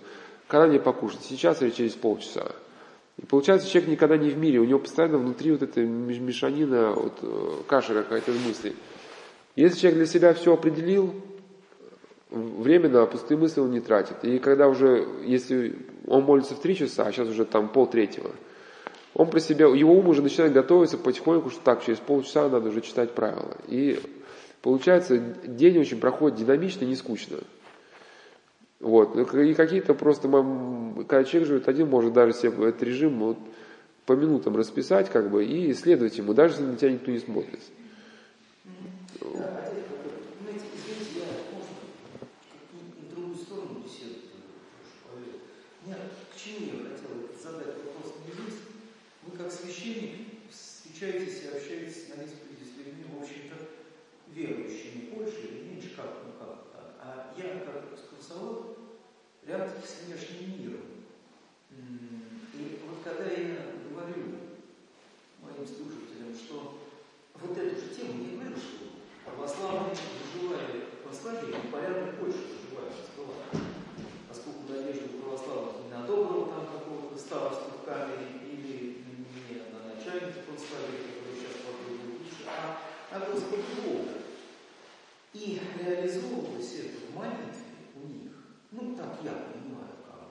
[0.47, 2.47] когда мне покушать, сейчас или через полчаса?
[3.17, 7.19] И получается, человек никогда не в мире, у него постоянно внутри вот эта мешанина, вот,
[7.21, 8.73] э, каша какая-то мысли.
[9.55, 11.13] Если человек для себя все определил,
[12.31, 14.23] время на пустые мысли он не тратит.
[14.23, 15.75] И когда уже, если
[16.07, 18.31] он молится в три часа, а сейчас уже там пол третьего,
[19.13, 22.81] он про себя, его ум уже начинает готовиться потихоньку, что так, через полчаса надо уже
[22.81, 23.57] читать правила.
[23.67, 23.99] И
[24.61, 27.37] получается, день очень проходит динамично, не скучно.
[28.81, 29.15] Вот.
[29.15, 30.27] Ну, и какие-то просто,
[31.07, 33.37] когда человек живет один, может даже себе этот режим вот,
[34.05, 37.61] по минутам расписать, как бы, и следовать ему, даже если на тебя никто не смотрит.
[53.31, 53.55] общем-то,
[54.27, 56.95] верующими больше или меньше, как, ну как так.
[56.99, 58.00] А я, как
[58.31, 58.77] экскурсовод,
[59.45, 60.81] рядом с внешним миром.
[62.53, 64.35] И вот когда я говорю
[65.41, 66.79] моим слушателям, что
[67.35, 68.87] вот эту же тему не что
[69.25, 69.95] православные
[70.33, 73.63] выживали в православии, порядок больше выживаемость была.
[74.27, 76.07] Поскольку надежда православных не на
[76.47, 79.03] там какого-то старосту в камере или
[79.49, 82.81] не на начальника православия, который сейчас попробует лучше, а
[83.11, 84.11] на Господа Бога.
[85.33, 85.59] И
[87.15, 87.60] молитве у них.
[88.71, 90.29] Ну, так я понимаю, как.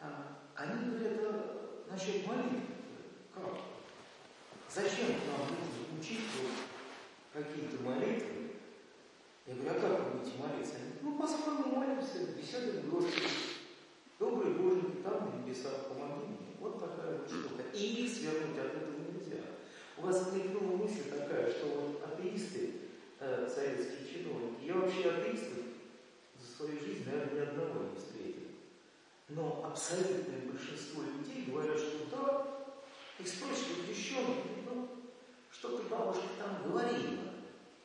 [0.00, 2.60] А, они говорят, а насчет молитвы,
[3.34, 3.54] как?
[4.68, 6.20] Зачем нам нужно учить
[7.32, 8.50] какие-то молитвы?
[9.46, 10.76] Я говорю, а как вы будете молиться?
[10.76, 13.26] Они говорят, ну, по-своему молимся, беседуем Господи.
[14.18, 16.54] Добрый Божий, там на небесах, помоги мне.
[16.60, 17.62] Вот такая вот штука.
[17.72, 19.40] И свернуть от этого нельзя.
[19.96, 22.74] У вас мелькнула мысль такая, что вот атеисты,
[23.18, 25.64] э, советские чиновники, я вообще атеистов
[26.38, 28.48] за свою жизнь, наверное, ни одного не встретил.
[29.28, 32.46] Но абсолютное большинство людей говорят, что да,
[33.18, 34.88] их спрашивают крещенных, ну,
[35.50, 37.34] что-то бабушка там говорила,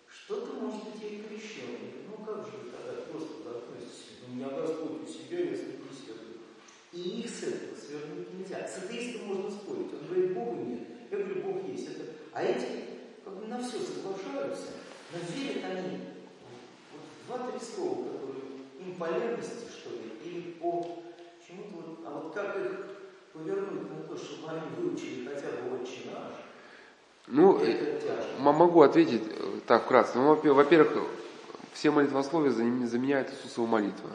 [0.08, 2.08] что-то, может быть, ей крещенный.
[2.10, 4.20] Ну, как же вы тогда к Господу относитесь?
[4.28, 5.86] У меня Господь у себя, я с ним.
[6.96, 8.66] И их с этого свернуть нельзя.
[8.66, 9.92] С атеистом можно спорить.
[9.94, 10.88] Он говорит, Бога нет.
[11.12, 11.90] Я говорю, Бог есть.
[11.90, 12.06] Это...
[12.32, 12.86] А эти
[13.26, 14.68] как бы на все соглашаются,
[15.12, 15.98] но верят они
[16.94, 18.08] вот два-три слова,
[18.86, 21.02] левности, что ли, или по
[21.46, 22.88] чему-то вот, а вот как их
[23.34, 26.46] повернуть на то, чтобы они выучили хотя бы отче наш,
[27.28, 27.60] ну,
[28.38, 30.18] могу ответить э, так вкратце.
[30.18, 31.08] Ну, во-первых,
[31.74, 34.10] все молитвословия заменяют Иисусову молитву.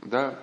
[0.00, 0.38] Да?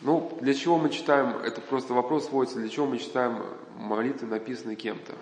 [0.00, 3.44] Ну, для чего мы читаем, это просто вопрос сводится, для чего мы читаем
[3.76, 5.14] молитвы, написанные кем-то.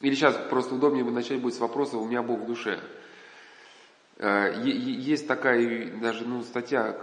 [0.00, 2.80] Или сейчас просто удобнее начать будет с вопроса «У меня Бог в душе».
[4.18, 6.96] Э, есть такая даже ну, статья,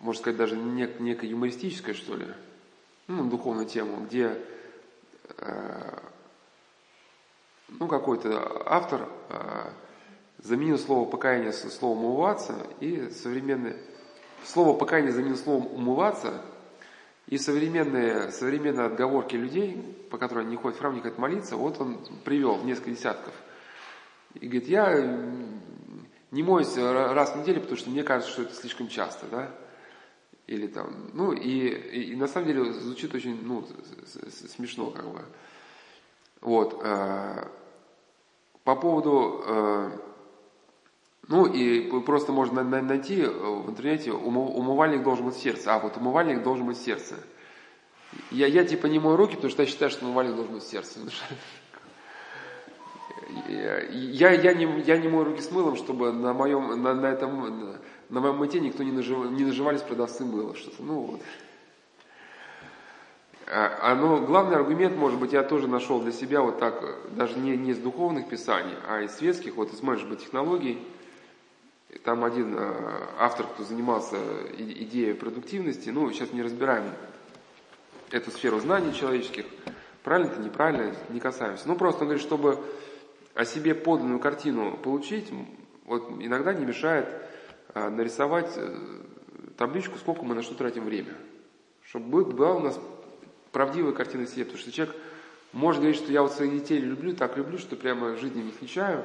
[0.00, 2.26] можно сказать, даже нек- некая юмористическая, что ли,
[3.06, 4.38] ну, духовную тему, где
[5.38, 5.98] э,
[7.68, 9.70] ну, какой-то автор э,
[10.38, 13.76] заменил слово покаяние словом умываться, и современное
[14.44, 16.42] слово покаяние заменил словом умываться,
[17.26, 21.56] и современные, современные отговорки людей, по которым они не ходят в храм, не хотят молиться,
[21.56, 23.32] вот он привел несколько десятков.
[24.34, 24.92] И говорит, я
[26.34, 29.50] не моюсь раз в неделю, потому что мне кажется, что это слишком часто, да?
[30.46, 33.66] Или там, ну и, и, и на самом деле звучит очень, ну,
[34.56, 35.22] смешно как бы.
[36.40, 36.80] Вот.
[36.84, 37.48] Э,
[38.64, 39.98] по поводу, э,
[41.28, 46.42] ну и просто можно найти в интернете, умывальник должен быть в сердце, а вот умывальник
[46.42, 47.16] должен быть в сердце.
[48.30, 50.68] Я, я типа не мою руки, потому что я считаю, что умывальник должен быть в
[50.68, 51.00] сердце.
[53.48, 57.76] Я, я, не, я не мою руки с мылом, чтобы на моем, на, на этом,
[58.08, 60.54] на моем мыте никто не, нажив, не наживались продавцы мыла.
[60.54, 61.20] Что-то, ну вот.
[63.46, 66.82] А, а, но главный аргумент, может быть, я тоже нашел для себя вот так,
[67.14, 70.78] даже не, не из духовных писаний, а из светских, вот из менеджмент технологий.
[72.04, 72.72] Там один э,
[73.18, 74.16] автор, кто занимался
[74.58, 76.84] идеей продуктивности, ну, сейчас не разбираем
[78.10, 79.44] эту сферу знаний человеческих,
[80.02, 81.68] правильно это, неправильно, не касаемся.
[81.68, 82.58] Ну, просто он говорит, чтобы
[83.34, 85.30] о себе подлинную картину получить,
[85.84, 87.08] вот иногда не мешает
[87.74, 88.76] э, нарисовать э,
[89.56, 91.14] табличку, сколько мы на что тратим время.
[91.82, 92.78] Чтобы была у нас
[93.52, 94.94] правдивая картина себе, потому что человек
[95.52, 99.04] может говорить, что я вот своих детей люблю, так люблю, что прямо жизни не отличаю.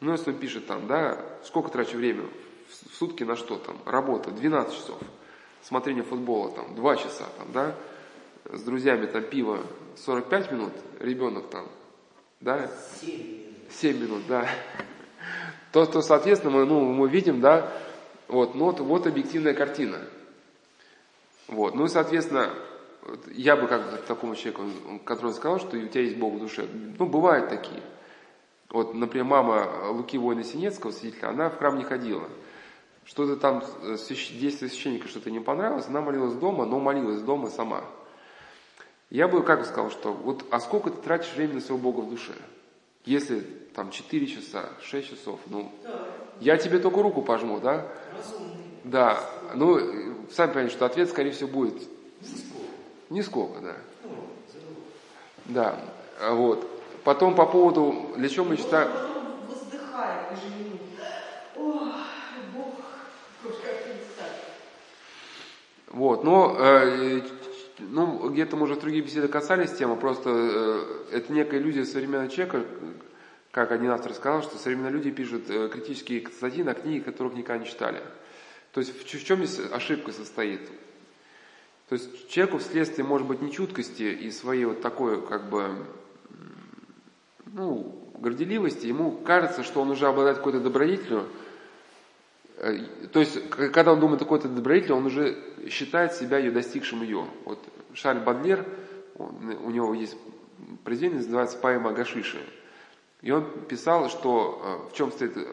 [0.00, 2.24] Но если он пишет там, да, сколько трачу время
[2.68, 4.98] в сутки на что там, работа, 12 часов,
[5.62, 7.74] смотрение футбола там, 2 часа там, да,
[8.44, 9.60] с друзьями там пиво
[9.96, 11.66] 45 минут, ребенок там,
[12.40, 12.70] да,
[13.00, 13.39] 7
[13.92, 14.48] минут, да,
[15.72, 17.72] то, то соответственно, мы, ну, мы видим, да,
[18.28, 19.98] вот, ну, вот, вот объективная картина.
[21.48, 22.50] Вот, ну и, соответственно,
[23.32, 24.64] я бы как такому человеку,
[25.04, 26.66] который сказал, что у тебя есть Бог в душе,
[26.98, 27.82] ну, бывают такие.
[28.68, 32.28] Вот, например, мама Луки Воина Синецкого, свидетеля, она в храм не ходила.
[33.04, 37.82] Что-то там, э, действие священника что-то не понравилось, она молилась дома, но молилась дома сама.
[39.08, 42.10] Я бы как сказал, что вот, а сколько ты тратишь времени на своего Бога в
[42.10, 42.32] душе?
[43.04, 43.44] Если
[43.74, 45.90] там 4 часа, 6 часов, ну, да.
[46.40, 47.86] я тебе только руку пожму, да?
[48.16, 49.20] Разумный Да,
[49.54, 49.78] ну,
[50.30, 51.82] сами понимаете, что ответ, скорее всего, будет
[53.08, 53.76] нисколько, да.
[54.04, 54.10] Ну.
[55.46, 55.80] Да,
[56.30, 56.66] вот.
[57.04, 58.90] Потом по поводу, для чего мы читаем...
[58.90, 59.10] Уже.
[65.90, 67.20] Вот, но э,
[67.78, 72.64] ну, где-то, может, в другие беседы касались темы, просто э, это некая иллюзия современного человека,
[73.50, 77.62] как один автор сказал, что современные люди пишут э, критические статьи на книги, которых никогда
[77.64, 78.02] не читали.
[78.72, 80.60] То есть в, чем здесь ошибка состоит?
[81.88, 85.84] То есть человеку вследствие, может быть, нечуткости и своей вот такой, как бы,
[87.46, 91.28] ну, горделивости, ему кажется, что он уже обладает какой-то добродетелью,
[92.60, 92.78] Э,
[93.12, 95.38] То есть, когда он думает о какой-то добродетели, он уже
[95.70, 97.26] считает себя ее достигшим ее.
[97.46, 97.58] Вот
[97.94, 98.66] Шарль Бадлер,
[99.16, 100.16] он- у него есть
[100.84, 102.38] произведение, называется «Поэма о Гашише».
[103.22, 105.46] И он писал, что э, в чем стоит э,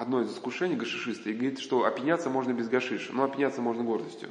[0.00, 4.28] одно из искушений гашишиста, и говорит, что опьяняться можно без гашиша, но опьяняться можно гордостью.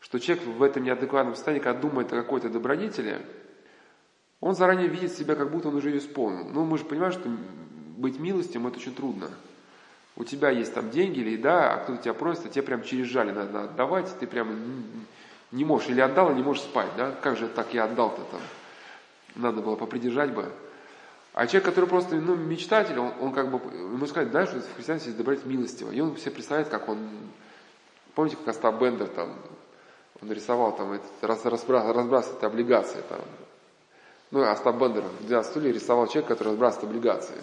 [0.00, 3.24] Что человек в этом неадекватном состоянии, когда думает о какой-то добродетели,
[4.40, 6.48] он заранее видит себя, как будто он уже ее исполнил.
[6.50, 7.30] Ну, мы же понимаем, что
[7.96, 9.30] быть милостивым это очень трудно.
[10.16, 13.06] У тебя есть там деньги или еда, а кто-то тебя просит, а тебе прям через
[13.06, 14.54] жали надо отдавать, ты прямо
[15.52, 17.12] не- можешь, или отдал, и не можешь спать, да?
[17.22, 18.40] Как же так я отдал-то там?
[19.34, 20.50] Надо было попридержать бы.
[21.36, 24.74] А человек, который просто ну, мечтатель, он, он как бы, ему сказать, знаешь, что в
[24.74, 25.90] христианстве есть добрать милостиво.
[25.90, 27.10] И он себе представляет, как он,
[28.14, 29.34] помните, как Остап Бендер там,
[30.22, 33.20] он рисовал там, этот, раз, разбра- разбрасывает облигации там.
[34.30, 37.34] Ну, Остап Бендер в 12 стулья рисовал человека, который разбрасывает облигации.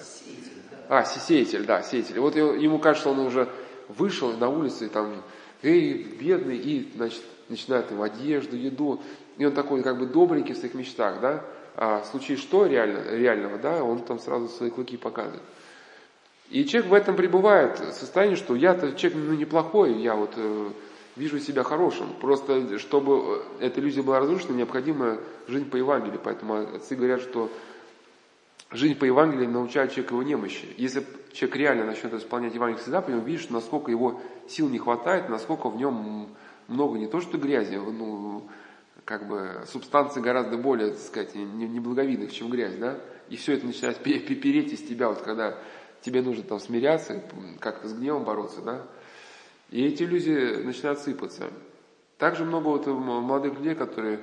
[0.89, 0.97] Да.
[0.97, 2.19] А, се- сеятель, да, сеятель.
[2.19, 3.47] Вот ему кажется, он уже
[3.89, 5.21] вышел на улицу и там,
[5.61, 9.03] эй, бедный, и, значит, начинает ему одежду, еду.
[9.37, 11.45] И он такой, как бы, добренький в своих мечтах, да.
[11.75, 15.41] А в случае что реально, реального, да, он там сразу свои клыки показывает.
[16.49, 20.69] И человек в этом пребывает, в состоянии, что я-то человек ну, неплохой, я вот э,
[21.15, 22.13] вижу себя хорошим.
[22.21, 25.17] Просто, чтобы э, эта иллюзия была разрушена, необходима
[25.47, 26.19] жизнь по Евангелию.
[26.23, 27.49] Поэтому отцы говорят, что
[28.73, 30.67] Жизнь по Евангелию научает человека его немощи.
[30.77, 35.69] Если человек реально начнет исполнять евангельские заповеди, он видит, насколько его сил не хватает, насколько
[35.69, 36.27] в нем
[36.67, 38.43] много не то что грязи, ну,
[39.05, 42.99] как бы субстанций гораздо более, так сказать, не- неблаговидных, чем грязь, да?
[43.29, 45.57] И все это начинает пе- пе- переть из тебя, вот когда
[46.01, 47.21] тебе нужно там смиряться,
[47.59, 48.85] как-то с гневом бороться, да?
[49.69, 51.49] И эти иллюзии начинают сыпаться.
[52.17, 54.19] Также много вот молодых людей, которые,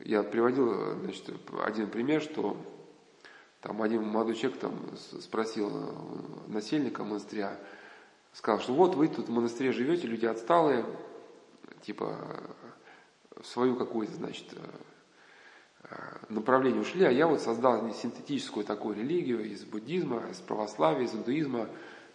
[0.00, 1.24] я приводил, значит,
[1.64, 2.56] один пример, что
[3.60, 4.74] там один молодой человек там
[5.20, 7.56] спросил э, насельника монастыря,
[8.32, 10.84] сказал, что вот вы тут в монастыре живете, люди отсталые,
[11.82, 12.16] типа
[13.40, 14.58] в свою какую-то, значит, э,
[15.84, 15.96] э,
[16.28, 21.68] направление ушли, а я вот создал синтетическую такую религию из буддизма, из православия, из индуизма,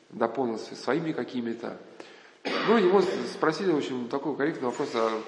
[0.09, 1.77] дополнил своими какими-то.
[2.67, 5.21] Ну, его спросили, общем, такой корректный вопрос, а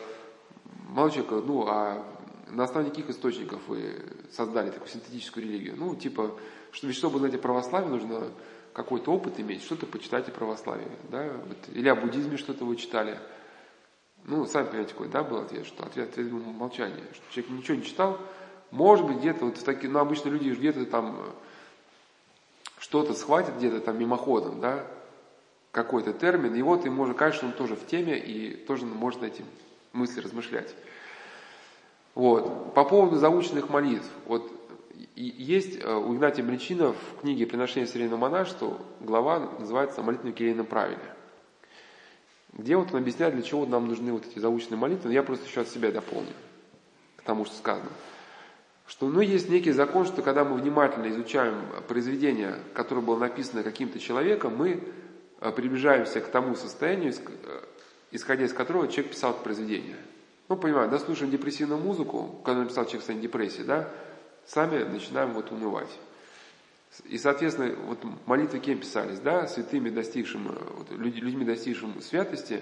[0.90, 2.06] молодой человек, ну, а
[2.50, 3.96] на основании каких источников вы
[4.32, 5.76] создали такую синтетическую религию?
[5.78, 6.36] Ну, типа,
[6.72, 8.30] что, ведь чтобы знать о православии, нужно
[8.74, 13.20] какой-то опыт иметь, что-то почитать о православии, да, вот, или о буддизме что-то вы читали.
[14.26, 17.78] Ну, сами понимаете, какой, да, был ответ, что ответ, ответ был молчание, что человек ничего
[17.78, 18.20] не читал,
[18.72, 21.30] может быть, где-то вот такие, ну, обычно люди где-то там э,
[22.78, 24.86] что-то схватят где-то там мимоходом, да,
[25.72, 29.44] какой-то термин, и вот уже кажется, что он тоже в теме и тоже может эти
[29.94, 30.76] мысли размышлять.
[32.16, 32.74] Вот.
[32.74, 34.10] По поводу заученных молитв.
[34.26, 34.52] Вот
[35.16, 40.64] и- есть э, у Игнатия Млечина в книге «Приношение современного монашества» глава называется «Молитвы Кириллина
[40.64, 41.04] правильно»,
[42.54, 45.14] где вот он объясняет, для чего нам нужны вот эти заученные молитвы.
[45.14, 46.34] Я просто еще от себя дополню
[47.18, 47.90] к тому, что сказано.
[48.88, 54.00] Что ну, есть некий закон, что когда мы внимательно изучаем произведение, которое было написано каким-то
[54.00, 54.84] человеком, мы
[55.40, 57.62] э, приближаемся к тому состоянию, э,
[58.12, 59.98] исходя из которого человек писал это произведение.
[60.48, 63.90] Ну, понимаете, да, слушаем депрессивную музыку, когда написал человек в состоянии депрессии, да,
[64.48, 65.90] сами начинаем вот унывать.
[67.06, 72.62] И, соответственно, вот молитвы кем писались, да, святыми достигшим, э, вот, люд- людьми достигшим святости,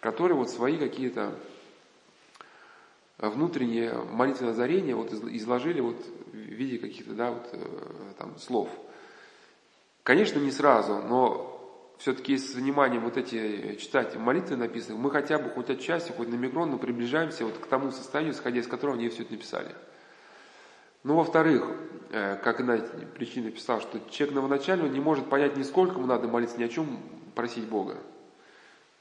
[0.00, 1.38] которые вот свои какие-то
[3.18, 5.96] внутренние молитвенные озарения вот из- изложили вот
[6.32, 7.58] в виде каких-то, да, вот э,
[8.16, 8.68] там слов.
[10.02, 11.54] Конечно, не сразу, но
[11.98, 16.36] все-таки с вниманием вот эти читать молитвы написанные, мы хотя бы хоть отчасти, хоть на
[16.36, 19.74] микрон, но приближаемся вот к тому состоянию, исходя из которого они все это написали.
[21.02, 25.62] Ну, во-вторых, э, как Игнатий причина писал, что человек новоначально он не может понять, ни
[25.62, 26.98] сколько ему надо молиться, ни о чем
[27.34, 27.96] просить Бога.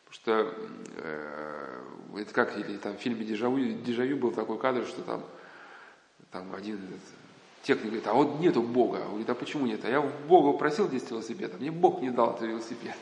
[0.05, 0.53] Потому что
[0.97, 1.81] э,
[2.17, 5.23] это как или там в фильме Дежавю, Дежавю был такой кадр, что там,
[6.31, 6.79] там один
[7.63, 8.97] техник говорит, а вот нету Бога.
[8.97, 9.83] Он говорит, а почему нет?
[9.83, 12.95] А я Бога просил 10 велосипедов, мне Бог не дал этот велосипед.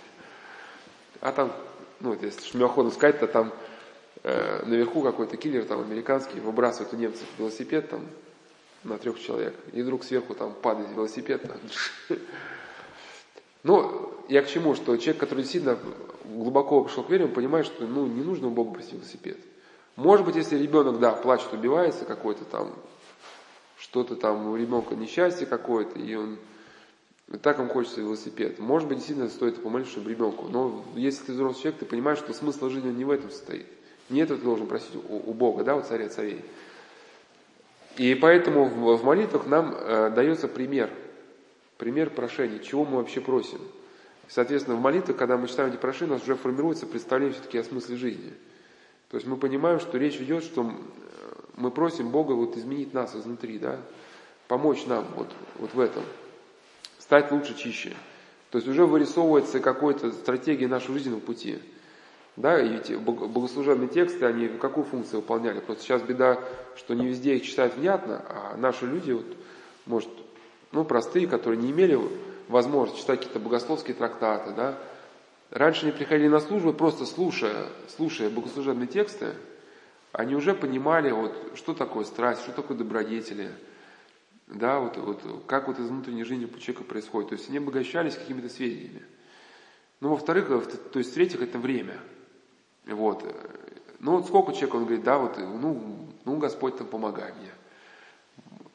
[1.22, 1.52] А там
[2.00, 3.54] ну, вот если шмеоходом сказать, то там
[4.24, 8.02] э, наверху какой-то киллер там американский выбрасывает у немцев велосипед там
[8.86, 11.42] на трех человек, и вдруг сверху там падает велосипед.
[13.64, 15.80] Ну, я к чему, что человек, который действительно
[16.24, 19.40] глубоко пришел к вере, он понимает, что ну, не нужно у Бога просить велосипед.
[19.96, 22.76] Может быть, если ребенок, да, плачет, убивается, какой-то там,
[23.80, 26.38] что-то там у ребенка несчастье какое-то, и он
[27.34, 28.60] и так ему хочется велосипед.
[28.60, 30.48] Может быть, действительно стоит помолиться, чтобы ребенку.
[30.48, 33.66] Но если ты взрослый человек, ты понимаешь, что смысл жизни не в этом состоит.
[34.10, 36.46] Не это ты должен просить у, у Бога, да, у царя царей.
[37.98, 40.90] И поэтому в, в молитвах нам э, дается пример.
[41.78, 43.60] Пример прошения, чего мы вообще просим.
[44.28, 47.64] Соответственно, в молитвах, когда мы читаем эти прошения, у нас уже формируется представление все-таки о
[47.64, 48.34] смысле жизни.
[49.10, 50.72] То есть мы понимаем, что речь идет, что
[51.58, 53.80] мы просим Бога вот изменить нас изнутри, да,
[54.48, 55.28] помочь нам вот,
[55.60, 56.04] вот в этом
[57.00, 57.94] стать лучше, чище.
[58.50, 61.60] То есть уже вырисовывается какая-то стратегия нашего жизненного пути.
[62.36, 65.62] Да, и богослужебные тексты, они какую функцию выполняли?
[65.62, 66.38] Просто сейчас беда,
[66.76, 69.26] что не везде их читают внятно, а наши люди, вот,
[69.86, 70.10] может,
[70.74, 71.98] ну, простые, которые не имели
[72.50, 74.78] возможности читать какие-то богословские трактаты, да,
[75.50, 79.34] раньше они приходили на службу, просто слушая, слушая богослужебные тексты,
[80.12, 83.50] они уже понимали, вот, что такое страсть, что такое добродетели,
[84.48, 87.30] да, вот, вот как вот из внутренней жизни человека происходит.
[87.30, 89.04] То есть они обогащались какими-то сведениями.
[90.02, 90.48] Ну, во-вторых,
[90.92, 91.98] то есть в-третьих, это время.
[92.88, 93.24] Вот.
[94.00, 97.52] Ну, вот сколько человек, он говорит, да, вот, ну, ну, Господь там помогай мне.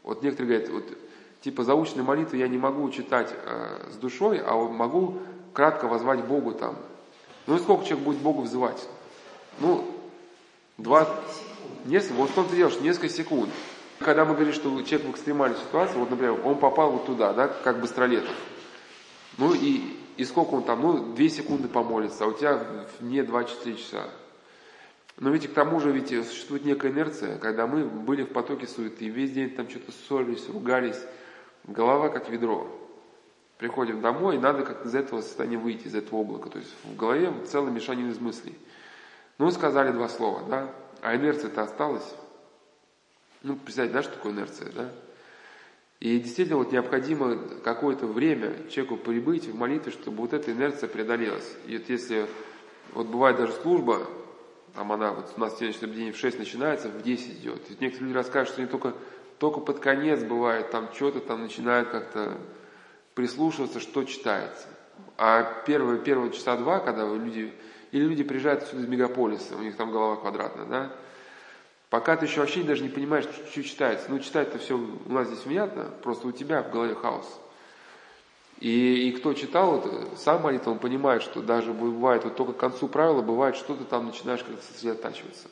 [0.02, 0.98] Вот некоторые говорят, вот,
[1.42, 5.18] типа заученной молитвы я не могу читать э, с душой, а вот могу
[5.52, 6.76] кратко возвать Богу там.
[7.46, 8.88] Ну, и сколько человек будет Богу взывать?
[9.60, 9.84] Ну,
[10.78, 11.08] два...
[11.84, 13.50] Несколько, вот в том-то что несколько секунд.
[14.00, 17.48] Когда мы говорим, что человек в экстремальной ситуации, вот, например, он попал вот туда, да,
[17.48, 18.34] как быстролетов.
[19.38, 22.62] Ну и, и сколько он там, ну, две секунды помолится, а у тебя
[23.00, 24.10] не 24 часа.
[25.16, 29.08] Но ведь к тому же ведь существует некая инерция, когда мы были в потоке суеты,
[29.08, 31.02] весь день там что-то ссорились, ругались,
[31.64, 32.68] голова как ведро.
[33.56, 36.50] Приходим домой, и надо как-то из этого состояния выйти, из этого облака.
[36.50, 38.58] То есть в голове целая мешанина из мыслей.
[39.38, 40.70] Ну, сказали два слова, да,
[41.00, 42.14] а инерция-то осталась.
[43.42, 44.90] Ну, представьте, да, что такое инерция, да?
[46.00, 51.52] И действительно вот необходимо какое-то время человеку прибыть в молитве, чтобы вот эта инерция преодолелась.
[51.66, 52.26] И вот если,
[52.92, 54.06] вот бывает даже служба,
[54.74, 57.70] там она, вот у нас сегодняшнее объединение в 6 начинается, в 10 идет.
[57.70, 58.94] И некоторые люди расскажут, что они только,
[59.38, 62.38] только под конец бывает, там что-то там начинают как-то
[63.14, 64.68] прислушиваться, что читается.
[65.18, 67.52] А первые, первые часа два, когда люди,
[67.92, 70.92] или люди приезжают сюда из мегаполиса, у них там голова квадратная, да,
[71.90, 74.06] Пока ты еще вообще даже не понимаешь, что читается.
[74.08, 77.26] Ну, читать-то все у нас здесь понятно, просто у тебя в голове хаос.
[78.60, 82.58] И, и кто читал это, сам молитва, он понимает, что даже бывает, вот только к
[82.58, 85.48] концу правила, бывает, что ты там начинаешь как-то сосредотачиваться.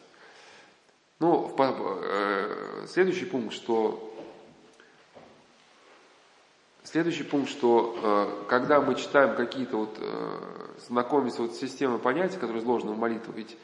[1.18, 4.04] Ну, э, следующий пункт, что
[6.90, 10.38] Следующий пункт, что э, когда мы читаем какие-то вот, э,
[10.86, 13.58] знакомимся вот с системой понятий, которые изложены в молитвах, ведь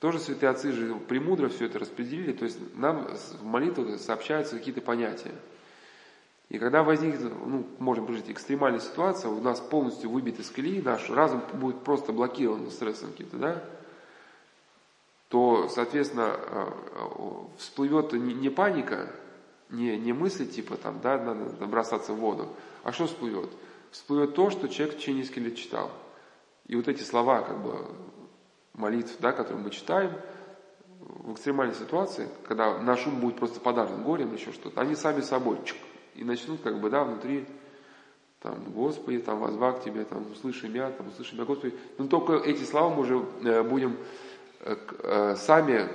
[0.00, 4.80] тоже святые отцы же премудро все это распределили, то есть нам в молитвах сообщаются какие-то
[4.80, 5.32] понятия.
[6.48, 11.10] И когда возникнет, ну, может быть, экстремальная ситуация, у нас полностью выбит из колеи, наш
[11.10, 13.64] разум будет просто блокирован стрессом каким-то, да,
[15.28, 17.08] то, соответственно, э, э,
[17.58, 19.10] всплывет не паника,
[19.70, 22.48] не, не мысли типа там, да, надо бросаться в воду,
[22.84, 23.50] а что всплывет?
[23.90, 25.90] Всплывет то, что человек в течение нескольких читал.
[26.66, 27.86] И вот эти слова, как бы,
[28.76, 30.12] молитв, да, которые мы читаем,
[30.98, 35.58] в экстремальной ситуации, когда наш ум будет просто подавлен горем, еще что-то, они сами собой
[35.64, 35.78] чук,
[36.14, 37.46] и начнут как бы, да, внутри,
[38.40, 41.74] там, Господи, там, возвак тебе, там, услыши меня, там, услыши меня, Господи.
[41.98, 43.96] Но только эти слова мы уже э, будем
[44.60, 45.88] э, э, сами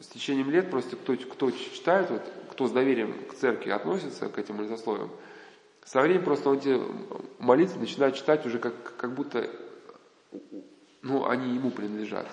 [0.00, 4.38] с течением лет, просто кто, кто читает, вот, кто с доверием к церкви относится, к
[4.38, 5.10] этим молитвословиям,
[5.84, 6.80] со временем просто он эти
[7.38, 9.48] молитвы начинает читать уже как, как будто
[11.08, 12.28] ну, они ему принадлежат.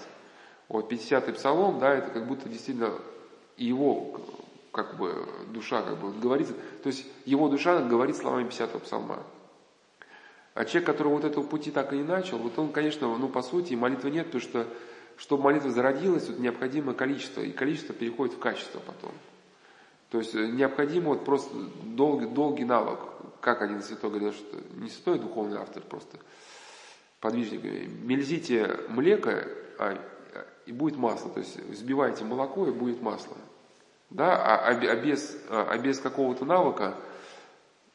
[0.67, 2.91] Вот 50-й псалом, да, это как будто действительно
[3.57, 4.19] его
[4.71, 6.49] как бы душа как бы говорит,
[6.83, 9.23] то есть его душа говорит словами 50-го псалма.
[10.53, 13.41] А человек, который вот этого пути так и не начал, вот он, конечно, ну, по
[13.41, 14.67] сути, молитвы нет, потому что,
[15.17, 19.11] чтобы молитва зародилась, тут необходимое количество, и количество переходит в качество потом.
[20.11, 21.53] То есть э, необходимо вот просто
[21.83, 22.99] долгий, долгий навык,
[23.41, 26.17] как один святой говорил, что не святой духовный автор просто,
[27.25, 29.31] подвижниками, мельзите млеко,
[29.79, 29.97] а,
[30.67, 31.31] и будет масло.
[31.31, 33.35] То есть взбивайте молоко, и будет масло.
[34.11, 36.95] Да, а, а, без, а, а без какого-то навыка,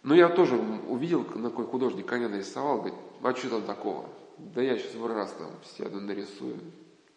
[0.03, 4.07] ну я тоже увидел, какой художник коня нарисовал, говорит, а что там такого?
[4.55, 6.57] да я сейчас в раз там сяду нарисую.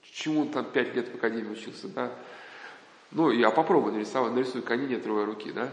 [0.02, 2.12] Чему он там пять лет в академии учился, да?
[3.12, 5.70] Ну, я попробую нарисовать, нарисую кони, не отрывая руки, да?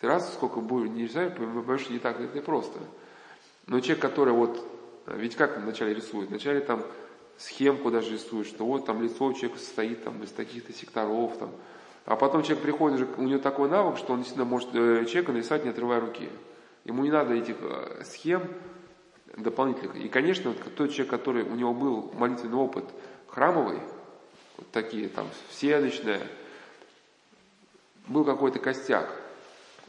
[0.00, 2.78] Ты раз сколько будешь не поймешь, что не так это просто.
[3.66, 4.64] Но человек, который вот,
[5.16, 6.28] ведь как вначале рисует?
[6.28, 6.84] Вначале там
[7.36, 11.50] схемку даже рисует, что вот там лицо у человека состоит там из таких-то секторов, там.
[12.04, 15.32] А потом человек приходит, уже, у него такой навык, что он действительно может э, человека
[15.32, 16.28] нарисовать, не отрывая руки.
[16.84, 18.42] Ему не надо этих э, схем
[19.36, 19.96] дополнительных.
[19.96, 22.84] И, конечно, вот тот человек, который у него был молитвенный опыт
[23.28, 23.80] храмовый,
[24.56, 26.22] вот такие там всеночные,
[28.06, 29.14] был какой-то костяк.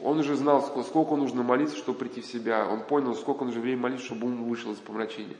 [0.02, 2.66] Он уже знал, сколько нужно молиться, чтобы прийти в себя.
[2.66, 5.36] Он понял, сколько нужно времени молиться, чтобы ум вышел из помрачения.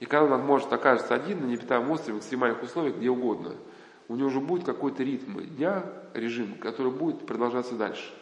[0.00, 3.54] И когда он может окажется один на непитаемом острове, в экстремальных условиях, где угодно,
[4.08, 5.84] у него уже будет какой-то ритм дня,
[6.14, 8.12] режим, который будет продолжаться дальше.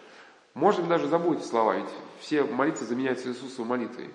[0.52, 1.88] Можем даже забудь слова, ведь
[2.20, 4.10] все молитвы заменяются Иисусовой молитвой.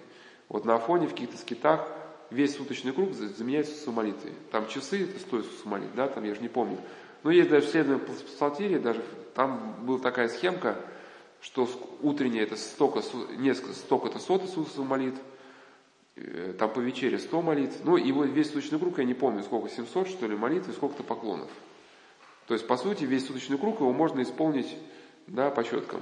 [0.47, 1.87] Вот на Афоне, в каких-то скитах,
[2.29, 4.33] весь суточный круг заменяется Иисусовой молитвой.
[4.51, 6.77] Там часы, это стоит Иисусовой молитвы, да, там я же не помню.
[7.23, 9.01] Но есть даже исследование псалтире, даже
[9.33, 10.75] там была такая схемка,
[11.45, 11.69] что
[12.01, 13.03] утреннее это столько,
[13.37, 15.21] несколько, столько это сот Иисусовых молитв,
[16.15, 19.43] э, там по вечере 100 молитв, ну и вот весь суточный круг, я не помню,
[19.43, 21.51] сколько, 700 что ли молитв и сколько-то поклонов.
[22.47, 24.75] То есть, по сути, весь суточный круг его можно исполнить,
[25.27, 26.01] да, по четкам.